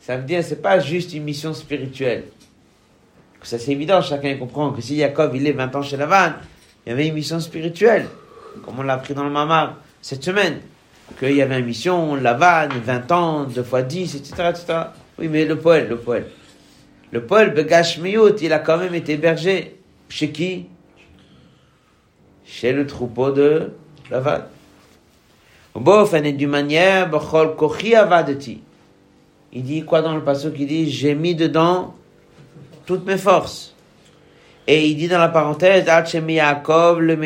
Ça 0.00 0.16
veut 0.16 0.24
dire, 0.24 0.42
c'est 0.42 0.62
pas 0.62 0.80
juste 0.80 1.12
une 1.12 1.24
mission 1.24 1.52
spirituelle. 1.52 2.24
Ça, 3.42 3.58
c'est 3.58 3.72
évident, 3.72 4.00
chacun 4.00 4.36
comprend 4.36 4.72
que 4.72 4.80
si 4.80 4.98
Jacob, 4.98 5.34
il 5.34 5.46
est 5.46 5.52
20 5.52 5.76
ans 5.76 5.82
chez 5.82 5.98
Lavan, 5.98 6.32
il 6.86 6.90
y 6.90 6.92
avait 6.92 7.06
une 7.06 7.14
mission 7.14 7.38
spirituelle, 7.38 8.06
comme 8.64 8.78
on 8.78 8.82
l'a 8.82 8.94
appris 8.94 9.12
dans 9.12 9.24
le 9.24 9.30
Mamar 9.30 9.76
cette 10.00 10.24
semaine. 10.24 10.60
Qu'il 11.18 11.34
y 11.34 11.42
avait 11.42 11.58
une 11.58 11.66
mission, 11.66 12.14
Lavan, 12.14 12.68
20 12.84 13.12
ans, 13.12 13.44
2 13.44 13.62
fois 13.62 13.82
10, 13.82 14.14
etc., 14.14 14.50
etc. 14.50 14.78
Oui, 15.18 15.28
mais 15.28 15.44
le 15.44 15.58
poète, 15.58 15.88
le 15.88 15.96
poète. 15.96 16.30
Le 17.10 17.22
Paul 17.24 17.54
Begash 17.54 17.98
Miyut, 17.98 18.40
il 18.42 18.52
a 18.52 18.58
quand 18.58 18.76
même 18.76 18.94
été 18.94 19.16
berger. 19.16 19.78
Chez 20.08 20.30
qui? 20.30 20.66
Chez 22.44 22.72
le 22.72 22.86
troupeau 22.86 23.30
de 23.30 23.72
Kochi 27.56 27.94
Avadeti. 27.94 28.60
Il 29.52 29.62
dit 29.62 29.84
quoi 29.84 30.02
dans 30.02 30.14
le 30.14 30.22
passage 30.22 30.52
Il 30.58 30.66
dit 30.66 30.90
J'ai 30.90 31.14
mis 31.14 31.34
dedans 31.34 31.94
toutes 32.84 33.06
mes 33.06 33.16
forces. 33.16 33.74
Et 34.66 34.86
il 34.86 34.96
dit 34.96 35.08
dans 35.08 35.18
la 35.18 35.28
parenthèse 35.28 35.86
le 35.86 37.16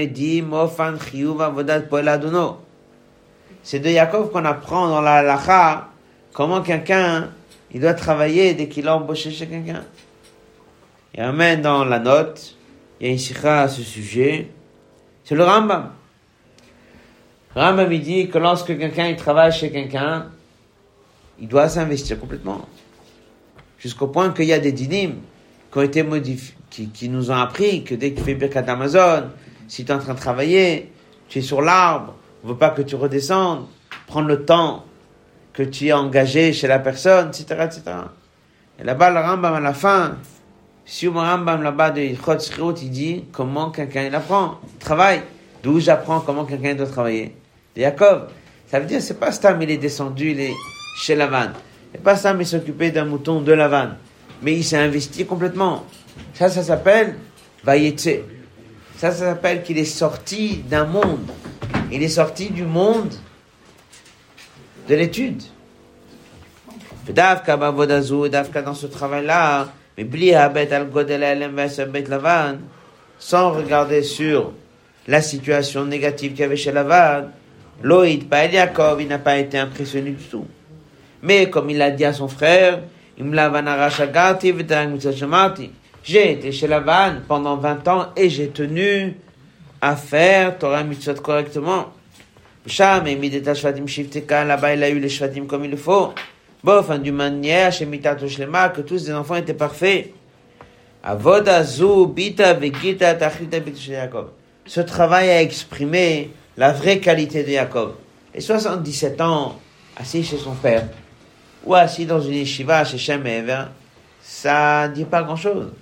C'est 3.63 3.79
de 3.79 3.89
Yaakov 3.89 4.31
qu'on 4.31 4.45
apprend 4.45 4.89
dans 4.89 5.01
la 5.01 5.17
halacha 5.17 5.89
comment 6.33 6.63
quelqu'un 6.63 7.31
il 7.73 7.81
doit 7.81 7.95
travailler 7.95 8.55
dès 8.55 8.69
qu'il 8.69 8.89
a 8.89 8.97
embauché 8.97 9.31
chez 9.31 9.47
quelqu'un. 9.47 9.85
Il 11.15 11.23
ramène 11.23 11.63
dans 11.63 11.85
la 11.85 11.99
note, 11.99 12.57
il 13.01 13.07
y 13.07 13.11
a 13.11 13.13
une 13.13 13.19
sikha 13.19 13.63
à 13.63 13.69
ce 13.69 13.83
sujet, 13.83 14.49
c'est 15.25 15.35
le 15.35 15.45
Rambam. 15.45 15.91
Rambam 17.55 17.93
il 17.93 18.03
dit 18.03 18.29
que 18.29 18.39
lorsque 18.39 18.77
quelqu'un 18.79 19.09
il 19.09 19.17
travaille 19.17 19.53
chez 19.53 19.71
quelqu'un, 19.71 20.27
il 21.39 21.49
doit 21.49 21.69
s'investir 21.69 22.19
complètement. 22.19 22.63
Jusqu'au 23.79 24.07
point 24.07 24.31
qu'il 24.31 24.47
y 24.47 24.53
a 24.53 24.59
des 24.59 24.73
dynimes 24.73 25.21
qui 25.71 25.79
ont 25.79 25.83
été 25.83 26.03
modifiés, 26.03 26.55
qui, 26.71 27.09
nous 27.09 27.31
ont 27.31 27.37
appris 27.37 27.85
que 27.85 27.95
dès 27.95 28.13
que 28.13 28.19
tu 28.19 28.25
fais 28.25 28.35
Birkat 28.35 28.65
Amazon, 28.69 29.25
si 29.69 29.85
tu 29.85 29.93
es 29.93 29.95
en 29.95 29.99
train 29.99 30.15
de 30.15 30.19
travailler, 30.19 30.91
tu 31.29 31.41
es 31.41 31.43
sur 31.43 31.61
l'arbre, 31.61 32.15
on 32.45 32.49
veut 32.49 32.57
pas 32.57 32.71
que 32.71 32.83
tu 32.83 32.97
redescendes, 32.97 33.67
prendre 34.07 34.29
le 34.29 34.45
temps 34.45 34.85
que 35.53 35.63
tu 35.63 35.89
es 35.89 35.93
engagé 35.93 36.53
chez 36.53 36.67
la 36.67 36.79
personne, 36.79 37.29
etc., 37.29 37.45
etc. 37.65 37.83
Et 38.81 38.85
là-bas, 38.85 39.11
le 39.11 39.21
Rambam, 39.21 39.55
à 39.55 39.61
la 39.61 39.75
fin, 39.75 40.17
si 40.85 41.05
le 41.05 41.13
Rambam, 41.13 41.63
là-bas, 41.63 41.91
de 41.91 42.15
Chot 42.15 42.39
Shrut, 42.41 42.83
il 42.83 42.91
dit 42.91 43.25
comment 43.33 43.71
quelqu'un, 43.71 44.05
il 44.05 44.15
apprend, 44.15 44.59
il 44.73 44.79
travaille. 44.79 45.23
D'où 45.63 45.79
j'apprends 45.79 46.21
comment 46.21 46.45
quelqu'un 46.45 46.75
doit 46.75 46.87
travailler. 46.87 47.37
De 47.77 47.83
Jacob. 47.83 48.29
Ça 48.67 48.81
veut 48.81 48.87
dire, 48.87 49.01
c'est 49.01 49.21
pas 49.21 49.31
Stam, 49.31 49.61
il 49.63 49.71
est 49.71 49.77
descendu, 49.77 50.33
il 50.33 50.41
est 50.41 50.55
chez 50.99 51.15
Lavan. 51.15 51.51
C'est 51.93 52.03
pas 52.03 52.17
Stam, 52.17 52.41
il 52.41 52.47
s'occupait 52.47 52.91
d'un 52.91 53.05
mouton 53.05 53.41
de 53.41 53.53
Lavan. 53.53 53.91
Mais 54.43 54.55
il 54.55 54.65
s'est 54.65 54.79
investi 54.79 55.25
complètement. 55.25 55.85
Ça, 56.35 56.49
ça 56.49 56.63
s'appelle 56.63 57.17
Vayetse. 57.63 58.23
Ça, 58.97 59.13
ça 59.13 59.27
s'appelle 59.27 59.63
qu'il 59.63 59.79
est 59.79 59.85
sorti 59.85 60.65
d'un 60.69 60.85
monde. 60.85 61.31
Il 61.93 62.03
est 62.03 62.09
sorti 62.09 62.49
du 62.49 62.65
monde 62.65 63.13
de 64.89 64.95
l'étude. 64.95 65.43
Davka 67.07 67.59
bavodazu, 67.59 68.31
Davka 68.31 68.63
dans 68.63 68.75
ce 68.75 68.87
travail-là, 68.87 69.69
mais 69.99 70.35
al 70.35 70.53
bet 70.53 72.09
lavan, 72.09 72.59
sans 73.19 73.53
regarder 73.53 74.03
sur 74.03 74.53
la 75.07 75.21
situation 75.21 75.85
négative 75.85 76.33
qu'il 76.33 76.41
y 76.41 76.45
avait 76.45 76.57
chez 76.57 76.73
Lavan, 76.73 77.29
Loïd, 77.83 78.29
pas 78.29 78.47
Yaakov, 78.47 79.03
il 79.03 79.09
n'a 79.09 79.19
pas 79.19 79.37
été 79.37 79.59
impressionné 79.59 80.13
du 80.13 80.25
tout. 80.25 80.47
Mais 81.23 81.51
comme 81.51 81.69
il 81.69 81.83
a 81.83 81.91
dit 81.91 82.05
à 82.05 82.13
son 82.13 82.29
frère, 82.29 82.81
j'ai 86.05 86.33
été 86.33 86.53
chez 86.53 86.67
Lavan 86.67 87.15
pendant 87.29 87.57
20 87.57 87.89
ans 87.89 88.07
et 88.17 88.31
j'ai 88.31 88.49
tenu 88.49 89.17
à 89.83 89.97
faire 89.97 90.59
Torah 90.59 90.85
Mitzvot 90.85 91.21
correctement. 91.21 91.93
Sham 92.65 93.09
et 93.09 93.17
Mideta 93.17 93.53
Shvadim 93.53 93.89
Shifteka, 93.89 94.45
là-bas 94.45 94.75
il 94.75 94.83
a 94.85 94.89
eu 94.89 95.01
les 95.01 95.09
Shvadim 95.09 95.47
comme 95.47 95.65
il 95.65 95.77
faut. 95.77 96.15
Bon, 96.63 96.79
enfin, 96.79 96.99
d'une 96.99 97.17
manière, 97.17 97.73
chez 97.73 97.85
que 97.85 98.81
tous 98.83 99.09
les 99.09 99.13
enfants 99.13 99.35
étaient 99.35 99.53
parfaits. 99.53 100.13
Avoda 101.03 101.65
Zu, 101.65 102.07
Bita, 102.07 102.55
Vegita, 102.55 103.15
Tachita, 103.15 103.59
Bita, 103.59 103.81
Jacob. 103.81 104.31
Ce 104.65 104.81
travail 104.81 105.29
a 105.29 105.43
exprimé 105.43 106.31
la 106.57 106.73
vraie 106.73 107.01
qualité 107.01 107.43
de 107.43 107.51
Jacob. 107.51 107.95
Et 108.33 108.41
77 108.41 109.21
ans, 109.21 109.59
assis 109.97 110.23
chez 110.23 110.39
son 110.39 110.55
père, 110.55 110.87
ou 111.65 111.75
assis 111.75 112.07
dans 112.07 112.21
une 112.21 112.35
yeshiva 112.35 112.85
chez 112.85 112.99
Shem 112.99 113.27
et 113.27 113.39
Ever, 113.39 113.65
ça 114.23 114.87
dit 114.87 115.05
pas 115.05 115.25
grand 115.25 115.35
chose. 115.35 115.73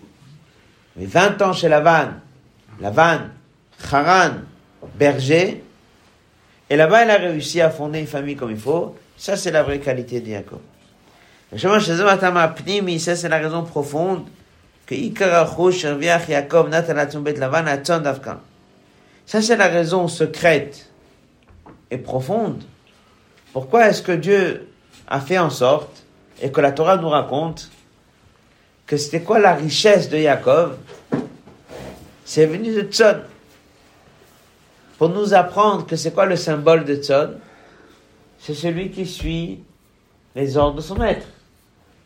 Mais 0.96 1.04
20 1.04 1.42
ans 1.42 1.52
chez 1.52 1.68
Lavan, 1.68 2.14
Lavan, 2.80 3.28
Haran, 3.90 4.34
berger, 4.94 5.62
et 6.70 6.76
là-bas, 6.76 7.04
il 7.04 7.10
a 7.10 7.16
réussi 7.16 7.60
à 7.60 7.68
fonder 7.68 7.98
une 7.98 8.06
famille 8.06 8.36
comme 8.36 8.52
il 8.52 8.56
faut. 8.56 8.94
Ça, 9.16 9.36
c'est 9.36 9.50
la 9.50 9.64
vraie 9.64 9.80
qualité 9.80 10.20
de 10.20 10.30
Jacob. 10.30 10.60
Ça, 11.58 13.16
c'est 13.16 13.28
la 13.28 13.38
raison 13.38 13.64
profonde 13.64 14.26
que 14.86 14.94
Ça, 19.26 19.42
c'est 19.42 19.56
la 19.56 19.66
raison 19.66 20.06
secrète 20.06 20.90
et 21.90 21.98
profonde. 21.98 22.62
Pourquoi 23.52 23.88
est-ce 23.88 24.02
que 24.02 24.12
Dieu 24.12 24.68
a 25.08 25.20
fait 25.20 25.38
en 25.38 25.50
sorte, 25.50 26.04
et 26.40 26.52
que 26.52 26.60
la 26.60 26.70
Torah 26.70 26.96
nous 26.98 27.08
raconte, 27.08 27.68
que 28.86 28.96
c'était 28.96 29.22
quoi 29.22 29.40
la 29.40 29.54
richesse 29.54 30.08
de 30.08 30.18
Jacob 30.18 30.76
C'est 32.24 32.46
venu 32.46 32.72
de 32.72 32.82
Tzon 32.82 33.22
pour 35.00 35.08
nous 35.08 35.32
apprendre 35.32 35.86
que 35.86 35.96
c'est 35.96 36.12
quoi 36.12 36.26
le 36.26 36.36
symbole 36.36 36.84
de 36.84 36.94
Tzon 36.96 37.30
C'est 38.38 38.52
celui 38.52 38.90
qui 38.90 39.06
suit 39.06 39.60
les 40.36 40.58
ordres 40.58 40.76
de 40.76 40.82
son 40.82 40.96
maître. 40.96 41.26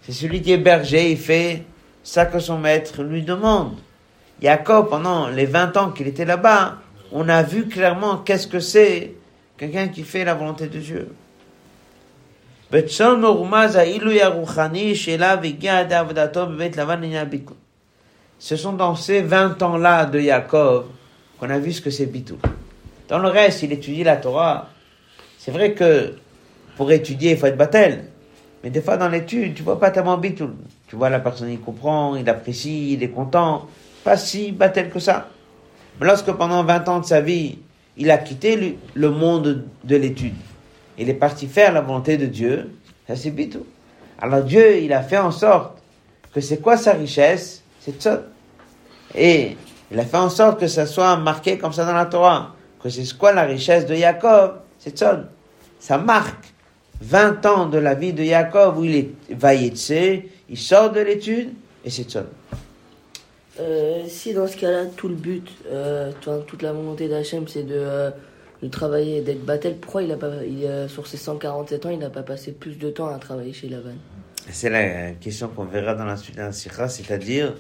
C'est 0.03 0.13
celui 0.13 0.41
qui 0.41 0.53
est 0.53 0.59
berger, 0.59 1.11
il 1.11 1.19
fait 1.19 1.65
ça 2.05 2.25
que 2.27 2.39
son 2.39 2.57
maître 2.57 3.03
lui 3.03 3.25
demande. 3.25 3.73
Jacob, 4.41 4.91
pendant 4.91 5.27
les 5.27 5.45
20 5.45 5.77
ans 5.77 5.91
qu'il 5.91 6.07
était 6.07 6.25
là-bas, 6.25 6.77
on 7.11 7.29
a 7.29 7.43
vu 7.43 7.67
clairement 7.67 8.19
qu'est-ce 8.19 8.47
que 8.47 8.61
c'est 8.61 9.15
quelqu'un 9.59 9.89
qui 9.89 10.05
fait 10.05 10.25
la 10.25 10.35
volonté 10.35 10.69
de 10.69 10.79
Dieu. 10.79 11.13
Ce 18.39 18.57
sont 18.57 18.73
dans 18.73 18.95
ces 18.95 19.21
20 19.21 19.63
ans-là 19.65 20.07
de 20.07 20.21
Jacob 20.21 20.87
qu'on 21.41 21.51
a 21.51 21.59
vu 21.59 21.73
ce 21.73 21.81
que 21.81 21.91
c'est 21.91 22.07
Bitou. 22.07 22.39
Dans 23.09 23.19
le 23.19 23.29
reste, 23.29 23.63
il 23.63 23.73
étudie 23.73 24.05
la 24.05 24.17
Torah. 24.17 24.69
C'est 25.39 25.51
vrai 25.51 25.75
que 25.75 26.15
pour 26.77 26.91
étudier, 26.91 27.33
il 27.33 27.37
faut 27.37 27.47
être 27.47 27.57
battel. 27.57 28.07
Mais 28.63 28.71
des 28.71 28.81
fois, 28.81 28.97
dans 28.97 29.09
l'étude, 29.09 29.55
tu 29.55 29.63
vois 29.63 29.79
pas 29.79 29.91
tellement 29.91 30.17
bitul. 30.17 30.55
Tu 30.89 30.97
vois, 30.97 31.11
la 31.11 31.21
personne, 31.21 31.51
il 31.51 31.61
comprend, 31.61 32.17
il 32.17 32.29
apprécie, 32.29 32.95
il 32.95 33.03
est 33.03 33.11
content. 33.11 33.69
Pas 34.05 34.17
si 34.17 34.53
battel 34.53 34.91
que 34.91 34.99
ça. 34.99 35.29
Mais 36.01 36.07
lorsque 36.07 36.33
pendant 36.33 36.65
20 36.65 36.89
ans 36.89 37.01
de 37.01 37.05
sa 37.05 37.21
vie, 37.21 37.59
il 37.97 38.11
a 38.11 38.19
quitté 38.19 38.79
le 38.95 39.11
monde 39.11 39.65
de 39.85 39.97
l'étude, 39.97 40.35
il 40.99 41.09
est 41.09 41.15
parti 41.15 41.47
faire 41.47 41.73
la 41.73 41.81
volonté 41.81 42.17
de 42.17 42.27
Dieu, 42.27 42.73
ça 43.07 43.15
c'est 43.15 43.31
bitul. 43.31 43.63
Alors 44.21 44.43
Dieu, 44.43 44.79
il 44.79 44.93
a 44.93 45.03
fait 45.03 45.19
en 45.19 45.31
sorte 45.31 45.79
que 46.33 46.41
c'est 46.41 46.61
quoi 46.61 46.77
sa 46.77 46.93
richesse? 46.93 47.63
C'est 47.81 48.01
ça. 48.03 48.23
Et 49.15 49.57
il 49.93 50.01
a 50.01 50.05
fait 50.05 50.17
en 50.17 50.31
sorte 50.31 50.59
que 50.59 50.67
ça 50.67 50.87
soit 50.87 51.17
marqué 51.17 51.59
comme 51.59 51.73
ça 51.73 51.85
dans 51.85 51.95
la 51.95 52.07
Torah 52.07 52.55
que 52.85 52.91
c'est 52.91 53.17
quoi 53.17 53.33
la 53.33 53.45
richesse 53.45 53.87
de 53.87 53.95
Jacob 53.95 54.61
C'est 54.79 54.99
Tzon. 54.99 55.25
Ça 55.81 55.97
marque 55.97 56.53
20 57.01 57.47
ans 57.47 57.67
de 57.67 57.79
la 57.79 57.95
vie 57.95 58.13
de 58.13 58.23
Jacob 58.23 58.77
où 58.79 58.85
il 58.85 58.95
est 58.95 59.11
vailletse, 59.31 60.23
il 60.49 60.59
sort 60.59 60.93
de 60.93 61.01
l'étude 61.01 61.51
et 61.85 61.91
c'est 61.91 62.05
Tzon. 62.05 62.27
Euh, 63.59 64.05
si 64.09 64.35
dans 64.35 64.47
ce 64.47 64.57
cas-là, 64.57 64.87
tout 64.97 65.09
le 65.09 65.15
but, 65.15 65.49
euh, 65.71 66.13
toute 66.47 66.63
la 66.63 66.73
volonté 66.73 67.09
d'Hachem, 67.09 67.47
c'est 67.49 67.63
de, 67.63 67.75
euh, 67.75 68.11
de, 68.63 68.69
travailler, 68.69 69.23
d'être 69.23 69.45
battel, 69.45 69.77
pourquoi 69.77 70.03
il 70.03 70.13
a 70.13 70.17
pas, 70.17 70.31
il, 70.45 70.69
sur 70.89 71.07
ses 71.07 71.17
147 71.17 71.87
ans, 71.87 71.91
il 71.91 71.99
n'a 71.99 72.11
pas 72.11 72.23
passé 72.23 72.53
plus 72.53 72.77
de 72.77 72.91
temps 72.91 73.09
à 73.09 73.19
travailler 73.19 73.53
chez 73.53 73.69
Lavan 73.69 73.95
C'est 74.51 74.71
la 74.71 75.13
question 75.13 75.49
qu'on 75.49 75.65
verra 75.65 75.95
dans 75.95 76.05
la 76.05 76.17
suite 76.17 76.37
la 76.37 76.53
Sikha, 76.53 76.89
c'est-à-dire 76.89 77.55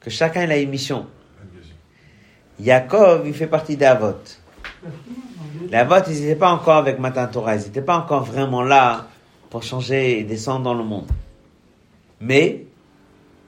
que 0.00 0.10
chacun 0.10 0.44
il 0.44 0.50
a 0.50 0.56
une 0.56 0.70
mission. 0.70 1.06
Yaakov, 2.60 3.26
il 3.26 3.34
fait 3.34 3.46
partie 3.46 3.76
des 3.76 3.84
Avot. 3.84 4.14
Les 5.70 5.84
ils 6.08 6.20
n'étaient 6.20 6.36
pas 6.36 6.50
encore 6.50 6.76
avec 6.76 6.98
Matan 6.98 7.26
Torah, 7.26 7.56
ils 7.56 7.62
n'étaient 7.62 7.82
pas 7.82 7.96
encore 7.96 8.24
vraiment 8.24 8.62
là 8.62 9.06
pour 9.48 9.62
changer 9.62 10.18
et 10.18 10.24
descendre 10.24 10.64
dans 10.64 10.74
le 10.74 10.84
monde. 10.84 11.08
Mais, 12.20 12.64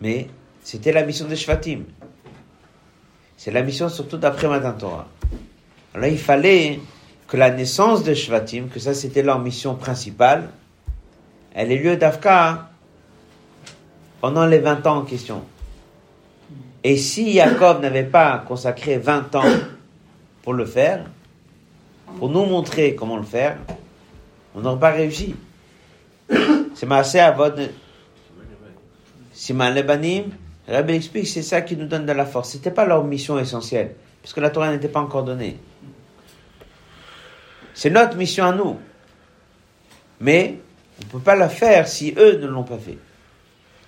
mais, 0.01 0.29
c'était 0.63 0.93
la 0.93 1.05
mission 1.05 1.27
des 1.27 1.37
Shvatim. 1.37 1.85
C'est 3.37 3.51
la 3.51 3.63
mission 3.63 3.89
surtout 3.89 4.17
d'après 4.17 4.49
Matan 4.49 4.73
Torah. 4.73 5.09
Alors 5.95 6.09
il 6.09 6.19
fallait 6.19 6.81
que 7.29 7.37
la 7.37 7.51
naissance 7.51 8.05
de 8.05 8.15
Shvatim, 8.15 8.69
que 8.69 8.81
ça 8.81 8.95
c'était 8.95 9.23
leur 9.23 9.39
mission 9.39 9.75
principale, 9.75 10.49
elle 11.55 11.71
ait 11.71 11.79
lieu 11.79 11.97
d'Afka 11.97 12.71
pendant 14.21 14.47
les 14.47 14.59
20 14.59 14.87
ans 14.87 14.97
en 14.99 15.03
question. 15.03 15.43
Et 16.87 16.99
si 16.99 17.32
Jacob 17.32 17.80
n'avait 17.80 18.05
pas 18.05 18.45
consacré 18.47 18.99
20 18.99 19.35
ans 19.37 19.45
pour 20.43 20.53
le 20.53 20.66
faire, 20.66 21.07
pour 22.18 22.28
nous 22.28 22.45
montrer 22.45 22.95
comment 22.95 23.16
le 23.16 23.22
faire, 23.22 23.57
on 24.55 24.61
n'aurait 24.61 24.78
pas 24.78 24.91
réussi. 24.91 25.35
C'est 26.74 27.18
à 27.20 27.30
votre 27.30 27.62
Siman 29.32 29.74
Lebanim, 29.74 30.24
Rabbi 30.68 30.95
explique, 30.95 31.26
c'est 31.26 31.43
ça 31.43 31.62
qui 31.62 31.74
nous 31.74 31.87
donne 31.87 32.05
de 32.05 32.12
la 32.12 32.26
force. 32.26 32.51
C'était 32.51 32.70
pas 32.70 32.85
leur 32.85 33.03
mission 33.03 33.39
essentielle, 33.39 33.95
parce 34.22 34.35
que 34.35 34.41
la 34.41 34.51
Torah 34.51 34.70
n'était 34.70 34.89
pas 34.89 35.01
encore 35.01 35.24
donnée. 35.24 35.57
C'est 37.72 37.91
notre 37.91 38.16
mission 38.16 38.45
à 38.45 38.53
nous. 38.53 38.78
Mais 40.20 40.59
on 41.01 41.07
ne 41.07 41.11
peut 41.11 41.24
pas 41.24 41.35
la 41.35 41.49
faire 41.49 41.89
si 41.89 42.14
eux 42.18 42.39
ne 42.39 42.47
l'ont 42.47 42.62
pas 42.62 42.78
fait. 42.78 42.99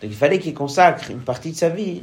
Donc 0.02 0.10
il 0.10 0.14
fallait 0.14 0.38
qu'il 0.38 0.54
consacre 0.54 1.10
une 1.10 1.20
partie 1.20 1.52
de 1.52 1.56
sa 1.56 1.68
vie 1.68 2.02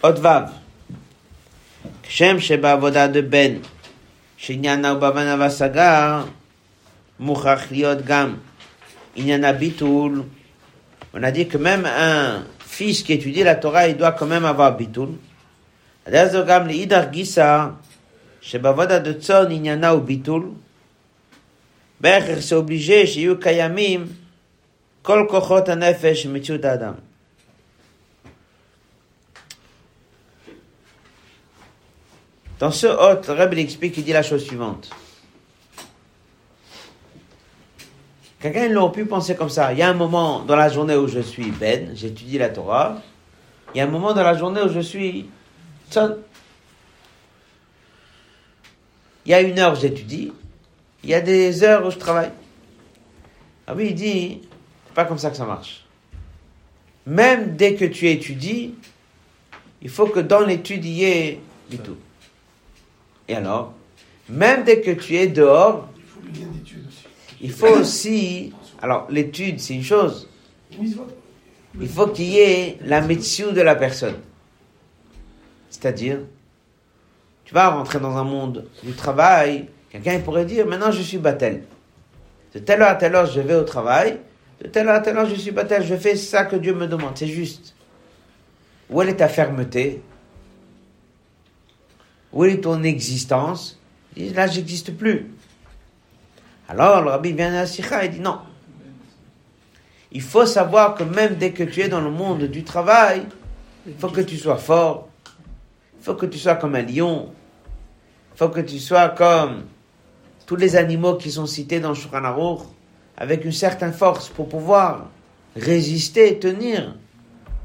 pas 0.00 0.12
de 0.12 0.16
limite. 0.16 0.24
עוד 0.24 0.26
ו' 0.26 0.64
כשם 2.02 2.40
שבעבודה 2.40 3.06
דבן 3.06 3.52
שעניינה 4.36 4.90
הוא 4.90 4.98
בהבנה 4.98 5.36
והשגה 5.38 6.22
מוכרח 7.20 7.70
להיות 7.70 8.04
גם 8.04 8.34
עניין 9.16 9.44
הביטול. 9.44 10.22
On 11.14 11.22
a 11.22 11.30
dit 11.30 11.46
que 11.46 11.58
même 11.58 11.86
un 11.86 12.42
fils 12.58 13.02
qui 13.04 13.12
étudie 13.12 13.44
la 13.44 13.54
Torah, 13.54 13.86
il 13.88 13.96
doit 13.96 14.12
quand 14.12 14.26
même 14.26 14.44
avoir 14.44 14.70
ביטול. 14.70 15.08
הדרך 16.06 16.32
זו 16.32 16.44
גם 16.46 16.66
לאידך 16.66 17.04
גיסא 17.10 17.66
שבעבודה 18.40 18.98
דצאן 18.98 19.50
עניינה 19.50 19.88
הוא 19.88 20.02
ביטול. 20.02 20.50
בהכרח 22.00 22.38
זה 22.38 22.56
אובליג'ה 22.56 23.06
שיהיו 23.06 23.40
קיימים 23.40 24.06
כל 25.02 25.26
כוחות 25.30 25.68
הנפש 25.68 26.26
ומציאות 26.26 26.64
האדם. 26.64 26.92
Dans 32.59 32.71
ce 32.71 32.87
hôte, 32.87 33.27
le 33.27 33.33
Rebbe 33.33 33.57
explique, 33.57 33.97
il 33.97 34.03
dit 34.03 34.11
la 34.11 34.21
chose 34.21 34.43
suivante. 34.43 34.89
Quelqu'un 38.41 38.65
il 38.65 38.77
aurait 38.77 38.91
pu 38.91 39.05
penser 39.05 39.35
comme 39.35 39.49
ça. 39.49 39.71
Il 39.71 39.79
y 39.79 39.81
a 39.81 39.89
un 39.89 39.93
moment 39.93 40.41
dans 40.41 40.57
la 40.57 40.69
journée 40.69 40.95
où 40.95 41.07
je 41.07 41.19
suis 41.19 41.51
Ben, 41.51 41.91
j'étudie 41.95 42.37
la 42.37 42.49
Torah. 42.49 43.01
Il 43.73 43.77
y 43.77 43.81
a 43.81 43.85
un 43.85 43.89
moment 43.89 44.13
dans 44.13 44.23
la 44.23 44.37
journée 44.37 44.61
où 44.61 44.69
je 44.69 44.79
suis 44.81 45.29
Tzon. 45.89 46.17
Il 49.25 49.31
y 49.31 49.33
a 49.33 49.41
une 49.41 49.57
heure 49.57 49.73
où 49.73 49.75
j'étudie. 49.75 50.33
Il 51.03 51.09
y 51.09 51.13
a 51.13 51.21
des 51.21 51.63
heures 51.63 51.85
où 51.85 51.91
je 51.91 51.97
travaille. 51.97 52.31
Ah 53.67 53.73
oui, 53.75 53.87
il 53.89 53.95
dit, 53.95 54.41
pas 54.95 55.05
comme 55.05 55.17
ça 55.17 55.29
que 55.29 55.37
ça 55.37 55.45
marche. 55.45 55.85
Même 57.05 57.55
dès 57.55 57.75
que 57.75 57.85
tu 57.85 58.09
étudies, 58.09 58.75
il 59.81 59.89
faut 59.89 60.07
que 60.07 60.19
dans 60.19 60.41
l'étude, 60.41 60.83
il 60.83 60.91
y 60.91 61.03
ait 61.05 61.39
du 61.69 61.77
tout. 61.77 61.97
Et 63.29 63.35
alors, 63.35 63.73
même 64.27 64.63
dès 64.63 64.81
que 64.81 64.91
tu 64.91 65.15
es 65.15 65.27
dehors, 65.27 65.87
Il 67.41 67.51
faut 67.51 67.67
aussi. 67.67 68.51
Alors, 68.81 69.07
l'étude, 69.09 69.59
c'est 69.59 69.75
une 69.75 69.83
chose. 69.83 70.27
Il 71.79 71.87
faut 71.87 72.07
qu'il 72.07 72.25
y 72.25 72.39
ait 72.39 72.77
la 72.83 72.99
médecine 72.99 73.51
de 73.53 73.61
la 73.61 73.75
personne. 73.75 74.15
C'est-à-dire, 75.69 76.19
tu 77.45 77.53
vas 77.53 77.69
rentrer 77.69 77.99
dans 77.99 78.17
un 78.17 78.23
monde 78.23 78.67
du 78.83 78.91
travail, 78.93 79.67
quelqu'un 79.89 80.19
pourrait 80.19 80.45
dire 80.45 80.65
maintenant 80.65 80.91
je 80.91 81.01
suis 81.01 81.17
battel. 81.17 81.63
De 82.53 82.59
telle 82.59 82.81
heure 82.81 82.89
à 82.89 82.95
telle 82.95 83.15
heure 83.15 83.27
je 83.27 83.39
vais 83.39 83.55
au 83.55 83.63
travail, 83.63 84.17
de 84.61 84.67
telle 84.67 84.87
heure 84.87 84.95
à 84.95 84.99
telle 84.99 85.17
heure 85.17 85.29
je 85.29 85.35
suis 85.35 85.51
battel, 85.51 85.85
je 85.85 85.95
fais 85.95 86.15
ça 86.15 86.45
que 86.45 86.55
Dieu 86.55 86.73
me 86.73 86.87
demande, 86.87 87.11
c'est 87.15 87.27
juste. 87.27 87.75
Où 88.89 89.01
est 89.01 89.15
ta 89.15 89.27
fermeté? 89.27 90.01
Où 92.31 92.45
est 92.45 92.61
ton 92.61 92.83
existence? 92.83 93.79
Là, 94.15 94.47
j'existe 94.47 94.95
plus. 94.95 95.31
Alors, 96.67 97.01
le 97.01 97.09
rabbi 97.09 97.33
vient 97.33 97.53
à 97.55 97.65
sikha 97.65 98.05
et 98.05 98.09
dit 98.09 98.19
non. 98.19 98.39
Il 100.11 100.21
faut 100.21 100.45
savoir 100.45 100.95
que 100.95 101.03
même 101.03 101.35
dès 101.35 101.51
que 101.51 101.63
tu 101.63 101.81
es 101.81 101.89
dans 101.89 102.01
le 102.01 102.11
monde 102.11 102.43
du 102.43 102.63
travail, 102.63 103.25
il 103.87 103.93
faut 103.95 104.09
que 104.09 104.21
tu 104.21 104.37
sois 104.37 104.57
fort. 104.57 105.07
Il 105.99 106.03
faut 106.03 106.15
que 106.15 106.25
tu 106.25 106.37
sois 106.37 106.55
comme 106.55 106.75
un 106.75 106.81
lion. 106.81 107.31
Il 108.33 108.37
faut 108.37 108.49
que 108.49 108.61
tu 108.61 108.79
sois 108.79 109.09
comme 109.09 109.63
tous 110.45 110.55
les 110.55 110.75
animaux 110.75 111.15
qui 111.15 111.31
sont 111.31 111.45
cités 111.45 111.79
dans 111.79 111.93
Shulchan 111.93 112.57
avec 113.17 113.45
une 113.45 113.51
certaine 113.51 113.93
force 113.93 114.29
pour 114.29 114.49
pouvoir 114.49 115.09
résister 115.55 116.31
et 116.31 116.39
tenir 116.39 116.95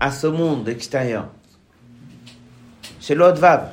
à 0.00 0.10
ce 0.10 0.26
monde 0.26 0.68
extérieur. 0.68 1.28
C'est 3.00 3.14
l'autre. 3.14 3.40
Shem 3.40 3.60
Shebavoda 3.60 3.72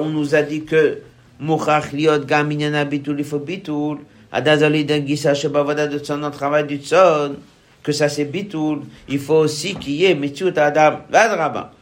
on 0.00 0.08
nous 0.08 0.34
a 0.34 0.42
dit 0.42 0.64
que 0.64 0.98
travail 6.30 6.66
du 6.66 6.76
Tson, 6.78 7.36
que 7.82 7.92
ça 7.92 8.08
c'est 8.08 8.24
Bitul. 8.24 8.80
Il 9.08 9.18
faut 9.18 9.34
aussi 9.34 9.74
qu'il 9.74 9.94
y 9.94 10.06
ait 10.06 10.14
Mitzut 10.14 10.56
Adam 10.56 11.00
Vadraba. 11.10 11.72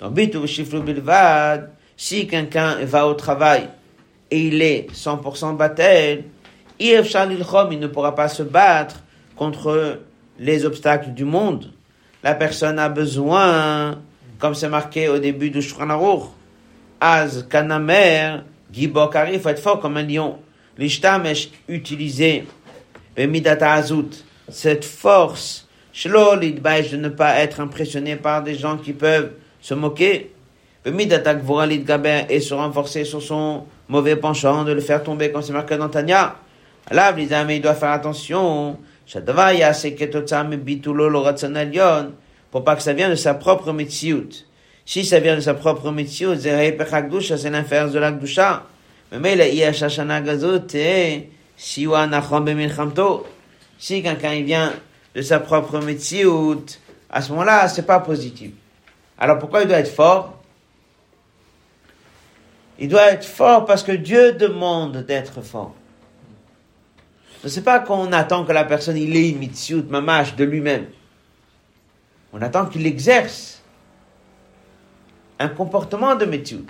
Donc 0.00 0.14
Bitul 0.14 0.46
Shiflu 0.46 0.80
Bilvad, 0.80 1.70
si 1.96 2.26
quelqu'un 2.26 2.76
va 2.84 3.06
au 3.06 3.14
travail 3.14 3.68
et 4.30 4.40
il 4.40 4.62
est 4.62 4.86
100% 4.94 5.56
battel, 5.56 6.24
il 6.78 6.92
ne 6.92 7.86
pourra 7.88 8.14
pas 8.14 8.28
se 8.28 8.42
battre 8.42 9.02
contre 9.36 9.98
les 10.38 10.64
obstacles 10.64 11.10
du 11.10 11.24
monde. 11.24 11.72
La 12.22 12.34
personne 12.34 12.78
a 12.78 12.88
besoin, 12.88 13.98
comme 14.40 14.54
c'est 14.54 14.68
marqué 14.68 15.08
au 15.08 15.18
début 15.18 15.50
du 15.50 15.62
Shulchan 15.62 16.32
Az 17.00 17.46
Kanamer, 17.48 18.42
Gibor 18.72 19.10
Kari, 19.10 19.34
il 19.34 19.40
faut 19.40 19.48
être 19.48 19.62
fort 19.62 19.80
comme 19.80 19.96
un 19.96 20.02
lion. 20.02 20.38
L'ishtamesh 20.76 21.50
utilisé, 21.68 22.44
Bemidata 23.16 23.72
Azut, 23.72 24.24
cette 24.48 24.84
force, 24.84 25.68
Shlo 25.92 26.36
de 26.36 26.96
ne 26.96 27.08
pas 27.08 27.38
être 27.40 27.60
impressionné 27.60 28.16
par 28.16 28.42
des 28.42 28.54
gens 28.54 28.76
qui 28.76 28.92
peuvent 28.92 29.32
se 29.60 29.74
moquer. 29.74 30.32
Gvora 30.84 31.66
et 31.66 32.40
se 32.40 32.54
renforcer 32.54 33.04
sur 33.04 33.20
son 33.20 33.64
mauvais 33.88 34.16
penchant, 34.16 34.64
de 34.64 34.72
le 34.72 34.80
faire 34.80 35.02
tomber 35.02 35.30
comme 35.30 35.42
c'est 35.42 35.52
marqué 35.52 35.76
dans 35.76 35.88
Tanya. 35.88 36.36
Là, 36.90 37.12
les 37.12 37.28
il 37.54 37.60
doit 37.60 37.74
faire 37.74 37.90
attention. 37.90 38.78
Shadavaya, 39.06 39.74
c'est 39.74 39.94
que 39.94 40.04
Totsam 40.04 40.54
bitulo 40.56 41.08
lo 41.08 41.22
ratzonalion, 41.22 42.12
pour 42.50 42.64
pas 42.64 42.76
que 42.76 42.82
ça 42.82 42.92
vienne 42.92 43.10
de 43.10 43.16
sa 43.16 43.34
propre 43.34 43.72
metsiout. 43.72 44.28
Si 44.84 45.04
ça 45.04 45.20
vient 45.20 45.36
de 45.36 45.40
sa 45.40 45.54
propre 45.54 45.90
metsiout, 45.90 46.34
c'est 46.36 47.50
l'inférence 47.50 47.92
de 47.92 47.98
la 47.98 48.10
Gdusha. 48.12 48.66
Mais 49.12 49.34
il 49.50 49.54
y 49.56 49.64
a 49.64 49.72
Shashana 49.72 50.20
Gazot 50.20 50.66
Bemilchamto. 52.40 53.26
Si 53.78 54.02
quelqu'un 54.02 54.40
vient 54.42 54.72
de 55.14 55.22
sa 55.22 55.40
propre 55.40 55.80
metsiout, 55.80 56.64
à 57.08 57.22
ce 57.22 57.30
moment-là, 57.30 57.68
c'est 57.68 57.86
pas 57.86 58.00
positif. 58.00 58.50
Alors 59.18 59.38
pourquoi 59.38 59.62
il 59.62 59.68
doit 59.68 59.78
être 59.78 59.94
fort? 59.94 60.36
Il 62.78 62.88
doit 62.88 63.12
être 63.12 63.26
fort 63.26 63.66
parce 63.66 63.82
que 63.82 63.92
Dieu 63.92 64.32
demande 64.32 65.04
d'être 65.04 65.42
fort. 65.42 65.74
Ce 67.44 67.54
n'est 67.54 67.64
pas 67.64 67.80
qu'on 67.80 68.12
attend 68.12 68.44
que 68.44 68.52
la 68.52 68.64
personne 68.64 68.96
il 68.96 69.16
ait 69.16 69.28
une 69.30 69.38
mitzvot, 69.38 69.82
mamash 69.88 70.34
de 70.36 70.44
lui-même. 70.44 70.86
On 72.33 72.41
attend 72.41 72.65
qu'il 72.65 72.85
exerce 72.85 73.61
un 75.39 75.49
comportement 75.49 76.15
de 76.15 76.25
mitzvot 76.25 76.65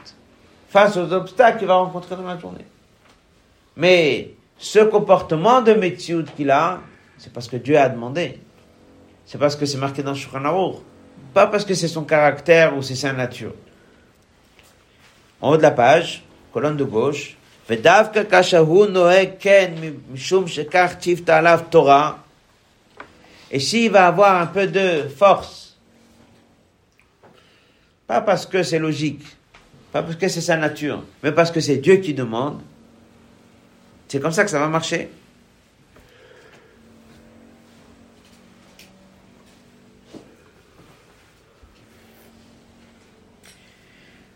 face 0.69 0.97
aux 0.97 1.11
obstacles 1.11 1.59
qu'il 1.59 1.67
va 1.67 1.75
rencontrer 1.75 2.15
dans 2.15 2.23
la 2.23 2.37
journée. 2.37 2.65
Mais 3.75 4.31
ce 4.57 4.79
comportement 4.79 5.61
de 5.61 5.73
mitzvot 5.73 6.23
qu'il 6.35 6.51
a, 6.51 6.79
c'est 7.17 7.31
parce 7.31 7.47
que 7.47 7.57
Dieu 7.57 7.77
a 7.77 7.89
demandé. 7.89 8.39
C'est 9.25 9.37
parce 9.37 9.55
que 9.55 9.65
c'est 9.65 9.77
marqué 9.77 10.03
dans 10.03 10.13
Shulchan 10.13 10.45
Aruch. 10.45 10.77
Pas 11.33 11.47
parce 11.47 11.65
que 11.65 11.73
c'est 11.73 11.87
son 11.87 12.03
caractère 12.03 12.77
ou 12.77 12.81
c'est 12.81 12.95
sa 12.95 13.11
nature. 13.11 13.53
En 15.41 15.51
haut 15.51 15.57
de 15.57 15.61
la 15.61 15.71
page, 15.71 16.23
colonne 16.53 16.77
de 16.77 16.83
gauche, 16.83 17.35
ודווקא 17.69 18.23
כאשר 18.29 18.59
הוא 18.59 18.85
נוהג 18.85 19.29
כן 19.39 19.73
משום 20.11 20.47
שכך 20.47 20.93
ציוותה 20.99 21.37
עליו 21.37 21.59
תורה, 21.69 22.13
et 23.50 23.58
s'il 23.58 23.90
va 23.90 24.06
avoir 24.06 24.40
un 24.40 24.46
peu 24.46 24.66
de 24.66 25.08
force, 25.08 25.76
pas 28.06 28.20
parce 28.20 28.46
que 28.46 28.62
c'est 28.62 28.78
logique, 28.78 29.24
pas 29.92 30.02
parce 30.02 30.16
que 30.16 30.28
c'est 30.28 30.40
sa 30.40 30.56
nature, 30.56 31.02
mais 31.22 31.32
parce 31.32 31.50
que 31.50 31.60
c'est 31.60 31.76
Dieu 31.76 31.96
qui 31.96 32.14
demande, 32.14 32.60
c'est 34.08 34.20
comme 34.20 34.32
ça 34.32 34.44
que 34.44 34.50
ça 34.50 34.58
va 34.58 34.68
marcher. 34.68 35.10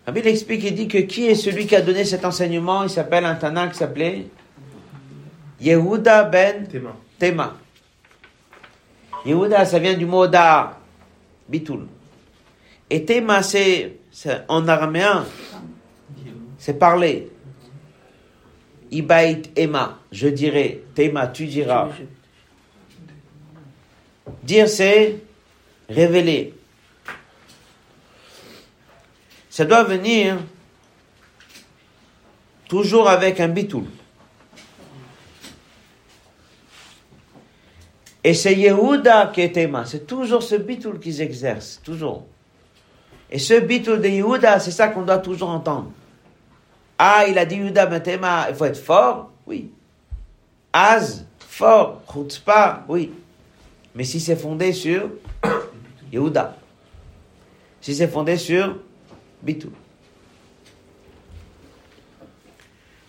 Rabbi 0.06 0.20
explique, 0.20 0.64
il 0.64 0.74
dit 0.74 0.86
que 0.86 0.98
qui 0.98 1.26
est 1.26 1.34
celui 1.34 1.66
qui 1.66 1.74
a 1.74 1.80
donné 1.80 2.04
cet 2.04 2.24
enseignement? 2.26 2.82
Il 2.82 2.90
s'appelle 2.90 3.24
un 3.24 3.34
Tana 3.36 3.68
qui 3.68 3.78
s'appelait 3.78 4.26
Yehuda 5.60 6.24
ben. 6.24 6.68
Tema. 7.18 7.56
Yehuda, 9.24 9.64
ça 9.64 9.78
vient 9.78 9.94
du 9.94 10.06
mot 10.06 10.26
da, 10.26 10.78
bitul. 11.48 11.86
Et 12.90 13.04
Tema, 13.04 13.42
c'est 13.42 13.96
en 14.48 14.68
araméen, 14.68 15.24
c'est 16.58 16.78
parler. 16.78 17.30
Ibait 18.90 19.42
Ema, 19.56 19.98
je 20.12 20.28
dirais. 20.28 20.82
Tema, 20.94 21.26
tu 21.26 21.46
diras. 21.46 21.88
Dire, 24.42 24.68
c'est 24.68 25.20
révéler. 25.88 26.54
Ça 29.50 29.64
doit 29.64 29.84
venir 29.84 30.36
toujours 32.68 33.08
avec 33.08 33.40
un 33.40 33.48
bitul. 33.48 33.84
Et 38.26 38.32
c'est 38.32 38.54
Yehuda 38.54 39.30
qui 39.34 39.42
est 39.42 39.52
Tema. 39.52 39.84
C'est 39.84 40.06
toujours 40.06 40.42
ce 40.42 40.54
bitul 40.54 40.98
qu'ils 40.98 41.20
exercent. 41.20 41.80
Toujours. 41.84 42.24
Et 43.30 43.38
ce 43.38 43.60
bitul 43.60 44.00
de 44.00 44.08
Yehuda, 44.08 44.58
c'est 44.60 44.70
ça 44.70 44.88
qu'on 44.88 45.02
doit 45.02 45.18
toujours 45.18 45.50
entendre. 45.50 45.90
Ah, 46.98 47.24
il 47.28 47.38
a 47.38 47.44
dit 47.44 47.56
Yehuda 47.56 47.84
ben 47.84 48.00
Tema, 48.00 48.46
il 48.48 48.54
faut 48.54 48.64
être 48.64 48.78
fort. 48.78 49.30
Oui. 49.46 49.70
Az, 50.72 51.26
fort. 51.38 52.00
Chutzpah, 52.10 52.84
oui. 52.88 53.12
Mais 53.94 54.04
si 54.04 54.18
c'est 54.18 54.36
fondé 54.36 54.72
sur 54.72 55.10
Yehuda. 56.10 56.56
Si 57.82 57.94
c'est 57.94 58.08
fondé 58.08 58.38
sur 58.38 58.78
Bitul. 59.42 59.70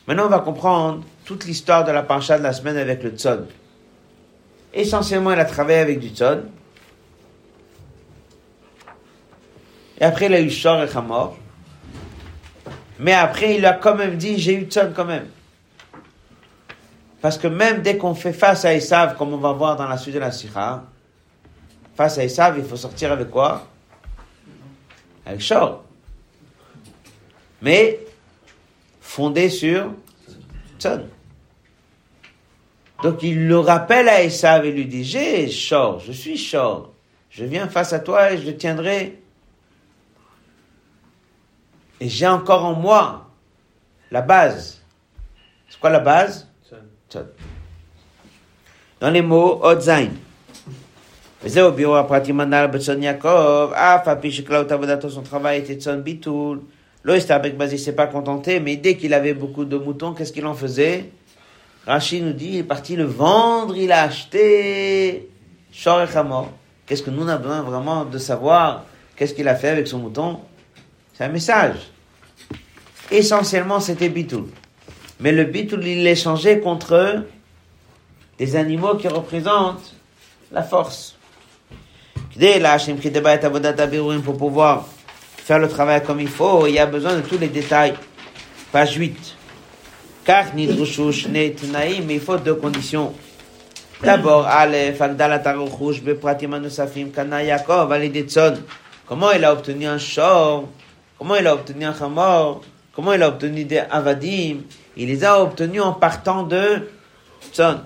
Maintenant, 0.08 0.26
on 0.26 0.30
va 0.30 0.40
comprendre 0.40 1.04
toute 1.24 1.46
l'histoire 1.46 1.86
de 1.86 1.92
la 1.92 2.04
parcha 2.04 2.38
de 2.38 2.44
la 2.44 2.52
semaine 2.52 2.76
avec 2.76 3.02
le 3.02 3.12
tzon. 3.12 3.48
Essentiellement, 4.76 5.32
il 5.32 5.40
a 5.40 5.46
travaillé 5.46 5.80
avec 5.80 6.00
du 6.00 6.10
tzon. 6.10 6.44
Et 9.98 10.04
après, 10.04 10.26
il 10.26 10.34
a 10.34 10.42
eu 10.42 10.50
Shor 10.50 10.84
et 10.84 10.90
Hamor. 10.94 11.38
Mais 13.00 13.14
après, 13.14 13.56
il 13.56 13.66
a 13.66 13.74
quand 13.74 13.96
même 13.96 14.18
dit, 14.18 14.38
j'ai 14.38 14.56
eu 14.56 14.66
tzon 14.66 14.92
quand 14.94 15.06
même. 15.06 15.28
Parce 17.22 17.38
que 17.38 17.48
même 17.48 17.82
dès 17.82 17.98
qu'on 17.98 18.14
fait 18.14 18.34
face 18.34 18.66
à 18.66 18.74
Esav, 18.74 19.16
comme 19.16 19.34
on 19.34 19.38
va 19.38 19.54
voir 19.54 19.78
dans 19.78 19.88
la 19.88 19.98
suite 19.98 20.14
de 20.14 20.20
la 20.20 20.32
Sikha, 20.32 20.84
face 21.96 22.18
à 22.18 22.26
Esav, 22.26 22.58
il 22.58 22.66
faut 22.66 22.76
sortir 22.76 23.14
avec 23.14 23.32
quoi? 23.32 23.66
Avec 25.26 25.40
Shor. 25.40 25.86
Mais 27.62 28.02
fondé 29.00 29.50
sur 29.50 29.94
Tzon. 30.78 31.06
Donc 33.03 33.23
il 33.23 33.49
le 33.49 33.59
rappelle 33.59 34.09
à 34.09 34.23
Esav 34.23 34.65
et 34.67 34.73
lui 34.73 34.87
dit, 34.87 35.05
j'ai 35.05 35.49
Shor, 35.51 36.01
je 36.01 36.13
suis 36.13 36.37
Shor. 36.37 36.93
Je 37.31 37.45
viens 37.45 37.69
face 37.69 37.93
à 37.93 38.01
toi 38.01 38.33
et 38.33 38.39
je 38.39 38.47
le 38.47 38.57
tiendrai. 38.57 39.19
Et 42.01 42.09
j'ai 42.09 42.27
encore 42.27 42.65
en 42.65 42.75
moi 42.75 43.29
la 44.11 44.21
base. 44.21 44.83
C'est 45.69 45.79
quoi 45.79 45.91
la 45.91 46.01
base 46.01 46.49
Tzon. 47.09 47.27
Dans 49.01 49.11
les 49.11 49.23
mots, 49.23 49.61
Odzain. 49.63 50.11
וזהו 51.43 51.73
ביאור 51.73 51.97
הפרטים 51.97 52.41
הנ"ל 52.41 52.67
בצאן 52.67 53.03
יעקב, 53.03 53.73
אף 53.73 54.09
על 54.09 54.17
פי 54.21 54.33
שכללות 54.33 54.73
עבודתו 54.73 55.09
son 55.09 55.33
travail 55.33 55.65
était 55.65 55.79
צאן 55.79 56.05
ביטול, 56.05 56.61
לא 57.05 57.15
הסתפק 57.15 57.53
בזה, 57.57 57.75
il 57.75 57.79
s'est 57.79 57.97
pas 57.97 58.07
contenté, 58.07 58.61
mais 58.61 58.77
dès 58.77 58.97
qu'il 58.97 59.15
avait 59.15 59.33
beaucoup 59.33 59.65
de 59.65 59.79
moutons, 59.79 60.13
qu'est-ce 60.13 60.33
qu'il 60.33 60.47
en 60.47 60.55
faisait 60.55 61.09
Rachid 61.86 62.24
nous 62.24 62.34
dit, 62.34 62.50
il 62.50 62.58
est 62.58 62.64
parti 62.64 62.96
le 62.96 63.06
vendre, 63.06 63.78
il 63.78 63.92
a 63.92 64.04
acheté 64.04 65.30
Shor 65.72 66.02
et 66.02 66.08
Qu'est-ce 66.86 67.04
que 67.04 67.10
nous 67.10 67.24
on 67.24 67.28
a 67.28 67.38
besoin 67.38 67.62
vraiment 67.62 68.06
de 68.06 68.18
savoir 68.18 68.86
Qu'est-ce 69.16 69.34
qu'il 69.34 69.48
a 69.48 69.56
fait 69.56 69.70
avec 69.70 69.88
son 69.88 70.00
mouton? 70.00 70.40
C'est 71.14 71.24
un 71.24 71.30
message. 71.30 71.78
Essentiellement, 73.10 73.80
c'était 73.80 74.10
Bitoul. 74.10 74.48
Mais 75.20 75.32
le 75.32 75.46
Bitoul, 75.46 75.86
il 75.86 76.04
l'a 76.04 76.10
l'échangeait 76.10 76.60
contre 76.60 77.24
des 78.38 78.56
animaux 78.56 78.96
qui 78.96 79.08
représentent 79.08 79.96
la 80.52 80.64
force. 80.64 81.16
Pour 84.24 84.38
pouvoir 84.38 84.86
faire 85.38 85.60
le 85.60 85.70
travail 85.70 86.04
comme 86.04 86.20
il 86.20 86.28
faut, 86.28 86.68
il 86.68 86.74
y 86.74 86.80
a 86.80 86.86
besoin 86.86 87.16
de 87.16 87.22
tous 87.22 87.38
les 87.38 87.48
détails. 87.48 87.94
Page 88.74 88.96
8. 88.96 89.36
Car 90.26 90.56
Nidrushu 90.56 91.12
Shneit 91.12 91.56
Naim, 91.72 92.10
il 92.10 92.20
faut 92.20 92.38
deux 92.38 92.56
conditions. 92.56 93.14
D'abord, 94.02 94.48
Aleph, 94.48 95.00
Agdalat 95.00 95.44
Aruchush, 95.46 96.02
Bepratimanu 96.02 96.70
Safim, 96.70 97.12
Kana 97.12 97.44
Yaakov, 97.44 97.92
Alidetson. 97.92 98.56
Comment 99.08 99.32
il 99.32 99.46
a 99.46 99.54
obtenu 99.54 99.86
un 99.86 100.00
Shor? 100.00 100.68
Comment 101.18 101.36
il 101.36 101.46
a 101.46 101.54
obtenu 101.54 101.86
un 101.86 101.94
Hamor 102.02 102.62
Comment 102.96 103.14
il 103.14 103.22
a 103.22 103.28
obtenu 103.28 103.66
des 103.66 103.78
Avadim? 103.78 104.64
Il 104.98 105.08
les 105.08 105.24
a 105.24 105.42
obtenus 105.42 105.82
en 105.82 105.94
partant 105.94 106.44
de 106.44 106.90
Tson. 107.52 107.82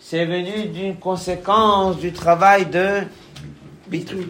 C'est 0.00 0.24
venu 0.26 0.68
d'une 0.68 0.96
conséquence 0.96 1.98
du 1.98 2.12
travail 2.12 2.66
de 2.66 3.02
Bitou. 3.88 4.24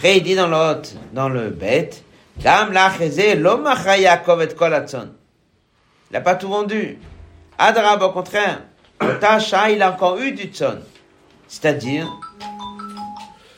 Après, 0.00 0.16
il 0.16 0.22
dit 0.22 0.34
dans 0.34 0.48
le, 0.48 0.80
dans 1.12 1.28
le 1.28 1.50
bête, 1.50 2.02
macha 2.42 3.98
Yaakov 3.98 4.40
et. 4.40 4.48
Il 4.48 6.14
n'a 6.14 6.20
pas 6.22 6.36
tout 6.36 6.48
vendu. 6.48 6.96
Adrab, 7.58 8.00
au 8.00 8.08
contraire, 8.08 8.62
Tasha, 9.20 9.70
il 9.70 9.82
a 9.82 9.92
encore 9.92 10.16
eu 10.16 10.32
du 10.32 10.44
tzon. 10.44 10.78
C'est-à-dire, 11.46 12.08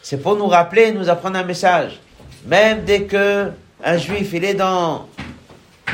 c'est 0.03 0.21
pour 0.21 0.35
nous 0.35 0.49
rappeler, 0.49 0.91
nous 0.91 1.09
apprendre 1.09 1.39
un 1.39 1.45
message. 1.45 2.01
Même 2.45 2.83
dès 2.83 3.05
que 3.05 3.53
un 3.85 3.97
juif, 3.97 4.31
il 4.33 4.45
est 4.45 4.55
dans 4.55 5.07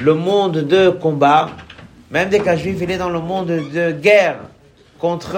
le 0.00 0.14
monde 0.14 0.62
de 0.66 0.88
combat, 0.88 1.50
même 2.10 2.30
dès 2.30 2.40
qu'un 2.40 2.56
juif 2.56 2.78
il 2.80 2.90
est 2.90 2.96
dans 2.96 3.10
le 3.10 3.20
monde 3.20 3.48
de 3.48 3.90
guerre 3.90 4.38
contre 4.98 5.36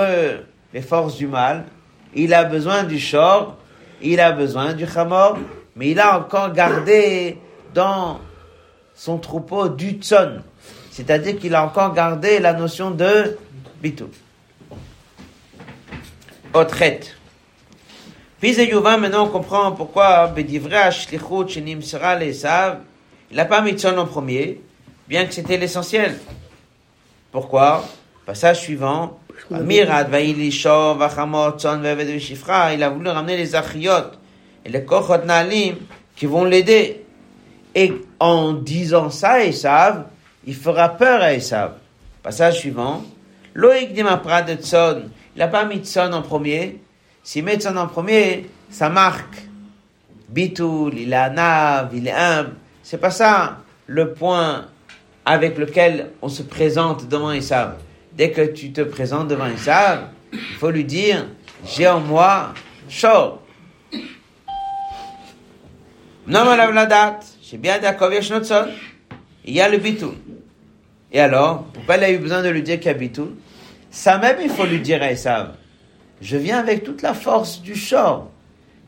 les 0.72 0.82
forces 0.82 1.16
du 1.16 1.26
mal, 1.26 1.64
il 2.14 2.32
a 2.32 2.44
besoin 2.44 2.84
du 2.84 3.00
shor, 3.00 3.56
il 4.02 4.20
a 4.20 4.32
besoin 4.32 4.72
du 4.72 4.86
chamor, 4.86 5.38
mais 5.76 5.90
il 5.90 6.00
a 6.00 6.18
encore 6.18 6.52
gardé 6.52 7.38
dans 7.74 8.20
son 8.94 9.18
troupeau 9.18 9.68
du 9.68 9.92
tson. 9.92 10.42
C'est-à-dire 10.90 11.38
qu'il 11.38 11.54
a 11.54 11.64
encore 11.64 11.94
gardé 11.94 12.38
la 12.40 12.52
notion 12.52 12.90
de 12.90 13.38
bitou. 13.80 14.08
Otret. 16.52 17.00
Puis 18.40 18.54
Yuva, 18.54 18.96
maintenant 18.96 19.26
on 19.26 19.28
comprend 19.28 19.72
pourquoi 19.72 20.34
il 23.30 23.36
n'a 23.36 23.44
pas 23.44 23.60
mis 23.60 23.72
Tson 23.72 23.96
en 23.96 24.06
premier, 24.06 24.60
bien 25.06 25.26
que 25.26 25.32
c'était 25.32 25.56
l'essentiel. 25.56 26.18
Pourquoi? 27.30 27.84
Passage 28.26 28.60
suivant. 28.60 29.19
Mirad, 29.50 30.08
il 30.12 30.52
a 32.82 32.88
voulu 32.90 33.08
ramener 33.08 33.36
les 33.36 33.54
achiot 33.54 33.92
et 34.64 34.68
les 34.68 34.84
Kochot 34.84 35.24
Naalim 35.24 35.76
qui 36.14 36.26
vont 36.26 36.44
l'aider. 36.44 37.04
Et 37.74 37.92
en 38.18 38.52
disant 38.52 39.10
ça 39.10 39.32
à 39.32 39.44
Esav, 39.44 40.06
il 40.46 40.54
fera 40.54 40.90
peur 40.90 41.22
à 41.22 41.32
Esav. 41.34 41.74
Passage 42.22 42.58
suivant. 42.58 43.04
Loïc 43.54 43.90
Tson, 43.94 45.02
il 45.34 45.38
n'a 45.38 45.48
pas 45.48 45.64
mis 45.64 45.78
Tson 45.78 46.12
en 46.12 46.22
premier. 46.22 46.80
S'il 47.22 47.44
met 47.44 47.56
Tson 47.56 47.76
en 47.76 47.86
premier, 47.86 48.50
ça 48.70 48.88
marque. 48.88 49.46
Bitoul, 50.28 50.98
il 50.98 51.12
est 51.12 51.16
anav, 51.16 51.90
il 51.92 52.06
est 52.06 52.12
humble. 52.12 52.54
C'est 52.82 52.98
pas 52.98 53.10
ça 53.10 53.58
le 53.86 54.12
point 54.12 54.66
avec 55.24 55.58
lequel 55.58 56.10
on 56.22 56.28
se 56.28 56.42
présente 56.42 57.08
devant 57.08 57.32
Esav. 57.32 57.76
Dès 58.12 58.30
que 58.30 58.42
tu 58.42 58.72
te 58.72 58.80
présentes 58.80 59.28
devant 59.28 59.46
Esav, 59.46 60.08
il 60.32 60.56
faut 60.58 60.70
lui 60.70 60.84
dire, 60.84 61.26
j'ai 61.64 61.88
en 61.88 62.00
moi 62.00 62.54
chaud. 62.88 63.38
Non, 66.26 66.44
madame 66.44 66.74
la 66.74 66.86
date, 66.86 67.26
j'ai 67.42 67.56
bien 67.56 67.78
d'accord, 67.78 68.12
il 68.12 69.54
y 69.54 69.60
a 69.60 69.68
le 69.68 69.78
bitoul. 69.78 70.14
Et 71.12 71.20
alors, 71.20 71.64
pourquoi 71.72 71.96
il 71.96 72.04
a 72.04 72.10
eu 72.10 72.18
besoin 72.18 72.42
de 72.42 72.48
lui 72.48 72.62
dire 72.62 72.78
qu'il 72.78 72.86
y 72.86 72.94
a 72.94 72.94
bitoul 72.94 73.34
Ça 73.90 74.18
même, 74.18 74.38
il 74.42 74.50
faut 74.50 74.66
lui 74.66 74.80
dire 74.80 75.02
à 75.02 75.14
je 76.20 76.36
viens 76.36 76.58
avec 76.58 76.84
toute 76.84 77.02
la 77.02 77.14
force 77.14 77.62
du 77.62 77.74
short. 77.74 78.30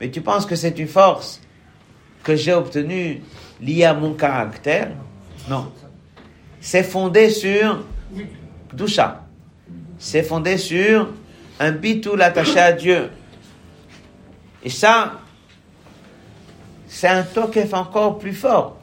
Mais 0.00 0.10
tu 0.10 0.20
penses 0.20 0.46
que 0.46 0.54
c'est 0.54 0.78
une 0.78 0.88
force 0.88 1.40
que 2.22 2.36
j'ai 2.36 2.52
obtenue 2.52 3.22
liée 3.60 3.84
à 3.84 3.94
mon 3.94 4.12
caractère? 4.12 4.90
Non. 5.48 5.72
C'est 6.60 6.82
fondé 6.82 7.30
sur 7.30 7.84
Dusha. 8.72 9.24
C'est 9.98 10.22
fondé 10.22 10.56
sur 10.58 11.08
un 11.60 11.72
bitoul 11.72 12.22
attaché 12.22 12.58
à 12.58 12.72
Dieu. 12.72 13.10
Et 14.64 14.70
ça, 14.70 15.20
c'est 16.86 17.08
un 17.08 17.22
tokef 17.22 17.72
encore 17.74 18.18
plus 18.18 18.34
fort. 18.34 18.78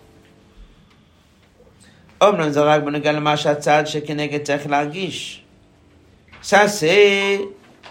Ça, 6.42 6.68
c'est 6.68 7.42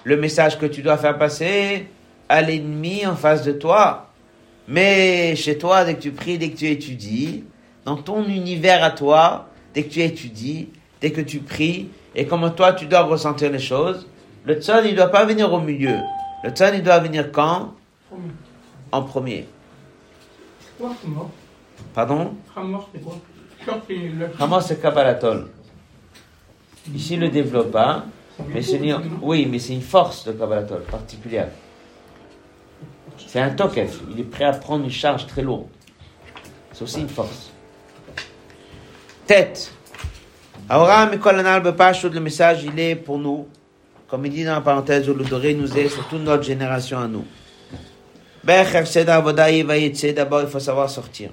le 0.05 0.17
message 0.17 0.59
que 0.59 0.67
tu 0.67 0.83
dois 0.83 0.99
faire 0.99 1.17
passer 1.17 1.87
à 2.29 2.43
l'ennemi 2.43 3.07
en 3.07 3.17
face 3.17 3.43
de 3.43 3.53
toi. 3.53 4.11
Mais 4.67 5.35
chez 5.35 5.57
toi, 5.57 5.85
dès 5.85 5.95
que 5.95 6.03
tu 6.03 6.11
pries, 6.11 6.37
dès 6.37 6.51
que 6.51 6.57
tu 6.57 6.67
étudies, 6.67 7.45
dans 7.85 7.97
ton 7.97 8.25
univers 8.27 8.85
à 8.85 8.91
toi, 8.91 9.49
dès 9.73 9.85
que 9.85 9.89
tu 9.91 10.03
étudies, 10.03 10.69
dès 11.01 11.13
que 11.13 11.21
tu 11.21 11.41
pries, 11.41 11.89
et 12.15 12.27
comment 12.27 12.51
toi 12.51 12.73
tu 12.73 12.87
dois 12.87 13.03
ressentir 13.03 13.51
les 13.51 13.59
choses, 13.59 14.07
le 14.45 14.55
tzon, 14.61 14.83
il 14.85 14.93
ne 14.93 14.97
doit 14.97 15.09
pas 15.09 15.25
venir 15.25 15.53
au 15.53 15.61
milieu. 15.61 15.99
Le 16.43 16.51
tzon, 16.51 16.73
il 16.75 16.83
doit 16.83 16.99
venir 16.99 17.31
quand? 17.33 17.75
En 18.91 19.03
premier. 19.03 19.47
Pardon? 21.95 22.35
Hamor, 24.41 24.63
c'est 24.63 24.81
Kabbalatol 24.81 25.49
Ici, 26.95 27.15
il 27.15 27.21
le 27.21 27.29
développe 27.29 27.73
pas. 27.73 28.05
Mais 28.49 28.63
c'est 28.63 28.79
une, 28.79 29.19
oui, 29.21 29.47
mais 29.51 29.59
c'est 29.59 29.75
une 29.75 29.83
force 29.83 30.25
de 30.25 30.33
Kabbalatol 30.33 30.83
particulière. 30.83 31.49
C'est 33.27 33.41
un 33.41 33.51
tokef. 33.51 34.01
Il 34.11 34.21
est 34.21 34.25
prêt 34.25 34.45
à 34.45 34.53
prendre 34.53 34.85
une 34.85 34.91
charge 34.91 35.27
très 35.27 35.43
lourde. 35.43 35.67
C'est 36.73 36.85
aussi 36.85 37.01
une 37.01 37.09
force. 37.09 37.51
Tête. 39.27 39.73
Alors, 40.71 40.87
le 41.11 42.21
message, 42.21 42.65
il 42.65 42.79
est 42.79 42.95
pour 42.95 43.19
nous, 43.19 43.49
comme 44.07 44.27
il 44.27 44.33
dit 44.33 44.45
dans 44.45 44.53
la 44.53 44.61
parenthèse, 44.61 45.09
le 45.09 45.25
doré 45.25 45.55
nous 45.55 45.79
est, 45.79 45.89
sur 45.89 46.07
toute 46.09 46.21
notre 46.21 46.43
génération 46.43 46.99
à 46.99 47.09
nous. 47.09 47.25
D'abord, 48.45 50.43
il 50.43 50.49
faut 50.49 50.61
savoir 50.61 50.91
sortir. 50.91 51.31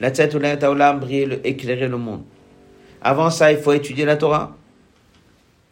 La 0.00 0.10
tête 0.10 0.34
ou 0.34 0.38
la 0.38 0.92
briller, 0.94 1.40
éclairer 1.44 1.88
le 1.88 1.98
monde. 1.98 2.22
Avant 3.02 3.28
ça, 3.28 3.52
il 3.52 3.58
faut 3.58 3.74
étudier 3.74 4.06
la 4.06 4.16
Torah. 4.16 4.56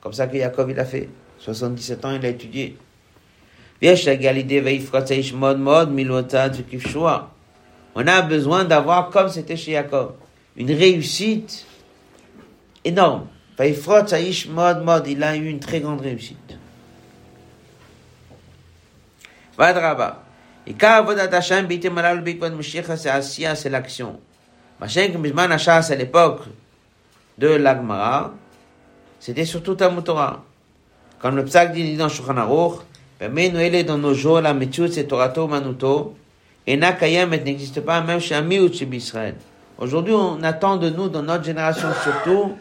Comme 0.02 0.12
ça 0.12 0.26
que 0.26 0.36
Jacob, 0.36 0.68
il 0.68 0.78
a 0.78 0.84
fait. 0.84 1.08
77 1.38 2.04
ans, 2.04 2.12
il 2.14 2.26
a 2.26 2.28
étudié. 2.28 2.76
On 7.94 8.06
a 8.06 8.22
besoin 8.22 8.64
d'avoir, 8.64 9.08
comme 9.08 9.28
c'était 9.28 9.56
chez 9.56 9.72
Jacob, 9.72 10.14
une 10.56 10.72
réussite 10.72 11.64
énorme. 12.88 13.26
Vaifrot 13.56 14.12
Aïsh 14.12 14.48
Mod 14.48 14.82
Mod, 14.84 15.06
il 15.06 15.22
a 15.22 15.36
eu 15.36 15.46
une 15.48 15.60
très 15.60 15.80
grande 15.80 16.00
réussite. 16.00 16.56
Vadraba. 19.56 20.22
Et 20.66 20.74
quand 20.74 20.92
Avodat 20.92 21.34
Hashem, 21.34 21.66
Bitim 21.66 21.90
Malal, 21.90 22.20
Bikvan 22.20 22.50
Mashiach, 22.50 22.84
c'est 22.96 23.08
Asiya, 23.08 23.50
hein, 23.50 23.54
c'est 23.54 23.70
l'action. 23.70 24.20
Mashiach, 24.80 25.16
Mizman 25.18 25.50
Hashem, 25.50 25.82
c'est 25.82 25.96
l'époque 25.96 26.42
de 27.38 27.48
l'Agmara. 27.48 28.34
C'était 29.18 29.44
surtout 29.44 29.74
Talmud 29.74 30.04
Torah. 30.04 30.44
Comme 31.18 31.34
le 31.34 31.44
Psaq 31.44 31.72
dit 31.72 31.96
dans 31.96 32.08
Shulchan 32.08 32.36
Aruch, 32.36 32.80
mais 33.32 33.48
Noël 33.48 33.84
dans 33.84 33.98
nos 33.98 34.14
jours, 34.14 34.40
la 34.40 34.54
Metchut, 34.54 34.88
c'est 34.92 35.04
Torato 35.04 35.48
Manuto. 35.48 36.14
Et 36.66 36.76
Nakayem 36.76 37.30
n'existe 37.30 37.80
pas, 37.80 38.00
même 38.02 38.20
chez 38.20 38.36
Amiut, 38.36 38.72
chez 38.72 38.86
Israël. 38.92 39.34
Aujourd'hui, 39.78 40.14
on 40.14 40.42
attend 40.42 40.76
de 40.76 40.90
nous, 40.90 41.08
dans 41.08 41.22
notre 41.22 41.42
génération 41.44 41.88
surtout, 42.02 42.56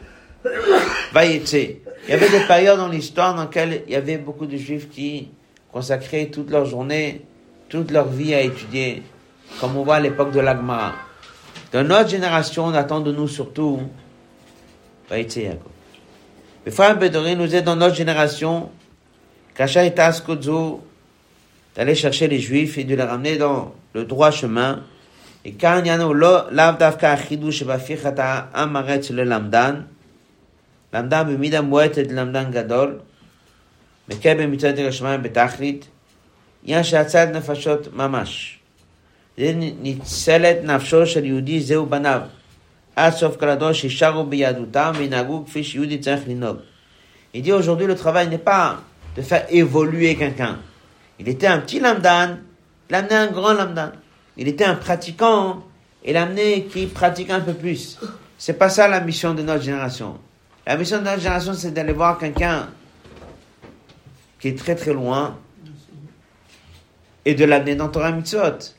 Vayetse. 1.14 1.78
Il 2.08 2.12
y 2.12 2.14
avait 2.14 2.30
des 2.30 2.46
périodes 2.46 2.78
dans 2.78 2.88
l'histoire 2.88 3.36
dans 3.36 3.44
lesquelles 3.44 3.84
il 3.88 3.94
y 3.94 3.96
avait 3.96 4.18
beaucoup 4.18 4.46
de 4.46 4.56
juifs 4.56 4.90
qui 4.90 5.30
consacraient 5.72 6.28
toute 6.28 6.50
leur 6.50 6.66
journée, 6.66 7.22
toute 7.70 7.92
leur 7.92 8.08
vie 8.08 8.34
à 8.34 8.42
étudier, 8.42 9.04
comme 9.60 9.76
on 9.76 9.84
voit 9.84 9.96
à 9.96 10.00
l'époque 10.00 10.32
de 10.32 10.40
l'Agmara. 10.40 10.94
Dans 11.74 11.84
notre 11.84 12.10
génération, 12.10 12.66
on 12.66 12.74
attend 12.74 13.02
de 13.02 13.12
nous 13.12 13.28
surtout 13.28 13.82
Yaakov. 15.12 15.58
Le 16.66 16.72
frère 16.72 16.98
Bedoré 16.98 17.36
nous 17.36 17.54
aide 17.56 17.66
dans 17.66 17.76
notre 17.76 17.96
génération, 17.96 18.70
Kacha 19.56 19.86
et 19.86 19.94
d'aller 21.76 21.96
chercher 21.96 22.28
les 22.28 22.40
juifs 22.40 22.78
et 22.78 22.84
de 22.84 22.96
les 22.96 23.04
ramener 23.04 23.38
dans 23.38 23.74
le 23.94 24.06
droit 24.06 24.32
chemin. 24.32 24.84
Et 25.46 25.54
quand 25.54 25.80
il 25.80 25.88
y 25.88 25.90
a 25.90 25.98
no 30.93 30.99
lo- 30.99 31.09
lav 31.09 31.09
davka 31.09 31.31
achidou 31.31 31.53
shebafichata 31.53 31.59
amaretz 31.59 31.97
le 31.97 32.15
lamdan, 32.15 32.43
lamdan 32.43 32.43
b'mida 32.45 32.51
mouetet 32.51 32.51
lamdan 32.51 32.51
gadol, 32.53 33.01
מקל 34.09 34.35
במצוות 34.35 34.79
השמיים 34.79 35.23
בתכלית, 35.23 35.87
עניין 36.65 36.85
שהצד 36.85 37.27
נפשות 37.37 37.95
ממש. 37.95 38.59
זה 39.39 39.53
ניצלת 39.57 40.57
נפשו 40.65 41.07
של 41.07 41.25
יהודי 41.25 41.61
זהו 41.61 41.87
בניו, 41.87 42.21
עד 42.97 43.13
סוף 43.13 43.37
כל 43.37 43.49
הדור 43.49 43.73
שישרו 43.73 44.25
ביהדותם 44.25 44.93
וינהגו 44.97 45.45
כפי 45.47 45.65
שיהודי 45.65 45.99
צריך 45.99 46.21
לנהוג. 46.29 46.57
Il 47.35 47.43
dit 47.43 47.53
aujourd'hui 47.53 47.87
le 47.87 47.95
travail 47.95 48.29
n'est 48.29 48.45
pas 48.45 48.81
de 49.17 49.23
faire 49.23 49.47
évoluer 49.49 50.17
quelqu'un. 50.17 50.59
Il 51.19 51.29
était 51.29 51.47
un 51.47 51.61
petit 51.61 51.81
lamdan, 51.81 52.37
il 52.91 52.95
a 52.95 52.99
amené 52.99 53.15
un 53.15 53.29
grand 53.29 53.55
lamdan. 53.55 53.93
Il 54.37 54.49
était 54.49 54.65
un 54.65 54.75
pratiquant, 54.75 55.65
il 56.05 56.17
a 56.17 56.25
amené 56.25 56.65
qui 56.65 56.87
pratique 56.87 57.31
un 57.31 57.41
peu 57.41 57.55
plus. 57.55 57.99
C'est 58.37 58.59
pas 58.59 58.69
ça 58.69 58.87
la 58.87 59.01
mission 59.01 59.33
de 59.33 59.43
notre 59.43 59.63
génération. 59.63 60.19
La 60.68 60.76
mission 60.76 60.98
de 60.98 61.04
notre 61.04 61.22
génération, 61.22 61.54
c'est 61.54 61.72
d'aller 61.72 61.94
voir 61.94 62.18
quelqu'un 62.18 62.68
qui 64.38 64.50
est 64.50 64.58
très 64.58 64.76
très 64.76 64.92
loin 64.92 65.40
et 67.24 67.36
de 67.36 67.46
l'amener 67.46 67.76
dans 67.76 67.88
Torah 67.88 68.12
Mitzvot. 68.12 68.76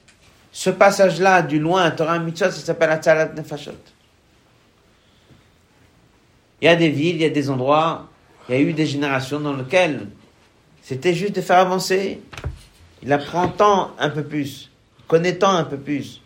Ce 0.52 0.68
passage-là, 0.68 1.40
du 1.40 1.58
loin 1.58 1.84
à 1.84 1.90
Torah 1.90 2.18
Mitzvot, 2.18 2.50
ça 2.50 2.60
s'appelle 2.60 2.90
Atzalat 2.90 3.32
Nefashot. 3.32 3.72
Il 6.60 6.66
y 6.66 6.68
a 6.68 6.76
des 6.76 6.90
villes, 6.90 7.16
il 7.16 7.22
y 7.22 7.24
a 7.24 7.30
des 7.30 7.48
endroits, 7.48 8.06
il 8.50 8.54
y 8.54 8.58
a 8.58 8.60
eu 8.60 8.74
des 8.74 8.84
générations 8.84 9.40
dans 9.40 9.54
lesquelles 9.56 10.08
c'était 10.82 11.14
juste 11.14 11.36
de 11.36 11.40
faire 11.40 11.56
avancer. 11.56 12.20
Il 13.02 13.10
apprend 13.14 13.48
tant 13.48 13.92
un 13.98 14.10
peu 14.10 14.24
plus, 14.24 14.70
connaît 15.06 15.36
tant 15.36 15.52
un 15.52 15.64
peu 15.64 15.78
plus. 15.78 16.20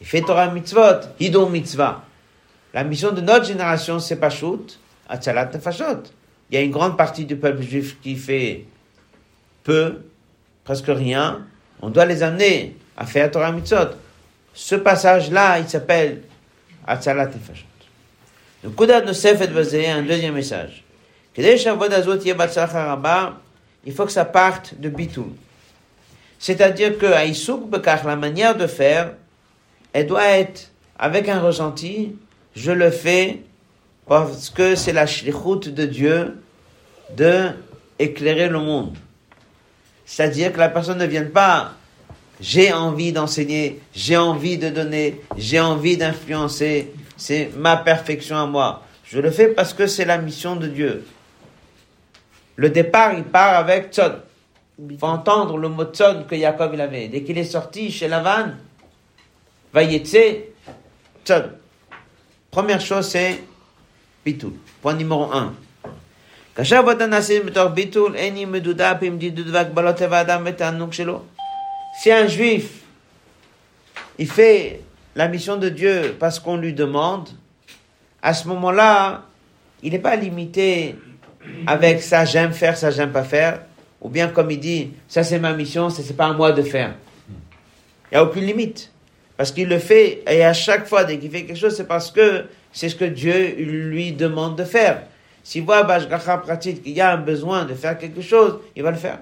Il 0.00 0.06
fait 0.06 0.20
Torah 0.22 0.52
Mitzvot, 0.52 1.00
Hidon 1.18 1.48
Mitzvah. 1.48 2.04
La 2.72 2.84
mission 2.84 3.10
de 3.10 3.20
notre 3.20 3.46
génération, 3.46 3.98
c'est 3.98 4.14
pas 4.14 4.30
shoot, 4.30 4.78
Atzalat 5.10 5.50
Il 6.50 6.54
y 6.54 6.56
a 6.56 6.60
une 6.60 6.70
grande 6.70 6.96
partie 6.96 7.24
du 7.24 7.36
peuple 7.36 7.62
juif 7.62 8.00
qui 8.00 8.16
fait 8.16 8.64
peu, 9.64 10.02
presque 10.64 10.86
rien. 10.86 11.46
On 11.82 11.90
doit 11.90 12.06
les 12.06 12.22
amener 12.22 12.76
à 12.96 13.04
faire 13.06 13.30
Torah 13.30 13.52
Mitzot. 13.52 13.90
Ce 14.54 14.76
passage-là, 14.76 15.58
il 15.58 15.68
s'appelle 15.68 16.22
Atzalat 16.86 17.26
Nefashot. 17.26 17.66
Donc, 18.62 18.76
Kudat 18.76 19.02
Nosef 19.02 19.40
et 19.40 19.88
un 19.88 20.02
deuxième 20.02 20.34
message. 20.34 20.84
Il 21.36 21.58
faut 23.94 24.04
que 24.04 24.12
ça 24.12 24.24
parte 24.24 24.74
de 24.78 24.88
Bitoum. 24.88 25.34
C'est-à-dire 26.38 26.98
que 26.98 27.06
la 27.06 28.16
manière 28.16 28.56
de 28.56 28.66
faire, 28.66 29.12
elle 29.92 30.06
doit 30.06 30.26
être 30.26 30.70
avec 30.98 31.28
un 31.28 31.40
ressenti, 31.40 32.16
je 32.54 32.72
le 32.72 32.90
fais 32.90 33.40
parce 34.10 34.50
que 34.50 34.74
c'est 34.74 34.92
la 34.92 35.06
shlichut 35.06 35.70
de 35.70 35.86
Dieu 35.86 36.42
de 37.16 37.50
éclairer 37.96 38.48
le 38.48 38.58
monde. 38.58 38.96
C'est-à-dire 40.04 40.52
que 40.52 40.58
la 40.58 40.68
personne 40.68 40.98
ne 40.98 41.06
vient 41.06 41.26
pas 41.26 41.74
j'ai 42.40 42.72
envie 42.72 43.12
d'enseigner, 43.12 43.80
j'ai 43.94 44.16
envie 44.16 44.58
de 44.58 44.68
donner, 44.68 45.20
j'ai 45.36 45.60
envie 45.60 45.96
d'influencer, 45.96 46.92
c'est 47.16 47.50
ma 47.56 47.76
perfection 47.76 48.36
à 48.36 48.46
moi. 48.46 48.82
Je 49.04 49.20
le 49.20 49.30
fais 49.30 49.46
parce 49.46 49.74
que 49.74 49.86
c'est 49.86 50.06
la 50.06 50.18
mission 50.18 50.56
de 50.56 50.66
Dieu. 50.66 51.06
Le 52.56 52.68
départ, 52.68 53.14
il 53.14 53.22
part 53.22 53.54
avec 53.58 53.92
Tzon. 53.92 54.16
Il 54.90 54.98
faut 54.98 55.06
entendre 55.06 55.56
le 55.56 55.68
mot 55.68 55.84
Tzon 55.84 56.24
que 56.28 56.36
Jacob 56.36 56.72
il 56.74 56.80
avait. 56.80 57.06
Dès 57.06 57.22
qu'il 57.22 57.38
est 57.38 57.44
sorti 57.44 57.92
chez 57.92 58.08
Lavan, 58.08 58.54
Vayetse, 59.72 60.16
Tzon. 61.24 61.44
Première 62.50 62.80
chose, 62.80 63.06
c'est 63.06 63.44
Point 64.82 64.94
numéro 64.94 65.32
1. 65.32 65.54
Si 72.02 72.12
un 72.12 72.26
juif, 72.26 72.70
il 74.18 74.28
fait 74.28 74.82
la 75.14 75.28
mission 75.28 75.56
de 75.56 75.68
Dieu 75.68 76.16
parce 76.18 76.38
qu'on 76.38 76.56
lui 76.56 76.72
demande, 76.74 77.28
à 78.22 78.34
ce 78.34 78.46
moment-là, 78.48 79.24
il 79.82 79.92
n'est 79.92 79.98
pas 79.98 80.16
limité 80.16 80.96
avec 81.66 82.02
ça 82.02 82.26
j'aime 82.26 82.52
faire, 82.52 82.76
ça 82.76 82.90
j'aime 82.90 83.12
pas 83.12 83.24
faire, 83.24 83.62
ou 84.00 84.10
bien 84.10 84.28
comme 84.28 84.50
il 84.50 84.60
dit, 84.60 84.90
ça 85.08 85.24
c'est 85.24 85.38
ma 85.38 85.54
mission, 85.54 85.88
ça 85.88 86.02
c'est 86.02 86.16
pas 86.16 86.26
à 86.26 86.32
moi 86.34 86.52
de 86.52 86.62
faire. 86.62 86.94
Il 88.10 88.14
n'y 88.14 88.18
a 88.18 88.24
aucune 88.24 88.44
limite. 88.44 88.92
Parce 89.38 89.52
qu'il 89.52 89.68
le 89.68 89.78
fait, 89.78 90.22
et 90.28 90.44
à 90.44 90.52
chaque 90.52 90.86
fois, 90.86 91.04
dès 91.04 91.18
qu'il 91.18 91.30
fait 91.30 91.46
quelque 91.46 91.58
chose, 91.58 91.74
c'est 91.74 91.88
parce 91.88 92.10
que 92.10 92.44
c'est 92.72 92.88
ce 92.88 92.96
que 92.96 93.04
Dieu 93.04 93.54
lui 93.56 94.12
demande 94.12 94.56
de 94.56 94.64
faire. 94.64 95.02
S'il 95.42 95.64
voit 95.64 95.82
Bashgacha 95.82 96.38
pratique 96.38 96.82
qu'il 96.82 96.92
y 96.92 97.00
a 97.00 97.12
un 97.12 97.16
besoin 97.16 97.64
de 97.64 97.74
faire 97.74 97.98
quelque 97.98 98.20
chose, 98.20 98.58
il 98.76 98.82
va 98.82 98.90
le 98.90 98.96
faire. 98.96 99.18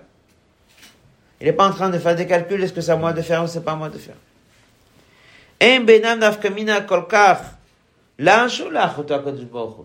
Il 1.41 1.47
n'est 1.47 1.53
pas 1.53 1.69
en 1.69 1.73
train 1.73 1.91
de 1.91 1.99
faire 1.99 2.17
des 2.17 2.27
calculs, 2.27 2.63
est-ce 2.63 2.73
que 2.73 2.81
c'est 2.81 2.93
à 2.93 2.97
moi 2.97 3.13
de 3.13 3.23
faire 3.23 3.45
ou 3.45 3.47
c'est 3.47 3.65
pas 3.65 3.73
à 3.73 3.77
moi 3.77 3.89
de 3.89 3.99
faire. 3.99 4.17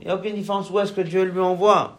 Il 0.02 0.06
n'y 0.06 0.12
a 0.12 0.16
aucune 0.16 0.36
différence 0.36 0.70
où 0.70 0.80
est-ce 0.80 0.92
que 0.92 1.02
Dieu 1.02 1.24
lui 1.24 1.40
envoie. 1.40 1.98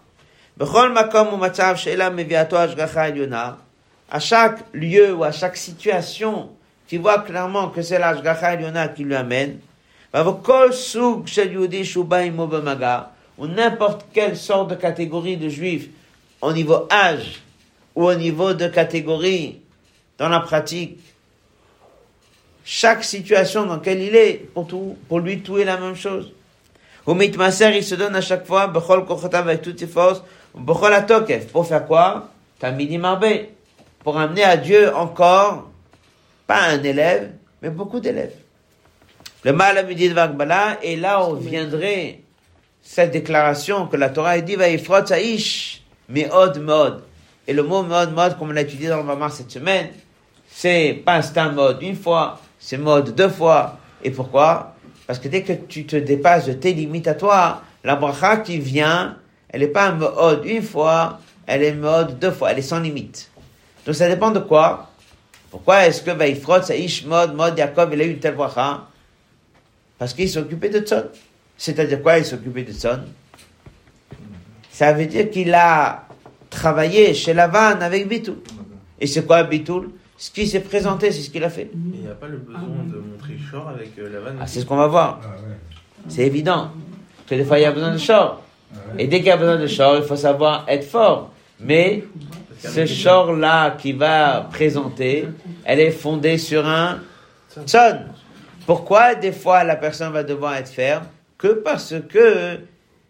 À 4.10 4.20
chaque 4.20 4.58
lieu 4.72 5.12
ou 5.14 5.24
à 5.24 5.32
chaque 5.32 5.56
situation, 5.56 6.50
tu 6.86 6.98
vois 6.98 7.20
clairement 7.20 7.68
que 7.68 7.82
c'est 7.82 7.98
l'ashgacha 7.98 8.54
eliona 8.54 8.88
qui 8.88 9.04
lui 9.04 9.14
amène. 9.14 9.58
Ou 13.36 13.46
n'importe 13.48 14.06
quelle 14.12 14.36
sorte 14.36 14.70
de 14.70 14.74
catégorie 14.76 15.36
de 15.36 15.48
juifs, 15.48 15.88
au 16.40 16.52
niveau 16.52 16.86
âge, 16.88 17.42
ou 17.96 18.04
au 18.04 18.14
niveau 18.14 18.54
de 18.54 18.68
catégorie 18.68 19.60
dans 20.16 20.28
la 20.28 20.38
pratique. 20.38 21.00
Chaque 22.64 23.02
situation 23.02 23.66
dans 23.66 23.74
laquelle 23.74 24.00
il 24.00 24.14
est, 24.14 24.48
pour, 24.54 24.68
tout, 24.68 24.96
pour 25.08 25.18
lui, 25.18 25.40
tout 25.40 25.58
est 25.58 25.64
la 25.64 25.78
même 25.78 25.96
chose. 25.96 26.32
Mitmaser, 27.06 27.76
il 27.76 27.84
se 27.84 27.96
donne 27.96 28.14
à 28.14 28.20
chaque 28.20 28.46
fois, 28.46 28.72
avec 29.32 29.62
toutes 29.62 29.80
ses 29.80 29.88
forces, 29.88 30.22
bechol 30.54 30.94
atokef. 30.94 31.48
Pour 31.48 31.66
faire 31.66 31.86
quoi? 31.86 32.30
Pour 34.02 34.16
amener 34.16 34.44
à 34.44 34.56
Dieu 34.56 34.94
encore, 34.94 35.68
pas 36.46 36.62
un 36.68 36.82
élève, 36.82 37.32
mais 37.60 37.70
beaucoup 37.70 37.98
d'élèves. 37.98 38.43
Le 39.44 39.52
mal 39.52 39.86
de 39.86 40.14
Vagbala, 40.14 40.78
et 40.82 40.96
là 40.96 41.22
on 41.22 41.34
viendrait 41.34 42.20
cette 42.80 43.10
déclaration 43.10 43.86
que 43.86 43.96
la 43.98 44.08
Torah 44.08 44.30
a 44.30 44.40
dit, 44.40 44.56
va 44.56 44.70
ifrot 44.70 45.04
saish, 45.04 45.82
meod 46.08 46.58
meod. 46.62 47.02
Et 47.46 47.52
le 47.52 47.62
mot 47.62 47.82
mode, 47.82 48.14
mode, 48.14 48.38
comme 48.38 48.48
on 48.48 48.52
l'a 48.52 48.62
étudié 48.62 48.88
dans 48.88 48.96
le 48.96 49.02
Mamar 49.02 49.30
cette 49.30 49.50
semaine, 49.50 49.88
c'est 50.48 51.02
pas 51.04 51.20
un 51.36 51.50
mode 51.50 51.82
une 51.82 51.94
fois, 51.94 52.40
c'est 52.58 52.78
mode 52.78 53.14
deux 53.14 53.28
fois. 53.28 53.76
Et 54.02 54.10
pourquoi? 54.10 54.76
Parce 55.06 55.18
que 55.18 55.28
dès 55.28 55.42
que 55.42 55.52
tu 55.52 55.84
te 55.84 55.96
dépasses 55.96 56.46
de 56.46 56.54
tes 56.54 56.72
limites 56.72 57.06
à 57.06 57.14
toi, 57.14 57.60
la 57.82 57.96
bracha 57.96 58.38
qui 58.38 58.56
vient, 58.58 59.18
elle 59.50 59.60
n'est 59.60 59.66
pas 59.66 59.88
un 59.88 59.92
mode 59.92 60.46
une 60.46 60.62
fois, 60.62 61.20
elle 61.46 61.62
est 61.62 61.74
mode 61.74 62.18
deux 62.18 62.30
fois, 62.30 62.52
elle 62.52 62.60
est 62.60 62.62
sans 62.62 62.80
limite. 62.80 63.30
Donc 63.84 63.94
ça 63.94 64.08
dépend 64.08 64.30
de 64.30 64.38
quoi? 64.38 64.88
Pourquoi 65.50 65.84
est-ce 65.84 66.00
que 66.00 66.12
Vaifrot, 66.12 66.62
Saïch, 66.62 67.04
mode, 67.04 67.34
mode, 67.34 67.58
Jacob, 67.58 67.90
il 67.92 68.00
a 68.00 68.04
eu 68.04 68.12
une 68.12 68.20
telle 68.20 68.36
bracha? 68.36 68.86
Parce 69.98 70.14
qu'il 70.14 70.28
s'occupait 70.28 70.68
de 70.68 70.80
Tzon. 70.80 71.04
C'est-à-dire 71.56 72.02
quoi 72.02 72.18
il 72.18 72.24
s'occupait 72.24 72.62
de 72.62 72.72
Tzon 72.72 73.00
Ça 74.70 74.92
veut 74.92 75.06
dire 75.06 75.30
qu'il 75.30 75.54
a 75.54 76.04
travaillé 76.50 77.14
chez 77.14 77.34
Lavan 77.34 77.80
avec 77.80 78.08
Bitoul. 78.08 78.36
Et 79.00 79.06
c'est 79.06 79.26
quoi 79.26 79.44
Bitoul? 79.44 79.90
Ce 80.16 80.30
qui 80.30 80.46
s'est 80.46 80.60
présenté, 80.60 81.10
c'est 81.10 81.22
ce 81.22 81.30
qu'il 81.30 81.42
a 81.44 81.50
fait. 81.50 81.70
Il 81.74 82.00
n'y 82.02 82.08
a 82.08 82.14
pas 82.14 82.28
le 82.28 82.38
besoin 82.38 82.60
de 82.60 82.98
montrer 82.98 83.36
Shor 83.50 83.68
avec 83.68 83.98
euh, 83.98 84.08
la 84.12 84.20
vanne 84.20 84.36
Ah, 84.40 84.46
c'est 84.46 84.60
ce 84.60 84.64
qu'on 84.66 84.76
va 84.76 84.86
voir. 84.86 85.20
Ah 85.22 85.26
ouais. 85.28 85.56
C'est 86.08 86.22
évident 86.22 86.70
que 87.26 87.34
des 87.34 87.44
fois 87.44 87.58
il 87.58 87.62
y 87.62 87.66
a 87.66 87.72
besoin 87.72 87.92
de 87.92 87.98
short. 87.98 88.40
Ah 88.72 88.76
ouais. 88.94 89.04
Et 89.04 89.06
dès 89.08 89.18
qu'il 89.18 89.26
y 89.26 89.30
a 89.30 89.36
besoin 89.36 89.56
de 89.56 89.66
short, 89.66 89.98
il 90.00 90.06
faut 90.06 90.16
savoir 90.16 90.64
être 90.68 90.84
fort. 90.84 91.30
Mais 91.60 92.04
ce 92.58 92.86
short-là 92.86 93.72
qui 93.72 93.92
va 93.92 94.48
présenter, 94.50 95.28
elle 95.64 95.80
est 95.80 95.90
fondée 95.90 96.38
sur 96.38 96.66
un 96.66 97.00
son. 97.48 97.64
Pourquoi 98.66 99.14
des 99.14 99.32
fois 99.32 99.64
la 99.64 99.76
personne 99.76 100.12
va 100.12 100.22
devoir 100.22 100.54
être 100.56 100.68
ferme 100.68 101.04
Que 101.38 101.48
parce 101.48 101.94
que 102.08 102.58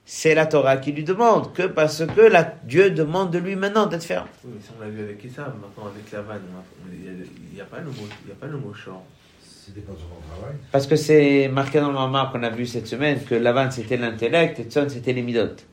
c'est 0.04 0.34
la 0.34 0.46
Torah 0.46 0.76
qui 0.76 0.92
lui 0.92 1.04
demande, 1.04 1.52
que 1.54 1.62
parce 1.62 2.04
que 2.04 2.20
la, 2.20 2.42
Dieu 2.64 2.90
demande 2.90 3.30
de 3.30 3.38
lui 3.38 3.56
maintenant 3.56 3.86
d'être 3.86 4.04
ferme. 4.04 4.26
Oui, 4.44 4.52
mais 4.54 4.60
ça, 4.60 4.72
on 4.76 4.82
l'a 4.82 4.90
vu 4.90 5.02
avec 5.02 5.24
Issa, 5.24 5.42
maintenant 5.42 5.90
avec 5.90 6.10
la 6.12 6.20
vanne. 6.22 6.42
Il 6.92 7.54
n'y 7.54 7.60
a, 7.60 7.64
pas 7.64 7.78
le 7.78 7.86
mot, 7.86 8.06
il 8.24 8.28
y 8.28 8.32
a 8.32 8.34
pas 8.34 8.46
le 8.46 8.58
mot 8.58 8.72
travail. 10.28 10.56
Parce 10.72 10.86
que 10.86 10.96
c'est 10.96 11.48
marqué 11.48 11.80
dans 11.80 11.88
le 11.88 11.94
Mamar 11.94 12.32
qu'on 12.32 12.42
a 12.42 12.50
vu 12.50 12.66
cette 12.66 12.86
semaine 12.86 13.22
que 13.24 13.34
Lavan 13.34 13.70
c'était 13.70 13.96
l'intellect 13.96 14.58
et 14.58 14.64
Tson 14.64 14.86
c'était 14.88 15.12
les 15.12 15.22
midotes. 15.22 15.64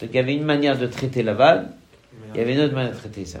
Donc 0.00 0.10
il 0.12 0.16
y 0.16 0.18
avait 0.18 0.34
une 0.34 0.44
manière 0.44 0.78
de 0.78 0.86
traiter 0.86 1.22
Lavan, 1.22 1.64
il 2.32 2.38
y 2.38 2.40
avait 2.42 2.54
une 2.54 2.60
autre 2.60 2.74
manière 2.74 2.92
de 2.92 2.98
traiter 2.98 3.24
ça. 3.24 3.40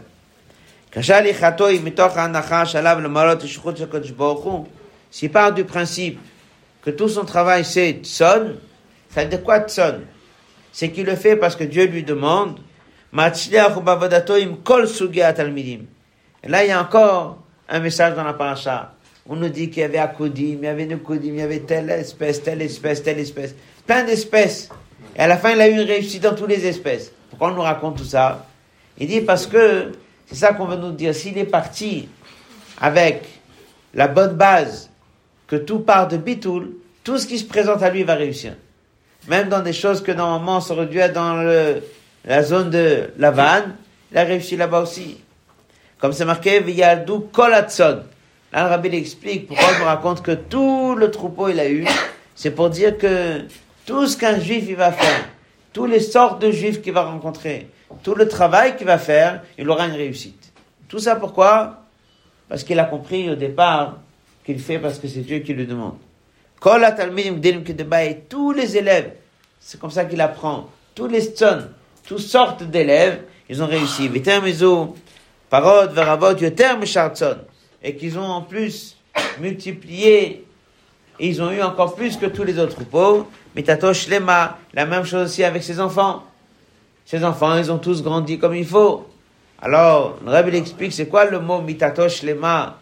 S'il 5.14 5.30
part 5.30 5.54
du 5.54 5.62
principe 5.62 6.18
que 6.82 6.90
tout 6.90 7.08
son 7.08 7.24
travail 7.24 7.64
c'est 7.64 8.00
tson, 8.02 8.56
c'est-à-dire 9.08 9.44
quoi 9.44 9.60
tson 9.60 10.00
C'est 10.72 10.90
qu'il 10.90 11.06
le 11.06 11.14
fait 11.14 11.36
parce 11.36 11.54
que 11.54 11.62
Dieu 11.62 11.84
lui 11.84 12.02
demande. 12.02 12.58
Et 13.12 13.18
là, 16.48 16.64
il 16.64 16.68
y 16.68 16.72
a 16.72 16.82
encore 16.82 17.38
un 17.68 17.78
message 17.78 18.16
dans 18.16 18.24
la 18.24 18.32
paracha. 18.32 18.94
On 19.28 19.36
nous 19.36 19.50
dit 19.50 19.70
qu'il 19.70 19.82
y 19.82 19.84
avait 19.84 19.98
Akodim, 19.98 20.58
il 20.60 20.64
y 20.64 20.66
avait 20.66 20.86
Nukodim, 20.86 21.28
il 21.28 21.36
y 21.36 21.42
avait 21.42 21.60
telle 21.60 21.90
espèce, 21.90 22.42
telle 22.42 22.62
espèce, 22.62 23.04
telle 23.04 23.20
espèce. 23.20 23.54
Plein 23.86 24.02
d'espèces. 24.02 24.68
Et 25.14 25.20
à 25.20 25.28
la 25.28 25.36
fin, 25.36 25.52
il 25.52 25.60
a 25.60 25.68
eu 25.68 25.74
une 25.74 25.86
réussite 25.86 26.24
dans 26.24 26.34
toutes 26.34 26.50
les 26.50 26.66
espèces. 26.66 27.12
Pourquoi 27.30 27.52
on 27.52 27.54
nous 27.54 27.62
raconte 27.62 27.98
tout 27.98 28.04
ça? 28.04 28.48
Il 28.98 29.06
dit 29.06 29.20
parce 29.20 29.46
que 29.46 29.92
c'est 30.26 30.34
ça 30.34 30.54
qu'on 30.54 30.66
veut 30.66 30.76
nous 30.76 30.90
dire. 30.90 31.14
S'il 31.14 31.38
est 31.38 31.44
parti 31.44 32.08
avec 32.80 33.22
la 33.94 34.08
bonne 34.08 34.34
base, 34.34 34.90
que 35.46 35.56
tout 35.56 35.80
part 35.80 36.08
de 36.08 36.16
Bitoul, 36.16 36.70
tout 37.02 37.18
ce 37.18 37.26
qui 37.26 37.38
se 37.38 37.44
présente 37.44 37.82
à 37.82 37.90
lui 37.90 38.02
va 38.02 38.14
réussir. 38.14 38.54
Même 39.28 39.48
dans 39.48 39.60
des 39.60 39.72
choses 39.72 40.02
que 40.02 40.12
normalement 40.12 40.60
dû 40.86 40.98
être 40.98 41.12
dans 41.12 41.34
le, 41.34 41.82
la 42.24 42.42
zone 42.42 42.70
de 42.70 43.10
la 43.18 43.30
vanne, 43.30 43.74
il 44.10 44.18
a 44.18 44.24
réussi 44.24 44.56
là-bas 44.56 44.80
aussi. 44.80 45.18
Comme 45.98 46.12
c'est 46.12 46.24
marqué, 46.24 46.60
Viyaldou 46.60 47.20
Kolatson. 47.32 48.02
Là, 48.52 48.64
le 48.64 48.68
rabbi 48.68 48.88
il 48.88 48.94
explique 48.94 49.48
pourquoi 49.48 49.66
il 49.72 49.78
nous 49.80 49.84
raconte 49.84 50.22
que 50.22 50.32
tout 50.32 50.94
le 50.94 51.10
troupeau 51.10 51.48
il 51.48 51.58
a 51.58 51.68
eu. 51.68 51.86
C'est 52.34 52.50
pour 52.50 52.70
dire 52.70 52.96
que 52.98 53.40
tout 53.86 54.06
ce 54.06 54.16
qu'un 54.16 54.38
juif 54.38 54.64
il 54.68 54.76
va 54.76 54.92
faire, 54.92 55.24
toutes 55.72 55.90
les 55.90 56.00
sortes 56.00 56.40
de 56.40 56.50
juifs 56.50 56.80
qu'il 56.80 56.92
va 56.92 57.02
rencontrer, 57.02 57.68
tout 58.02 58.14
le 58.14 58.28
travail 58.28 58.76
qu'il 58.76 58.86
va 58.86 58.98
faire, 58.98 59.42
il 59.58 59.68
aura 59.68 59.86
une 59.86 59.94
réussite. 59.94 60.52
Tout 60.88 60.98
ça 60.98 61.16
pourquoi? 61.16 61.80
Parce 62.48 62.62
qu'il 62.62 62.78
a 62.78 62.84
compris 62.84 63.30
au 63.30 63.34
départ 63.34 63.98
qu'il 64.44 64.58
fait 64.60 64.78
parce 64.78 64.98
que 64.98 65.08
c'est 65.08 65.20
Dieu 65.20 65.38
qui 65.38 65.54
le 65.54 65.64
demande. 65.66 65.96
Tous 68.28 68.52
les 68.52 68.76
élèves, 68.76 69.12
c'est 69.60 69.80
comme 69.80 69.90
ça 69.90 70.04
qu'il 70.04 70.20
apprend. 70.20 70.68
Tous 70.94 71.06
les 71.06 71.20
ston, 71.20 71.68
toutes 72.06 72.18
sortes 72.20 72.62
d'élèves, 72.62 73.22
ils 73.48 73.62
ont 73.62 73.66
réussi. 73.66 74.10
Parod. 75.50 75.92
Et 77.82 77.96
qu'ils 77.96 78.18
ont 78.18 78.22
en 78.22 78.42
plus 78.42 78.96
multiplié, 79.40 80.44
ils 81.20 81.42
ont 81.42 81.50
eu 81.50 81.62
encore 81.62 81.94
plus 81.94 82.16
que 82.16 82.26
tous 82.26 82.44
les 82.44 82.58
autres. 82.58 82.80
Mitatosh 83.54 84.08
lema, 84.08 84.58
la 84.72 84.84
même 84.86 85.04
chose 85.04 85.30
aussi 85.30 85.44
avec 85.44 85.62
ses 85.62 85.78
enfants. 85.80 86.24
Ses 87.04 87.24
enfants, 87.24 87.56
ils 87.56 87.70
ont 87.70 87.78
tous 87.78 88.02
grandi 88.02 88.38
comme 88.38 88.54
il 88.54 88.66
faut. 88.66 89.06
Alors, 89.60 90.18
le 90.24 90.30
Rabbi 90.30 90.56
explique, 90.56 90.92
c'est 90.92 91.06
quoi 91.06 91.26
le 91.26 91.38
mot 91.38 91.60
mitatosh 91.60 92.22
lema, 92.22 92.78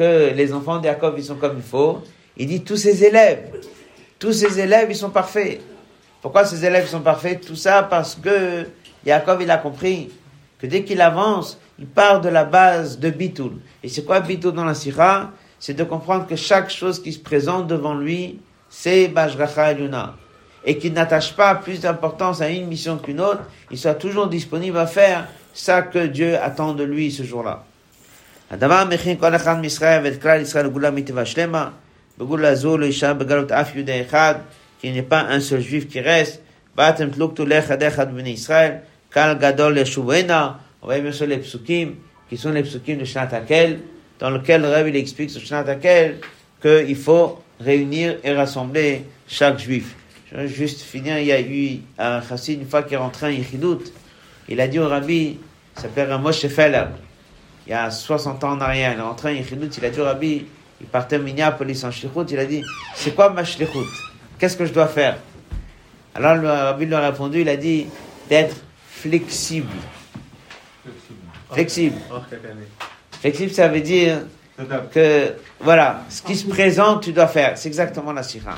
que 0.00 0.32
les 0.34 0.54
enfants 0.54 0.78
de 0.78 0.84
Jacob, 0.84 1.14
ils 1.18 1.24
sont 1.24 1.34
comme 1.34 1.58
il 1.58 1.62
faut. 1.62 1.98
Il 2.38 2.46
dit 2.46 2.62
tous 2.64 2.78
ses 2.78 3.04
élèves, 3.04 3.50
tous 4.18 4.32
ses 4.32 4.58
élèves, 4.58 4.86
ils 4.88 4.96
sont 4.96 5.10
parfaits. 5.10 5.60
Pourquoi 6.22 6.46
ces 6.46 6.64
élèves 6.64 6.86
sont 6.86 7.00
parfaits? 7.00 7.46
Tout 7.46 7.54
ça 7.54 7.82
parce 7.82 8.14
que 8.14 8.66
Jacob, 9.04 9.42
il 9.42 9.50
a 9.50 9.58
compris 9.58 10.10
que 10.58 10.66
dès 10.66 10.84
qu'il 10.84 11.02
avance, 11.02 11.60
il 11.78 11.86
part 11.86 12.22
de 12.22 12.30
la 12.30 12.44
base 12.44 12.98
de 12.98 13.10
Bitul. 13.10 13.52
Et 13.82 13.90
c'est 13.90 14.06
quoi 14.06 14.20
Bitul 14.20 14.52
dans 14.52 14.64
la 14.64 14.72
Sira 14.72 15.32
C'est 15.58 15.74
de 15.74 15.84
comprendre 15.84 16.26
que 16.26 16.36
chaque 16.36 16.70
chose 16.70 17.02
qui 17.02 17.12
se 17.12 17.18
présente 17.18 17.66
devant 17.66 17.94
lui, 17.94 18.40
c'est 18.70 19.08
Bajracha 19.08 19.72
Eluna. 19.72 20.14
Et 20.64 20.78
qu'il 20.78 20.94
n'attache 20.94 21.36
pas 21.36 21.54
plus 21.56 21.78
d'importance 21.80 22.40
à 22.40 22.48
une 22.48 22.68
mission 22.68 22.96
qu'une 22.96 23.20
autre, 23.20 23.42
il 23.70 23.76
soit 23.76 23.94
toujours 23.94 24.28
disponible 24.28 24.78
à 24.78 24.86
faire 24.86 25.28
ça 25.52 25.82
que 25.82 26.06
Dieu 26.06 26.38
attend 26.38 26.72
de 26.72 26.84
lui 26.84 27.10
ce 27.12 27.22
jour-là. 27.22 27.64
הדבר 28.51 28.83
מכין 28.89 29.17
כל 29.17 29.35
אחד 29.35 29.59
מישראל 29.59 30.03
ואת 30.03 30.21
כלל 30.21 30.41
ישראל 30.41 30.65
לגאולה 30.65 30.91
מטבע 30.91 31.25
שלמה, 31.25 31.69
בגאולה 32.17 32.55
זו 32.55 32.77
לא 32.77 32.85
יישאר 32.85 33.13
בגלות 33.13 33.51
אף 33.51 33.75
יהודי 33.75 34.01
אחד, 34.01 34.35
כי 34.81 34.87
il 34.87 34.93
n'y 34.93 34.99
a 34.99 35.03
pas 35.03 35.21
un 35.21 35.39
seul 35.39 35.61
juif 35.61 35.87
qui 35.91 36.01
reste, 36.01 36.39
באתם 36.75 37.09
תלוקתו 37.09 37.45
לאחד 37.45 37.83
אחד 37.83 38.15
בני 38.15 38.29
ישראל, 38.29 38.71
קהל 39.09 39.37
גדול 39.37 39.77
ישובנה, 39.77 40.51
on 40.81 40.87
voit 40.87 40.99
bien 40.99 41.11
sûr 41.11 41.25
les 41.25 41.37
psukim, 41.37 41.95
qui 42.29 42.37
sont 42.37 42.51
les 42.51 42.63
psukim 42.63 42.97
de 42.97 43.05
Shnat 43.05 43.33
Hakel, 43.33 43.79
dans 44.19 44.29
lequel 44.29 44.61
le 44.61 44.69
Rabbi 44.69 44.89
il 44.89 44.95
explique 44.97 45.29
sur 45.29 45.41
Shnat 45.41 45.69
Hakel 45.69 46.17
qu'il 46.61 46.95
faut 46.95 47.41
réunir 47.59 48.17
et 48.23 48.33
rassembler 48.33 49.03
chaque 49.27 49.59
juif. 49.59 49.95
Je 50.31 50.37
vais 50.37 50.47
juste 50.47 50.81
finir, 50.81 51.17
il 51.19 51.27
y 51.27 51.31
a 51.31 51.41
eu 51.41 51.79
un 51.97 52.21
chassid 52.21 52.59
une 52.59 52.67
fois 52.67 52.83
qui 52.83 52.93
est 52.93 52.97
rentré 52.97 53.27
en 53.27 53.29
Yichidut, 53.29 53.85
il 54.49 54.59
a 54.59 54.67
dit 54.67 54.79
au 54.79 54.87
Rabbi, 54.87 55.37
il 55.75 55.81
s'appelle 55.81 56.09
Moshe 56.17 56.47
Feller, 56.47 56.87
il 57.70 57.74
y 57.74 57.76
a 57.76 57.88
60 57.88 58.42
ans 58.42 58.54
en 58.54 58.60
arrière, 58.60 58.92
il 58.94 58.98
est 58.98 59.02
rentré 59.02 59.30
en 59.30 59.32
Yichidut, 59.32 59.68
il 59.78 59.84
a 59.84 59.90
dit 59.90 60.00
au 60.00 60.04
Rabbi, 60.04 60.44
il 60.80 60.86
partait 60.88 61.14
à 61.14 61.18
Minneapolis 61.20 61.84
en 61.84 61.92
Shlichut, 61.92 62.24
il 62.30 62.38
a 62.40 62.44
dit, 62.44 62.64
c'est 62.96 63.14
quoi 63.14 63.30
ma 63.30 63.44
Shlichut? 63.44 63.86
Qu'est-ce 64.40 64.56
que 64.56 64.66
je 64.66 64.72
dois 64.72 64.88
faire? 64.88 65.18
Alors 66.16 66.34
le 66.34 66.48
Rabbi 66.48 66.86
lui 66.86 66.94
a 66.94 67.00
répondu, 67.00 67.42
il 67.42 67.48
a 67.48 67.56
dit, 67.56 67.86
d'être 68.28 68.56
flexible. 68.88 69.68
Flexible. 71.52 71.94
Flexible, 73.20 73.52
ça 73.52 73.68
veut 73.68 73.82
dire 73.82 74.22
que, 74.90 75.34
voilà, 75.60 76.02
ce 76.08 76.22
qui 76.22 76.34
se 76.34 76.48
présente, 76.48 77.04
tu 77.04 77.12
dois 77.12 77.28
faire. 77.28 77.56
C'est 77.56 77.68
exactement 77.68 78.12
la 78.12 78.24
sira. 78.24 78.56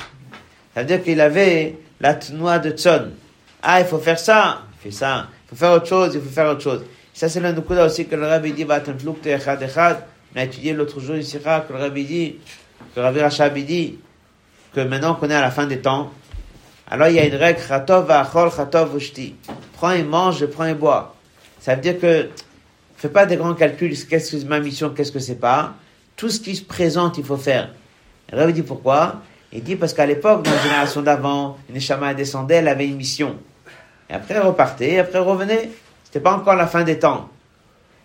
Ça 0.73 0.81
veut 0.81 0.87
dire 0.87 1.03
qu'il 1.03 1.21
avait 1.21 1.77
la 2.01 2.17
noix 2.31 2.57
de 2.57 2.71
Tson. 2.71 3.11
Ah, 3.61 3.79
il 3.79 3.85
faut 3.85 3.99
faire 3.99 4.17
ça, 4.17 4.63
il 4.79 4.85
fait 4.85 4.97
ça. 4.97 5.27
Il 5.45 5.49
faut 5.49 5.55
faire 5.55 5.73
autre 5.73 5.85
chose, 5.85 6.15
il 6.15 6.21
faut 6.21 6.31
faire 6.31 6.49
autre 6.49 6.61
chose. 6.61 6.83
Ça, 7.13 7.29
c'est 7.29 7.39
l'un 7.39 7.53
des 7.53 7.61
aussi 7.79 8.07
que 8.07 8.15
le 8.15 8.25
rabbi 8.25 8.53
dit. 8.53 8.65
On 10.35 10.39
a 10.39 10.43
étudié 10.43 10.73
l'autre 10.73 10.99
jour 10.99 11.15
ici, 11.15 11.37
que 11.37 11.73
le 11.73 11.79
rabbi 11.79 12.03
dit, 12.05 12.37
que 12.95 12.99
le 12.99 13.05
rabbi 13.05 13.19
Rachab 13.19 13.55
il 13.55 13.65
dit, 13.65 13.99
que 14.73 14.81
maintenant 14.81 15.13
qu'on 15.13 15.29
est 15.29 15.35
à 15.35 15.41
la 15.41 15.51
fin 15.51 15.67
des 15.67 15.79
temps, 15.79 16.11
alors 16.89 17.07
il 17.07 17.15
y 17.15 17.19
a 17.19 17.25
une 17.25 17.35
règle, 17.35 17.59
Chatov 17.61 18.07
Vachol, 18.07 18.51
Chatov 18.51 18.97
Ushti. 18.97 19.35
Prends 19.73 19.91
et 19.91 20.03
mange, 20.03 20.45
prends 20.47 20.65
et 20.65 20.73
bois. 20.73 21.15
Ça 21.59 21.75
veut 21.75 21.81
dire 21.81 21.99
que, 21.99 22.29
fais 22.97 23.09
pas 23.09 23.27
des 23.27 23.35
grands 23.35 23.53
calculs, 23.53 23.95
qu'est-ce 24.07 24.31
que 24.31 24.39
c'est 24.39 24.45
ma 24.45 24.59
mission, 24.59 24.89
qu'est-ce 24.89 25.11
que 25.11 25.19
c'est 25.19 25.39
pas. 25.39 25.75
Tout 26.15 26.29
ce 26.29 26.39
qui 26.39 26.55
se 26.55 26.63
présente, 26.63 27.19
il 27.19 27.23
faut 27.23 27.37
faire. 27.37 27.69
Le 28.31 28.39
rabbi 28.39 28.53
dit 28.53 28.63
pourquoi? 28.63 29.21
Il 29.51 29.61
dit 29.61 29.75
parce 29.75 29.93
qu'à 29.93 30.07
l'époque, 30.07 30.43
dans 30.43 30.51
la 30.51 30.61
génération 30.63 31.03
d'avant, 31.03 31.59
une 31.69 31.75
Neshama 31.75 32.15
descendait, 32.15 32.55
elle 32.55 32.67
avait 32.67 32.87
une 32.87 32.95
mission. 32.95 33.37
Et 34.09 34.13
après, 34.13 34.33
elle 34.33 34.41
repartait, 34.41 34.93
et 34.93 34.99
après, 34.99 35.19
elle 35.19 35.25
revenait. 35.25 35.69
C'était 36.13 36.25
pas 36.25 36.35
encore 36.35 36.53
la 36.53 36.67
fin 36.67 36.83
des 36.83 36.99
temps. 36.99 37.27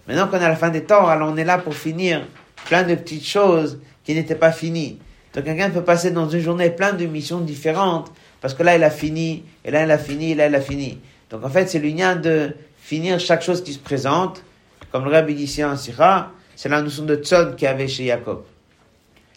Maintenant 0.07 0.29
qu'on 0.29 0.39
est 0.39 0.45
à 0.45 0.49
la 0.49 0.57
fin 0.57 0.71
des 0.71 0.85
temps, 0.85 1.07
alors 1.09 1.31
on 1.31 1.37
est 1.37 1.45
là 1.45 1.59
pour 1.59 1.75
finir 1.75 2.27
plein 2.65 2.83
de 2.83 2.95
petites 2.95 3.27
choses 3.27 3.81
qui 4.03 4.15
n'étaient 4.15 4.35
pas 4.35 4.51
finies. 4.51 4.99
Donc 5.35 5.45
quelqu'un 5.45 5.69
peut 5.69 5.85
passer 5.85 6.11
dans 6.11 6.27
une 6.27 6.41
journée 6.41 6.71
plein 6.71 6.95
de 6.95 7.05
missions 7.05 7.41
différentes, 7.41 8.11
parce 8.41 8.55
que 8.55 8.63
là 8.63 8.77
il 8.77 8.83
a 8.83 8.89
fini, 8.89 9.45
et 9.63 9.71
là 9.71 9.85
il 9.85 9.91
a 9.91 9.99
fini, 9.99 10.31
et 10.31 10.35
là 10.35 10.47
il 10.47 10.55
a 10.55 10.63
fini. 10.63 10.99
Donc 11.29 11.45
en 11.45 11.51
fait 11.51 11.69
c'est 11.69 11.81
l'union 11.81 12.17
de 12.17 12.55
finir 12.81 13.21
chaque 13.21 13.43
chose 13.43 13.63
qui 13.63 13.75
se 13.75 13.79
présente, 13.79 14.43
comme 14.91 15.05
le 15.05 15.11
rabbi 15.11 15.35
dit 15.35 15.43
ici 15.43 15.63
en 15.63 15.77
Sira, 15.77 16.31
c'est 16.57 16.71
la 16.71 16.81
notion 16.81 17.05
de 17.05 17.17
tzon 17.17 17.57
qu'il 17.59 17.69
avait 17.69 17.89
chez 17.89 18.07
Jacob. 18.07 18.43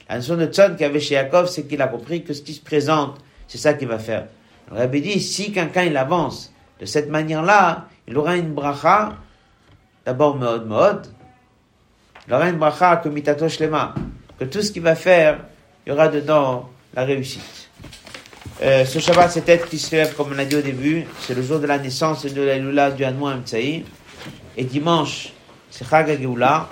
La 0.08 0.16
notion 0.16 0.38
de 0.38 0.46
tzon 0.46 0.76
qu'il 0.78 0.86
avait 0.86 1.02
chez 1.02 1.16
Jacob, 1.16 1.48
c'est 1.48 1.64
qu'il 1.64 1.82
a 1.82 1.90
compris 1.90 2.24
que 2.24 2.32
ce 2.32 2.42
qui 2.42 2.54
se 2.54 2.62
présente, 2.62 3.18
c'est 3.50 3.58
ça 3.58 3.74
qu'il 3.74 3.90
va 3.90 4.00
faire. 4.00 4.28
Le 4.72 4.78
rabbi 4.78 5.02
dit, 5.02 5.20
si 5.20 5.52
quelqu'un 5.52 5.84
il 5.84 5.98
avance 5.98 6.54
de 6.80 6.86
cette 6.86 7.10
manière-là, 7.10 7.90
il 8.12 8.18
aura 8.18 8.36
une 8.36 8.54
bracha, 8.54 9.14
d'abord 10.06 10.36
mode 10.36 10.68
mode, 10.68 11.08
il 12.28 12.34
aura 12.34 12.50
une 12.50 12.58
bracha 12.58 12.98
que 12.98 13.08
mitato 13.08 13.48
shlema, 13.48 13.96
que 14.38 14.44
tout 14.44 14.62
ce 14.62 14.72
qu'il 14.74 14.82
va 14.82 14.96
faire, 14.96 15.40
il 15.86 15.90
y 15.90 15.94
aura 15.94 16.10
dedans 16.10 16.70
la 16.94 17.06
réussite. 17.06 17.70
Euh, 18.62 18.84
ce 18.84 19.00
Shabbat, 19.00 19.32
c'est 19.32 19.48
être 19.48 19.70
qui 19.70 19.80
se 19.80 19.96
lève, 19.96 20.14
comme 20.16 20.34
on 20.36 20.38
a 20.38 20.44
dit 20.44 20.58
au 20.58 20.62
début, 20.62 21.06
c'est 21.22 21.34
le 21.34 21.42
jour 21.42 21.60
de 21.60 21.68
la 21.68 21.80
naissance 21.80 22.26
et 22.26 22.32
de 22.32 22.42
la 22.42 22.58
Lula 22.58 22.92
du 22.92 23.06
Hanouan 23.06 23.38
Mtsaï. 23.38 23.86
Et 24.58 24.66
dimanche, 24.66 25.32
c'est 25.70 25.88
Chag 25.88 26.10
HaGeoula. 26.10 26.68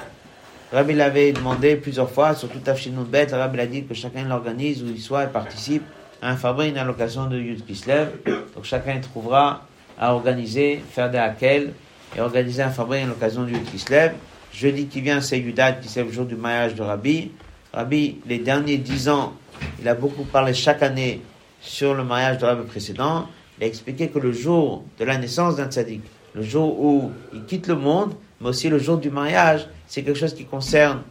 Rabbi 0.74 0.94
l'avait 0.94 1.32
demandé 1.32 1.78
plusieurs 1.78 2.12
fois, 2.12 2.36
surtout 2.36 2.60
Tafshinun 2.60 3.04
Bet, 3.04 3.28
Rabbi 3.32 3.58
l'a 3.58 3.66
dit 3.66 3.86
que 3.86 3.94
chacun 3.94 4.26
l'organise, 4.26 4.84
où 4.84 4.88
il 4.88 5.00
soit, 5.00 5.24
et 5.24 5.28
participe 5.28 5.84
à 6.22 6.30
un 6.30 6.36
fabrique 6.36 6.78
à 6.78 6.84
l'occasion 6.84 7.28
de 7.28 7.40
Yud 7.40 7.66
Kislev. 7.66 8.10
Donc 8.26 8.66
chacun 8.66 9.00
trouvera 9.00 9.69
à 10.00 10.14
organiser, 10.14 10.82
faire 10.92 11.12
des 11.12 11.18
hakel, 11.18 11.74
et 12.16 12.22
organiser 12.22 12.64
un 12.64 12.70
fabrique 12.70 13.04
à 13.04 13.08
l'occasion 13.08 13.44
du 13.44 13.54
Yud 13.54 13.66
Kislev. 13.66 14.14
Jeudi 14.54 14.88
qui 14.88 15.02
vient, 15.02 15.22
c'est 15.22 15.40
Yudat, 15.40 15.74
qui 15.74 15.90
c'est 15.90 16.04
le 16.04 16.12
jour 16.12 16.26
du 16.26 16.36
mariage 16.36 16.74
de 16.76 16.82
Rabbi. 16.82 17.32
Rabbi, 17.74 18.18
les 18.26 18.40
derniers 18.40 18.78
dix 18.78 19.10
ans, 19.10 19.34
il 19.80 19.88
a 19.88 19.94
beaucoup 19.94 20.24
parlé 20.24 20.54
chaque 20.54 20.82
année 20.82 21.22
sur 21.62 21.94
le 21.94 22.04
mariage 22.04 22.40
de 22.40 22.46
Rabbi 22.46 22.66
précédent. 22.66 23.28
Il 23.58 23.66
a 23.66 23.68
expliqué 23.68 24.08
que 24.08 24.18
le 24.18 24.32
jour 24.32 24.84
de 24.98 25.06
la 25.06 25.18
naissance 25.18 25.58
d'un 25.58 25.70
tzaddik, 25.70 26.02
le 26.34 26.42
jour 26.42 26.80
où 26.80 27.12
il 27.34 27.44
quitte 27.44 27.68
le 27.68 27.76
monde, 27.76 28.14
mais 28.42 28.50
aussi 28.50 28.70
le 28.70 28.80
jour 28.80 28.98
du 28.98 29.10
mariage, 29.10 29.68
c'est 29.86 30.02
quelque 30.02 30.18
chose 30.18 30.34
qui 30.34 30.46
concerne 30.46 31.02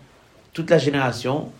toute 0.52 0.70
la 0.70 0.78
génération. 0.78 1.52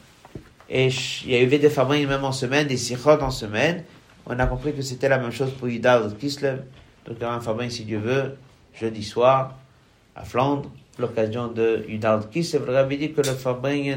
Et 0.71 0.89
il 1.25 1.31
y 1.31 1.37
a 1.37 1.43
eu 1.43 1.47
des 1.47 1.71
fabriques 1.71 2.09
même 2.09 2.25
en 2.25 2.33
semaine, 2.33 2.67
des 2.67 2.77
sikhot 2.77 3.21
en 3.21 3.31
semaine. 3.31 3.85
On 4.27 4.39
a 4.39 4.47
compris 4.47 4.75
que 4.75 4.83
c'était 4.83 5.09
la 5.09 5.19
même 5.19 5.33
chose 5.33 5.51
pour 5.53 5.69
Yudat 5.69 6.03
Kislev. 6.19 6.63
Il 7.09 7.25
un 7.25 7.41
fabrique, 7.41 7.73
si 7.73 7.85
Dieu 7.85 7.99
veut, 7.99 8.37
jeudi 8.75 9.03
soir, 9.03 9.55
à 10.15 10.25
Flandre, 10.25 10.71
l'occasion 10.99 11.49
de 11.49 11.85
Yudat 11.89 12.21
Kislev. 12.31 12.67
Le 12.67 12.75
Rabbi 12.75 12.99
dit 12.99 13.13
que 13.13 13.21
le 13.21 13.35
fabrique 13.35 13.97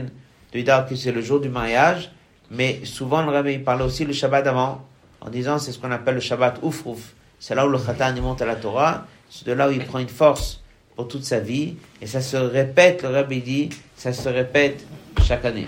de 0.53 0.59
Yudat 0.59 0.87
c'est 0.95 1.11
le 1.11 1.21
jour 1.21 1.39
du 1.39 1.49
mariage. 1.49 2.11
Mais 2.49 2.83
souvent, 2.83 3.23
le 3.23 3.31
Rabbi 3.31 3.59
parle 3.59 3.81
aussi 3.81 4.05
le 4.05 4.13
Shabbat 4.13 4.45
avant, 4.45 4.85
en 5.21 5.29
disant 5.29 5.57
c'est 5.57 5.71
ce 5.71 5.79
qu'on 5.79 5.91
appelle 5.91 6.15
le 6.15 6.21
Shabbat 6.21 6.59
Oufrouf. 6.61 7.13
C'est 7.39 7.55
là 7.55 7.65
où 7.65 7.69
le 7.69 7.79
Khatan 7.79 8.13
il 8.15 8.21
monte 8.21 8.41
à 8.41 8.45
la 8.45 8.55
Torah, 8.55 9.05
c'est 9.29 9.47
de 9.47 9.53
là 9.53 9.69
où 9.69 9.71
il 9.71 9.83
prend 9.85 9.99
une 9.99 10.09
force 10.09 10.61
pour 10.95 11.07
toute 11.07 11.23
sa 11.23 11.39
vie, 11.39 11.75
et 12.01 12.07
ça 12.07 12.21
se 12.21 12.35
répète, 12.35 13.03
le 13.03 13.09
Rabbi 13.09 13.41
dit, 13.41 13.69
ça 13.95 14.11
se 14.11 14.27
répète 14.27 14.85
chaque 15.23 15.45
année. 15.45 15.67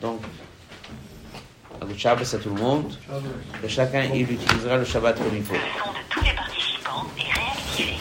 Donc, 0.00 0.20
à 1.84 1.86
vous 1.86 1.98
Shabbat 1.98 2.34
à 2.34 2.38
tout 2.38 2.48
le 2.48 2.60
monde, 2.60 2.92
que 3.60 3.68
chacun 3.68 4.04
il 4.04 4.22
utilisera 4.22 4.78
le 4.78 4.84
Shabbat 4.84 5.18
comme 5.18 5.36
il 5.36 5.42
faut. 5.42 5.54
Le 5.54 5.60
son 5.60 5.90
de 5.92 5.98
tous 6.08 6.24
les 6.24 6.32
participants 6.32 7.06
est 7.18 7.32
réactivé. 7.38 7.96